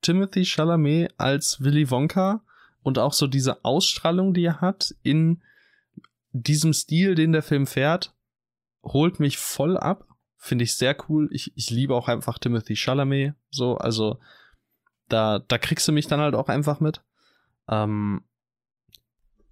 [0.00, 2.44] Timothy Chalamet als Willy Wonka
[2.82, 5.42] und auch so diese Ausstrahlung, die er hat in
[6.32, 8.14] diesem Stil, den der Film fährt,
[8.82, 10.08] holt mich voll ab.
[10.38, 11.28] Finde ich sehr cool.
[11.30, 13.34] Ich, ich liebe auch einfach Timothy Chalamet.
[13.50, 14.18] So, also
[15.10, 17.02] da, da kriegst du mich dann halt auch einfach mit.
[17.68, 18.24] Ähm,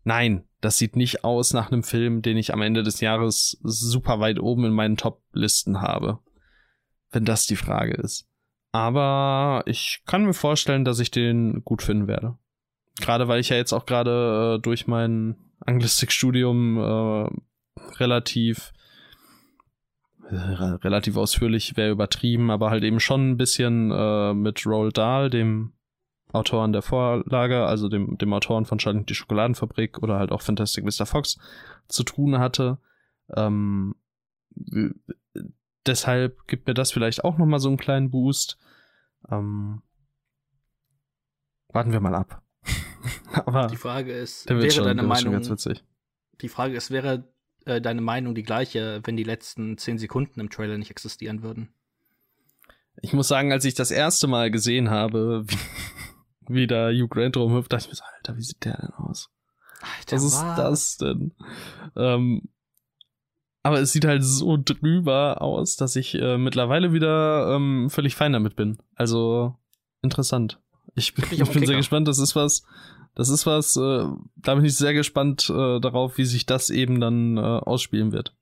[0.04, 4.20] nein, das sieht nicht aus nach einem Film, den ich am Ende des Jahres super
[4.20, 6.18] weit oben in meinen Top-Listen habe.
[7.10, 8.26] Wenn das die Frage ist.
[8.70, 12.38] Aber ich kann mir vorstellen, dass ich den gut finden werde.
[13.00, 17.28] Gerade weil ich ja jetzt auch gerade äh, durch mein Anglistikstudium äh,
[17.98, 18.72] relativ
[20.30, 25.28] äh, relativ ausführlich wäre übertrieben, aber halt eben schon ein bisschen äh, mit Roald Dahl,
[25.28, 25.72] dem
[26.32, 30.84] Autoren der Vorlage, also dem, dem Autoren von Charlie die Schokoladenfabrik oder halt auch Fantastic
[30.84, 31.06] Mr.
[31.06, 31.38] Fox
[31.88, 32.78] zu tun hatte.
[33.34, 33.94] Ähm,
[35.86, 38.58] deshalb gibt mir das vielleicht auch nochmal so einen kleinen Boost.
[39.30, 39.82] Ähm,
[41.68, 42.42] warten wir mal ab.
[43.32, 45.40] Aber die Frage ist, wäre schon, deine Meinung
[46.40, 47.32] Die Frage ist, wäre
[47.64, 51.68] äh, deine Meinung die gleiche, wenn die letzten zehn Sekunden im Trailer nicht existieren würden?
[53.00, 55.56] Ich muss sagen, als ich das erste Mal gesehen habe, wie,
[56.48, 59.30] wie da Hugh Grant rumhüpft, dachte ich mir so, Alter, wie sieht der denn aus?
[59.98, 61.34] Alter, was ist das denn?
[61.96, 62.48] Ähm,
[63.62, 68.32] aber es sieht halt so drüber aus, dass ich äh, mittlerweile wieder ähm, völlig fein
[68.32, 68.78] damit bin.
[68.96, 69.56] Also
[70.02, 70.60] interessant.
[70.94, 72.08] Ich bin, ich bin sehr gespannt.
[72.08, 72.64] Das ist was,
[73.14, 74.06] das ist was, äh,
[74.36, 78.34] da bin ich sehr gespannt äh, darauf, wie sich das eben dann äh, ausspielen wird.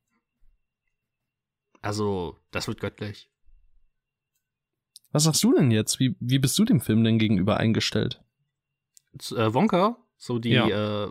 [1.83, 3.30] Also, das wird göttlich.
[5.13, 5.99] Was sagst du denn jetzt?
[5.99, 8.23] Wie, wie bist du dem Film denn gegenüber eingestellt?
[9.33, 11.05] Äh, Wonka, so die ja.
[11.05, 11.11] äh,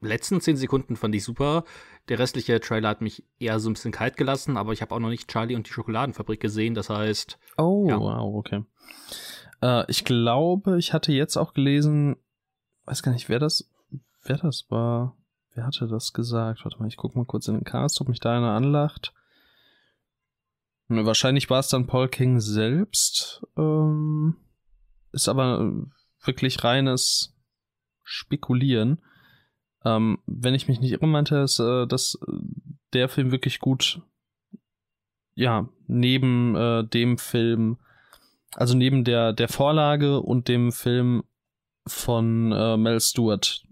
[0.00, 1.64] letzten zehn Sekunden fand ich super.
[2.08, 4.98] Der restliche Trailer hat mich eher so ein bisschen kalt gelassen, aber ich habe auch
[4.98, 7.38] noch nicht Charlie und die Schokoladenfabrik gesehen, das heißt.
[7.56, 7.98] Oh, ja.
[7.98, 8.64] wow, okay.
[9.62, 12.16] Äh, ich glaube, ich hatte jetzt auch gelesen,
[12.84, 13.70] weiß gar nicht, wer das,
[14.24, 15.16] wer das war.
[15.54, 16.64] Wer hatte das gesagt?
[16.64, 19.12] Warte mal, ich gucke mal kurz in den Cast, ob mich da einer anlacht.
[20.88, 23.42] Wahrscheinlich war es dann Paul King selbst.
[23.56, 24.36] Ähm,
[25.12, 25.72] ist aber
[26.24, 27.34] wirklich reines
[28.04, 29.02] Spekulieren.
[29.84, 32.18] Ähm, wenn ich mich nicht irre, meinte es, äh, dass
[32.92, 34.00] der Film wirklich gut,
[35.34, 37.78] ja, neben äh, dem Film,
[38.54, 41.22] also neben der, der Vorlage und dem Film
[41.86, 43.62] von äh, Mel Stewart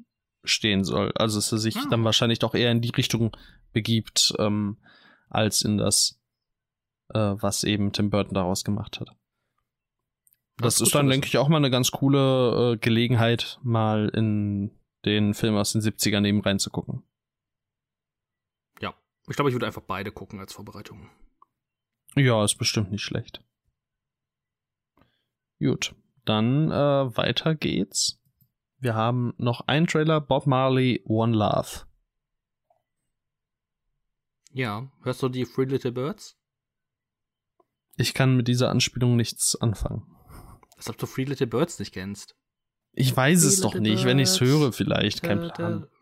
[0.45, 1.13] stehen soll.
[1.17, 1.87] Also dass er sich ah.
[1.91, 3.37] dann wahrscheinlich doch eher in die Richtung
[3.73, 4.77] begibt, ähm,
[5.29, 6.21] als in das
[7.15, 9.11] äh, was eben Tim Burton daraus gemacht hat.
[10.59, 14.71] Das, das ist dann, denke ich, auch mal eine ganz coole äh, Gelegenheit, mal in
[15.05, 17.03] den Film aus den 70ern neben reinzugucken.
[18.81, 18.95] Ja,
[19.29, 21.11] ich glaube, ich würde einfach beide gucken als Vorbereitung.
[22.15, 23.43] Ja, ist bestimmt nicht schlecht.
[25.59, 28.21] Gut, dann äh, weiter geht's.
[28.79, 31.87] Wir haben noch einen Trailer, Bob Marley, One Love.
[34.53, 36.39] Ja, hörst du die Three Little Birds?
[37.97, 40.03] Ich kann mit dieser Anspielung nichts anfangen.
[40.77, 42.37] Als ob du Three Little Birds nicht kennst.
[42.93, 44.05] Ich weiß Three es doch nicht, Birds.
[44.05, 45.87] wenn ich es höre vielleicht, kein Plan.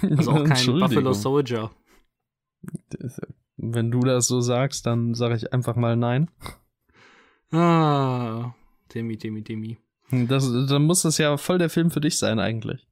[0.00, 1.72] Also auch kein Buffalo Soldier.
[3.56, 6.30] Wenn du das so sagst, dann sage ich einfach mal nein.
[7.50, 8.54] Ah,
[8.88, 9.78] Timmy, Timmy, Timmy.
[10.10, 12.86] Das, dann muss das ja voll der Film für dich sein eigentlich.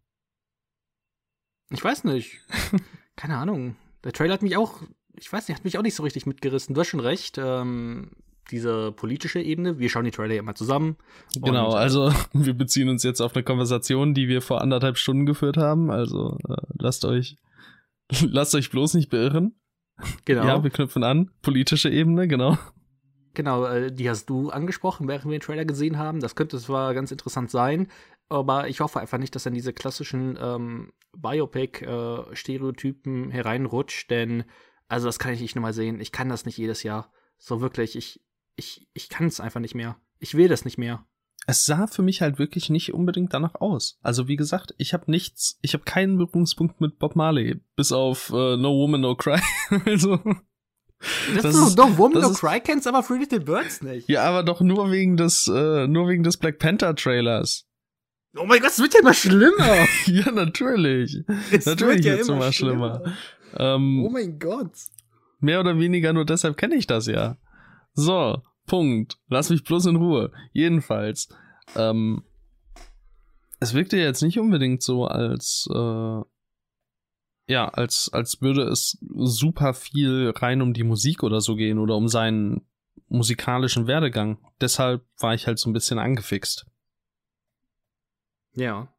[1.70, 2.40] Ich weiß nicht.
[3.16, 3.76] Keine Ahnung.
[4.04, 4.82] Der Trailer hat mich auch
[5.18, 6.74] ich weiß nicht, hat mich auch nicht so richtig mitgerissen.
[6.74, 7.38] Du hast schon recht.
[7.38, 8.10] Ähm,
[8.50, 10.96] diese politische Ebene, wir schauen die Trailer ja immer zusammen.
[11.34, 15.26] Genau, äh, also wir beziehen uns jetzt auf eine Konversation, die wir vor anderthalb Stunden
[15.26, 15.90] geführt haben.
[15.90, 17.38] Also äh, lasst euch,
[18.22, 19.56] lasst euch bloß nicht beirren.
[20.24, 20.46] Genau.
[20.46, 21.30] Ja, wir knüpfen an.
[21.42, 22.56] Politische Ebene, genau.
[23.34, 26.20] Genau, äh, die hast du angesprochen, während wir den Trailer gesehen haben.
[26.20, 27.88] Das könnte zwar ganz interessant sein,
[28.28, 34.44] aber ich hoffe einfach nicht, dass in diese klassischen ähm, Biopic-Stereotypen äh, hereinrutscht, denn
[34.88, 36.00] also das kann ich nicht nochmal sehen.
[36.00, 37.12] Ich kann das nicht jedes Jahr.
[37.38, 38.20] So wirklich, ich,
[38.56, 39.96] ich, ich kann es einfach nicht mehr.
[40.18, 41.06] Ich will das nicht mehr.
[41.46, 43.98] Es sah für mich halt wirklich nicht unbedingt danach aus.
[44.02, 48.30] Also wie gesagt, ich habe nichts, ich habe keinen Berührungspunkt mit Bob Marley, bis auf
[48.30, 49.40] äh, No Woman No Cry.
[49.84, 50.18] also
[51.34, 54.08] das, das ist doch Woman No Cry kennst, aber Three Little Birds nicht.
[54.08, 57.66] Ja, aber doch nur wegen des, äh, nur wegen des Black Panther Trailers.
[58.38, 59.86] Oh mein Gott, es wird ja immer schlimmer.
[60.06, 61.18] ja, natürlich.
[61.50, 63.00] Es natürlich wird es ja immer schlimmer.
[63.02, 63.16] schlimmer.
[63.58, 64.72] Ähm, oh mein Gott.
[65.40, 67.36] Mehr oder weniger nur deshalb kenne ich das ja.
[67.94, 69.18] So, Punkt.
[69.28, 70.32] Lass mich bloß in Ruhe.
[70.52, 71.28] Jedenfalls
[71.74, 72.22] Ähm,
[73.58, 76.20] es wirkte jetzt nicht unbedingt so, als äh,
[77.48, 81.96] ja, als, als würde es super viel rein um die Musik oder so gehen oder
[81.96, 82.66] um seinen
[83.08, 84.38] musikalischen Werdegang.
[84.60, 86.66] Deshalb war ich halt so ein bisschen angefixt.
[88.54, 88.92] Ja.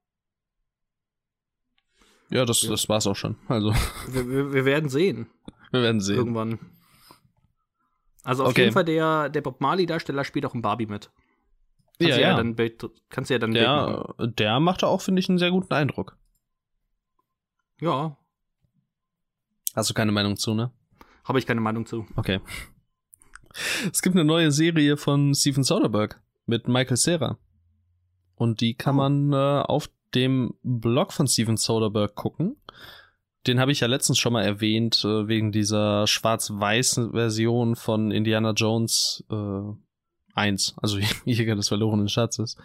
[2.30, 2.70] Ja, das, ja.
[2.70, 3.38] das war's auch schon.
[3.48, 3.74] Also.
[4.12, 5.28] Wir, wir, wir werden sehen.
[5.72, 6.18] Wir werden sehen.
[6.18, 6.60] Irgendwann.
[8.24, 8.64] Also auf okay.
[8.64, 11.10] jeden Fall der, der Bob Marley-Darsteller spielt auch in Barbie mit.
[12.00, 12.30] Kannst ja, ja.
[12.30, 12.36] ja.
[12.38, 12.56] Dann
[13.10, 16.18] kannst du ja dann der, der machte auch, finde ich, einen sehr guten Eindruck.
[17.80, 18.18] Ja.
[19.76, 20.72] Hast du keine Meinung zu, ne?
[21.24, 22.06] Habe ich keine Meinung zu.
[22.16, 22.40] Okay.
[23.92, 27.38] Es gibt eine neue Serie von Steven Soderbergh mit Michael Cera.
[28.36, 28.98] Und die kann oh.
[28.98, 32.58] man äh, auf dem Blog von Steven Soderbergh gucken.
[33.46, 38.52] Den habe ich ja letztens schon mal erwähnt, äh, wegen dieser schwarz-weißen Version von Indiana
[38.52, 39.62] Jones äh,
[40.34, 42.58] 1, also Jäger des verlorenen Schatzes.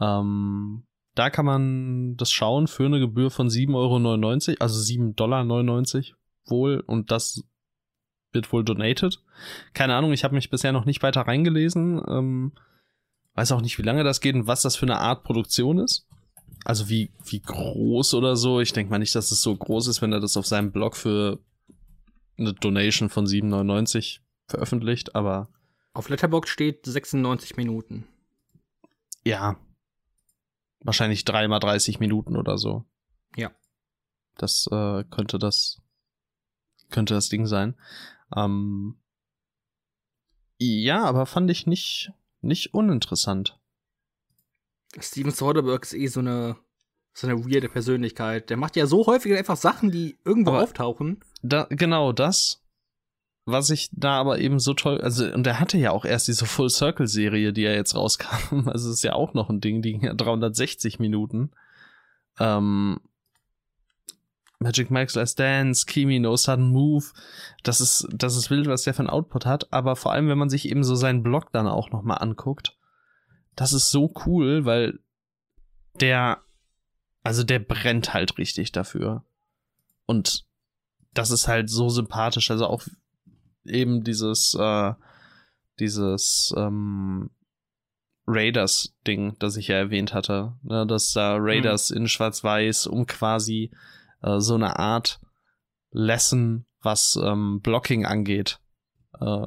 [0.00, 0.84] Ähm,
[1.14, 5.44] da kann man das schauen für eine Gebühr von 7,99 Euro, also 7,99 Dollar
[6.46, 6.80] wohl.
[6.86, 7.42] Und das
[8.32, 9.20] wird wohl donated.
[9.74, 12.00] Keine Ahnung, ich habe mich bisher noch nicht weiter reingelesen.
[12.08, 12.52] Ähm,
[13.34, 16.06] weiß auch nicht, wie lange das geht und was das für eine Art Produktion ist.
[16.64, 18.60] Also wie, wie groß oder so.
[18.60, 20.96] Ich denke mal nicht, dass es so groß ist, wenn er das auf seinem Blog
[20.96, 21.38] für
[22.36, 25.48] eine Donation von 7,99 veröffentlicht, aber.
[25.92, 28.06] Auf Letterboxd steht 96 Minuten.
[29.24, 29.58] Ja.
[30.80, 32.84] Wahrscheinlich dreimal 30 Minuten oder so.
[33.36, 33.50] Ja.
[34.36, 35.80] Das äh, könnte das
[36.90, 37.76] könnte das Ding sein.
[38.34, 38.98] Ähm,
[40.58, 43.57] ja, aber fand ich nicht, nicht uninteressant.
[44.98, 46.56] Steven Soderbergh ist eh so eine,
[47.12, 48.50] so eine weirde Persönlichkeit.
[48.50, 51.20] Der macht ja so häufig einfach Sachen, die irgendwo aber auftauchen.
[51.42, 52.62] Da, genau das.
[53.44, 56.44] Was ich da aber eben so toll, also, und er hatte ja auch erst diese
[56.44, 58.66] Full Circle Serie, die ja jetzt rauskam.
[58.68, 61.50] Also, ist ja auch noch ein Ding, die ging ja 360 Minuten.
[62.38, 63.00] Ähm,
[64.58, 67.06] Magic Mike's Last Dance, Kimi No Sudden Move.
[67.62, 69.72] Das ist, das ist wild, was der für ein Output hat.
[69.72, 72.76] Aber vor allem, wenn man sich eben so seinen Blog dann auch nochmal anguckt,
[73.58, 75.00] das ist so cool, weil
[76.00, 76.44] der,
[77.24, 79.24] also der brennt halt richtig dafür.
[80.06, 80.46] Und
[81.12, 82.52] das ist halt so sympathisch.
[82.52, 82.84] Also auch
[83.64, 84.92] eben dieses, äh,
[85.80, 87.30] dieses, ähm,
[88.28, 90.52] Raiders-Ding, das ich ja erwähnt hatte.
[90.62, 91.96] Ne, dass da Raiders mhm.
[91.96, 93.72] in Schwarz-Weiß um quasi
[94.22, 95.18] äh, so eine Art
[95.90, 98.60] Lesson, was ähm, Blocking angeht,
[99.18, 99.46] äh,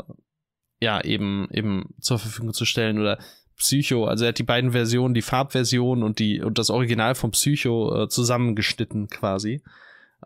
[0.81, 3.19] ja, eben, eben zur Verfügung zu stellen oder
[3.61, 7.31] Psycho, also er hat die beiden Versionen, die Farbversion und die und das Original von
[7.31, 9.61] Psycho äh, zusammengeschnitten quasi.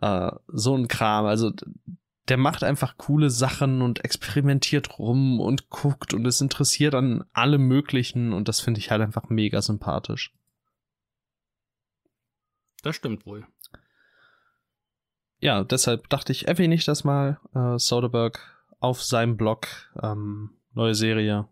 [0.00, 1.52] Äh, so ein Kram, also
[2.28, 7.62] der macht einfach coole Sachen und experimentiert rum und guckt und ist interessiert an allem
[7.68, 10.34] möglichen und das finde ich halt einfach mega sympathisch.
[12.82, 13.46] Das stimmt wohl
[15.40, 17.38] ja, deshalb dachte ich, erwähne ich das mal.
[17.54, 18.38] Äh, Soderbergh
[18.80, 19.68] auf seinem Blog.
[20.02, 21.48] Ähm, neue Serie.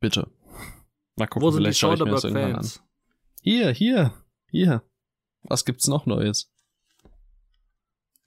[0.00, 0.30] Bitte.
[1.16, 2.70] Mal gucken, Wo sind vielleicht schaue ich mir das irgendwann an.
[3.42, 4.14] Hier, hier,
[4.50, 4.82] hier.
[5.42, 6.52] Was gibt's noch Neues?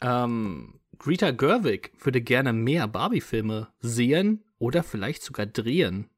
[0.01, 6.09] Ähm, Greta Gerwig würde gerne mehr Barbie-Filme sehen oder vielleicht sogar drehen.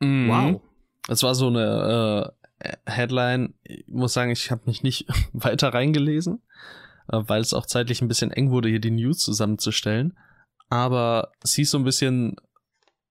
[0.00, 0.28] Mhm.
[0.28, 0.62] Wow.
[1.08, 3.54] Es war so eine äh, Headline.
[3.62, 6.42] Ich muss sagen, ich habe mich nicht weiter reingelesen.
[7.08, 10.16] Äh, weil es auch zeitlich ein bisschen eng wurde, hier die News zusammenzustellen.
[10.70, 12.36] Aber sie ist so ein bisschen,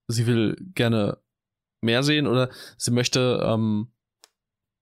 [0.08, 1.18] sie will gerne
[1.84, 3.90] mehr sehen oder sie möchte ähm,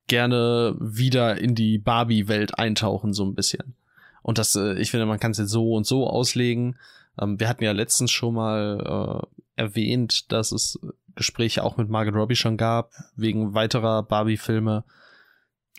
[0.07, 3.75] gerne wieder in die Barbie-Welt eintauchen, so ein bisschen.
[4.21, 6.77] Und das, äh, ich finde, man kann es jetzt so und so auslegen.
[7.19, 9.25] Ähm, wir hatten ja letztens schon mal
[9.57, 10.79] äh, erwähnt, dass es
[11.15, 14.83] Gespräche auch mit Margaret Robbie schon gab, wegen weiterer Barbie-Filme.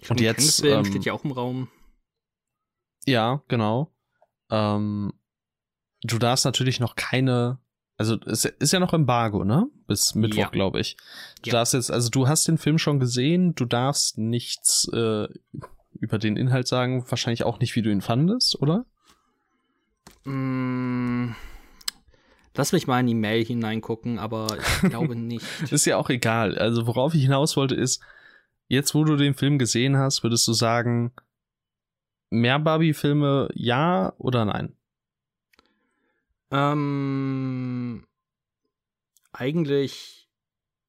[0.09, 0.65] Und jetzt.
[0.65, 1.69] Ähm, steht ja auch im Raum.
[3.07, 3.93] Ja, genau.
[4.51, 5.13] Ähm,
[6.03, 7.59] du darfst natürlich noch keine,
[8.03, 9.69] also es ist ja noch Embargo, ne?
[9.87, 10.49] Bis Mittwoch, ja.
[10.49, 10.97] glaube ich.
[11.43, 11.53] Du ja.
[11.53, 15.29] darfst jetzt, also du hast den Film schon gesehen, du darfst nichts äh,
[16.01, 18.87] über den Inhalt sagen, wahrscheinlich auch nicht, wie du ihn fandest, oder?
[20.25, 21.31] Mm,
[22.57, 25.47] lass mich mal in die Mail hineingucken, aber ich glaube nicht.
[25.71, 26.59] ist ja auch egal.
[26.59, 28.03] Also worauf ich hinaus wollte ist,
[28.67, 31.13] jetzt wo du den Film gesehen hast, würdest du sagen,
[32.31, 34.75] mehr Barbie-Filme ja oder nein?
[36.53, 38.05] Ähm,
[39.33, 40.29] eigentlich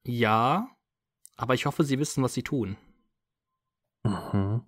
[0.05, 0.67] ja,
[1.37, 2.75] aber ich hoffe, sie wissen, was sie tun.
[4.03, 4.61] Mhm.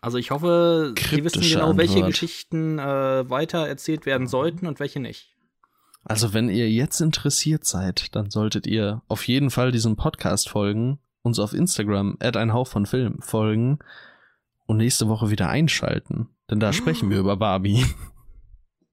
[0.00, 5.00] Also ich hoffe, sie wissen genau, welche Geschichten äh, weiter erzählt werden sollten und welche
[5.00, 5.36] nicht.
[6.04, 11.00] Also wenn ihr jetzt interessiert seid, dann solltet ihr auf jeden Fall diesem Podcast folgen,
[11.22, 13.80] uns auf Instagram at ein Hauch von Film folgen
[14.66, 17.84] und nächste Woche wieder einschalten, denn da sprechen wir über Barbie.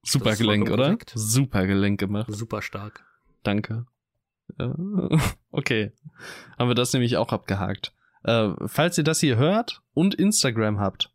[0.06, 0.84] Super ist Gelenk, oder?
[0.84, 1.12] korrekt.
[1.14, 2.32] Super Gelenk gemacht.
[2.32, 3.04] Super stark.
[3.42, 3.86] Danke.
[4.58, 4.74] Ja.
[5.50, 5.92] Okay.
[6.58, 7.94] Haben wir das nämlich auch abgehakt.
[8.24, 11.10] Äh, falls ihr das hier hört und Instagram habt,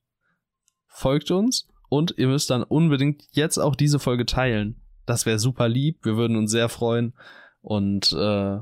[0.88, 4.82] folgt uns und ihr müsst dann unbedingt jetzt auch diese Folge teilen.
[5.06, 6.04] Das wäre super lieb.
[6.04, 7.14] Wir würden uns sehr freuen.
[7.62, 8.58] Und äh,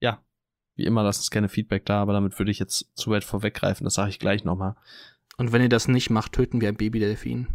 [0.00, 0.22] ja,
[0.76, 3.84] wie immer, lasst uns gerne Feedback da, aber damit würde ich jetzt zu weit vorweggreifen.
[3.84, 4.76] Das sage ich gleich nochmal.
[5.36, 7.48] Und wenn ihr das nicht macht, töten wir ein Babydelfin.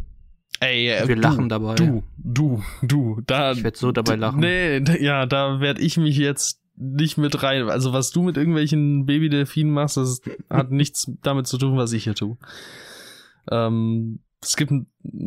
[0.60, 1.74] Ey, äh, Wir du, lachen dabei.
[1.74, 3.52] Du, du, du, da.
[3.52, 4.40] Ich werd so dabei lachen.
[4.40, 7.68] Nee, ja, da werd ich mich jetzt nicht mit rein.
[7.68, 12.04] Also was du mit irgendwelchen Babydelfinen machst, das hat nichts damit zu tun, was ich
[12.04, 12.36] hier tue.
[13.50, 14.72] Ähm, es gibt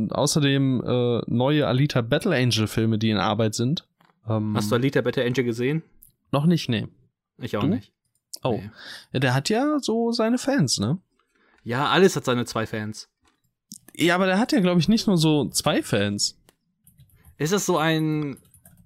[0.09, 3.87] außerdem äh, neue Alita Battle Angel Filme, die in Arbeit sind.
[4.27, 5.83] Ähm, Hast du Alita Battle Angel gesehen?
[6.31, 6.67] noch nicht?
[6.69, 6.87] Nee.
[7.39, 7.67] Ich auch Du?
[7.67, 7.91] nicht.
[8.43, 8.69] Oh, Nee.
[9.13, 10.97] ja, der hat ja so seine Fans, ne?
[11.63, 13.09] Ja, alles hat seine zwei Fans.
[13.97, 16.37] Ja, aber der hat ja, glaube ich, nicht nur so zwei Fans.
[17.37, 18.37] Ist das so ein,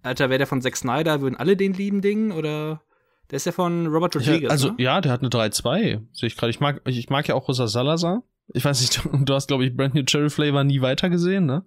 [0.03, 2.81] Alter, wäre der von Zack Snyder, würden alle den lieben Ding oder?
[3.29, 4.75] Der ist ja von Robert Rodriguez, Ja, also, ne?
[4.77, 6.01] ja, der hat eine 3-2.
[6.11, 6.49] Sehe ich gerade.
[6.49, 8.23] Ich mag, ich, ich mag ja auch Rosa Salazar.
[8.49, 11.63] Ich weiß nicht, du, hast, glaube ich, Brand New Cherry Flavor nie weitergesehen, ne?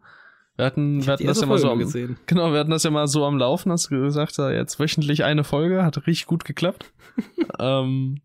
[0.56, 2.16] Wir hatten, Ich wir hatten das ja mal so am, gesehen.
[2.26, 5.42] genau, wir hatten das ja mal so am Laufen, hast du gesagt, jetzt wöchentlich eine
[5.42, 6.92] Folge, hat richtig gut geklappt.
[7.58, 8.20] ähm,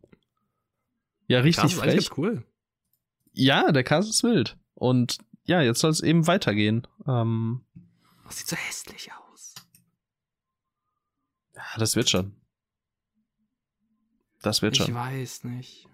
[1.28, 1.94] ja, richtig Krass, ist frech.
[1.96, 2.44] ganz cool.
[3.34, 4.58] Ja, der Cast ist wild.
[4.80, 6.88] Und ja, jetzt soll es eben weitergehen.
[7.08, 7.66] Ähm,
[8.26, 9.56] Das sieht so hässlich aus.
[11.56, 12.36] ja, das wird schon.
[14.42, 14.96] Das wird Ich schon.
[14.96, 15.88] weiß nicht.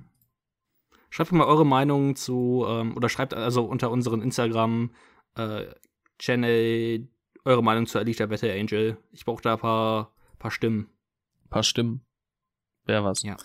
[1.10, 4.94] Schreibt mal eure Meinung zu, ähm, oder schreibt also unter unseren Instagram
[5.36, 5.66] äh,
[6.20, 7.08] Channel
[7.46, 8.98] eure Meinung zu Alita Battle Angel.
[9.12, 10.90] Ich brauche da ein paar, paar Stimmen.
[11.50, 12.06] paar Stimmen.
[12.86, 13.24] Wer was.
[13.24, 13.38] Ja.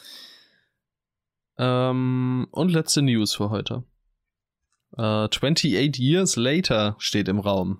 [1.59, 3.85] Ähm, und letzte News für heute.
[5.01, 7.79] Äh, 28 Years Later steht im Raum.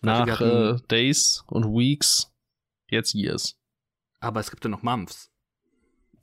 [0.00, 2.32] Nach äh, Days und Weeks,
[2.90, 3.56] jetzt Years.
[4.18, 5.30] Aber es gibt ja noch Months.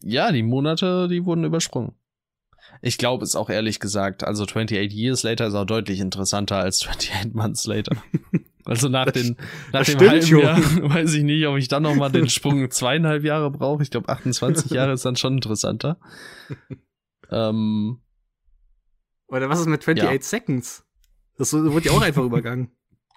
[0.03, 1.93] Ja, die Monate, die wurden übersprungen.
[2.81, 4.23] Ich glaube es auch ehrlich gesagt.
[4.23, 7.95] Also 28 Years Later ist auch deutlich interessanter als 28 Months Later.
[8.65, 9.37] Also nach, Das- den,
[9.73, 10.41] nach dem halben schon.
[10.41, 10.57] Jahr
[10.91, 13.81] weiß ich nicht, ob ich dann noch mal den Sprung zweieinhalb Jahre brauche.
[13.81, 15.97] Ich glaube 28 Jahre ist dann schon interessanter.
[17.31, 17.99] ähm,
[19.29, 20.21] Oder was ist mit 28 Ja.
[20.21, 20.85] Seconds?
[21.37, 22.71] Das wurde ja auch einfach übergangen.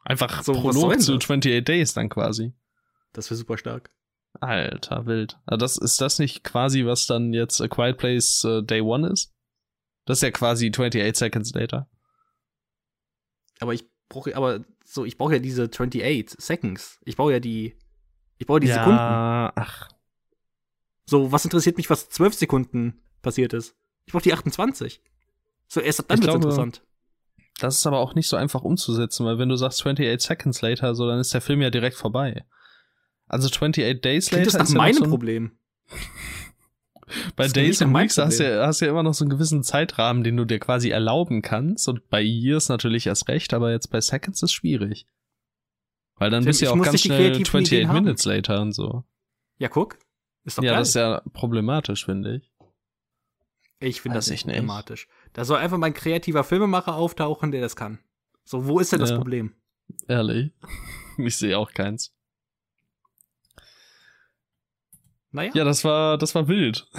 [0.05, 1.24] einfach So, Prolog zu das?
[1.24, 2.52] 28 Days dann quasi.
[3.12, 3.90] Das wäre super stark.
[4.40, 5.39] Alter, wild.
[5.47, 9.09] Ah, das, ist das nicht quasi, was dann jetzt A Quiet Place äh, Day One
[9.09, 9.32] ist?
[10.06, 11.89] Das ist ja quasi 28 Seconds Later.
[13.60, 16.98] Aber ich brauche, aber so, ich brauche ja diese 28 Seconds.
[17.05, 17.76] Ich brauche ja die,
[18.39, 18.97] ich brauche die Sekunden.
[18.97, 19.89] ja, ach,
[21.06, 23.76] So, was interessiert mich, was 12 Sekunden passiert ist?
[24.06, 25.02] Ich brauche die 28.
[25.73, 26.82] So, erst ab dann glaube- interessant.
[27.61, 30.94] das ist aber auch nicht so einfach umzusetzen, weil wenn du sagst 28 Seconds Later,
[30.94, 32.44] so, dann ist der Film ja direkt vorbei.
[33.27, 35.53] Also 28 Days Klingt Later das ist ja meinem so Problem.
[37.36, 39.62] Bei Das Days and Weeks hast du ja, hast ja immer noch so einen gewissen
[39.62, 41.89] Zeitrahmen, den du dir quasi erlauben kannst.
[41.89, 45.07] Und bei Years natürlich erst recht, aber jetzt bei Seconds ist schwierig.
[46.16, 48.05] Weil dann Tim, bist du ja auch ganz schnell kreativen 28 Ideen haben.
[48.05, 49.05] Minutes later und so.
[49.59, 49.99] Ja, guck.
[50.44, 50.81] Ist doch Ja, geil.
[50.81, 52.51] das ist ja problematisch, finde ich.
[53.81, 54.57] ich finde das nicht ich nicht.
[55.33, 57.99] Da soll einfach mal ein kreativer Filmemacher auftauchen, der das kann.
[58.45, 59.17] So, wo ist denn das Ja.
[59.17, 59.55] Problem?
[60.09, 60.53] Ehrlich.
[61.19, 62.15] Ich sehe auch keins.
[65.31, 66.87] Naja, Ja, das war, das war wild.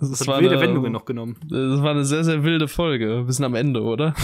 [0.00, 1.40] Das, das war wilde eine, Wendungen noch genommen.
[1.48, 3.26] Das war eine sehr, sehr wilde Folge.
[3.26, 4.14] Wir sind am Ende, oder?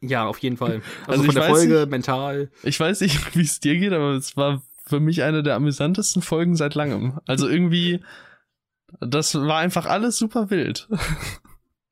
[0.00, 0.80] Ja, auf jeden Fall.
[1.06, 2.50] Also, Also von der Folge, nicht- mental.
[2.62, 6.22] Ich weiß nicht, wie es dir geht, aber es war für mich eine der amüsantesten
[6.22, 7.20] Folgen seit langem.
[7.26, 8.02] Also irgendwie,
[9.00, 10.88] das war einfach alles super wild.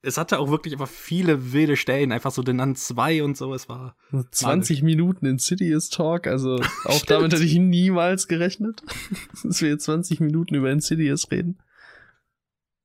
[0.05, 3.55] Es hatte auch wirklich einfach viele wilde Stellen, einfach so den an zwei und so.
[3.55, 3.97] Es war
[4.33, 6.57] 20 Minuten in City's Talk, also
[6.87, 8.83] auch damit hätte ich niemals gerechnet,
[9.45, 11.59] dass wir jetzt 20 Minuten über Insidious reden.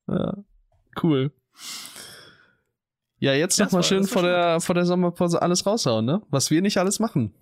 [0.06, 0.36] Ja,
[1.02, 1.32] cool.
[3.18, 6.04] Ja, jetzt Ja, noch mal das war- schön vor der, vor der Sommerpause alles raushauen,
[6.04, 6.22] ne?
[6.30, 7.34] Was wir nicht alles machen.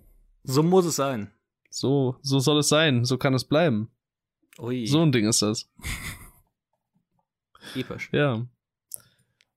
[0.43, 1.31] so muss es sein.
[1.69, 3.91] So, so soll es sein, so kann es bleiben.
[4.57, 5.69] Ui, So ein Ding ist das.
[7.75, 8.09] episch.
[8.11, 8.47] Ja.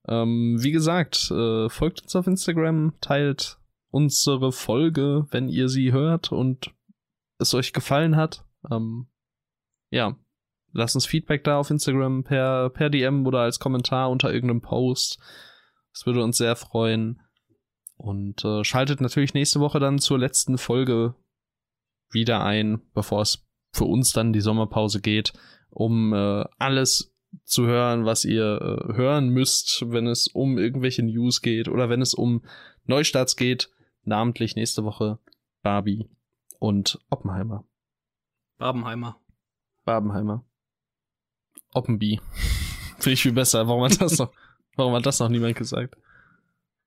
[0.08, 3.58] Ähm, wie gesagt, äh, folgt uns auf Instagram, teilt
[3.90, 6.72] unsere Folge, wenn ihr sie hört und
[7.38, 8.44] es euch gefallen hat.
[8.70, 9.08] Ähm,
[9.90, 10.16] ja,
[10.72, 15.18] lasst uns Feedback da auf Instagram per, per DM oder als Kommentar unter irgendeinem Post.
[15.92, 17.20] Das würde uns sehr freuen.
[17.96, 21.14] Und äh, schaltet natürlich nächste Woche dann zur letzten Folge
[22.10, 25.32] wieder ein, bevor es für uns dann die Sommerpause geht,
[25.68, 27.14] um äh, alles
[27.44, 32.02] zu hören, was ihr äh, hören müsst, wenn es um irgendwelche News geht oder wenn
[32.02, 32.44] es um
[32.84, 33.70] Neustarts geht.
[34.04, 35.18] Namentlich nächste Woche
[35.62, 36.08] Barbie
[36.58, 37.64] und Oppenheimer.
[38.58, 39.20] Barbenheimer.
[39.84, 40.44] Barbenheimer.
[41.72, 42.20] Oppenby.
[42.98, 43.66] Finde ich viel besser.
[43.68, 44.32] Warum hat das noch,
[44.76, 45.96] warum hat das noch niemand gesagt?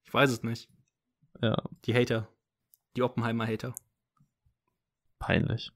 [0.03, 0.69] Ich weiß es nicht.
[1.41, 2.27] Ja, Die Hater.
[2.95, 3.73] Die Oppenheimer-Hater.
[5.19, 5.71] peinlich.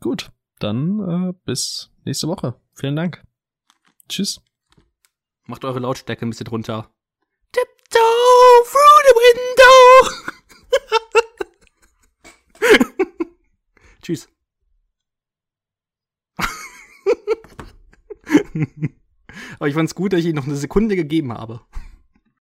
[0.00, 1.00] Gut, dann
[1.30, 2.58] äh, bis nächste Woche.
[2.78, 3.24] Vielen Dank.
[4.08, 4.40] Tschüss.
[5.46, 6.90] Macht eure Lautstärke ein bisschen runter.
[7.52, 9.66] Tiptoe through the window.
[14.02, 14.28] Tschüss.
[19.58, 21.62] Aber ich fand's gut, dass ich Ihnen noch eine Sekunde gegeben habe.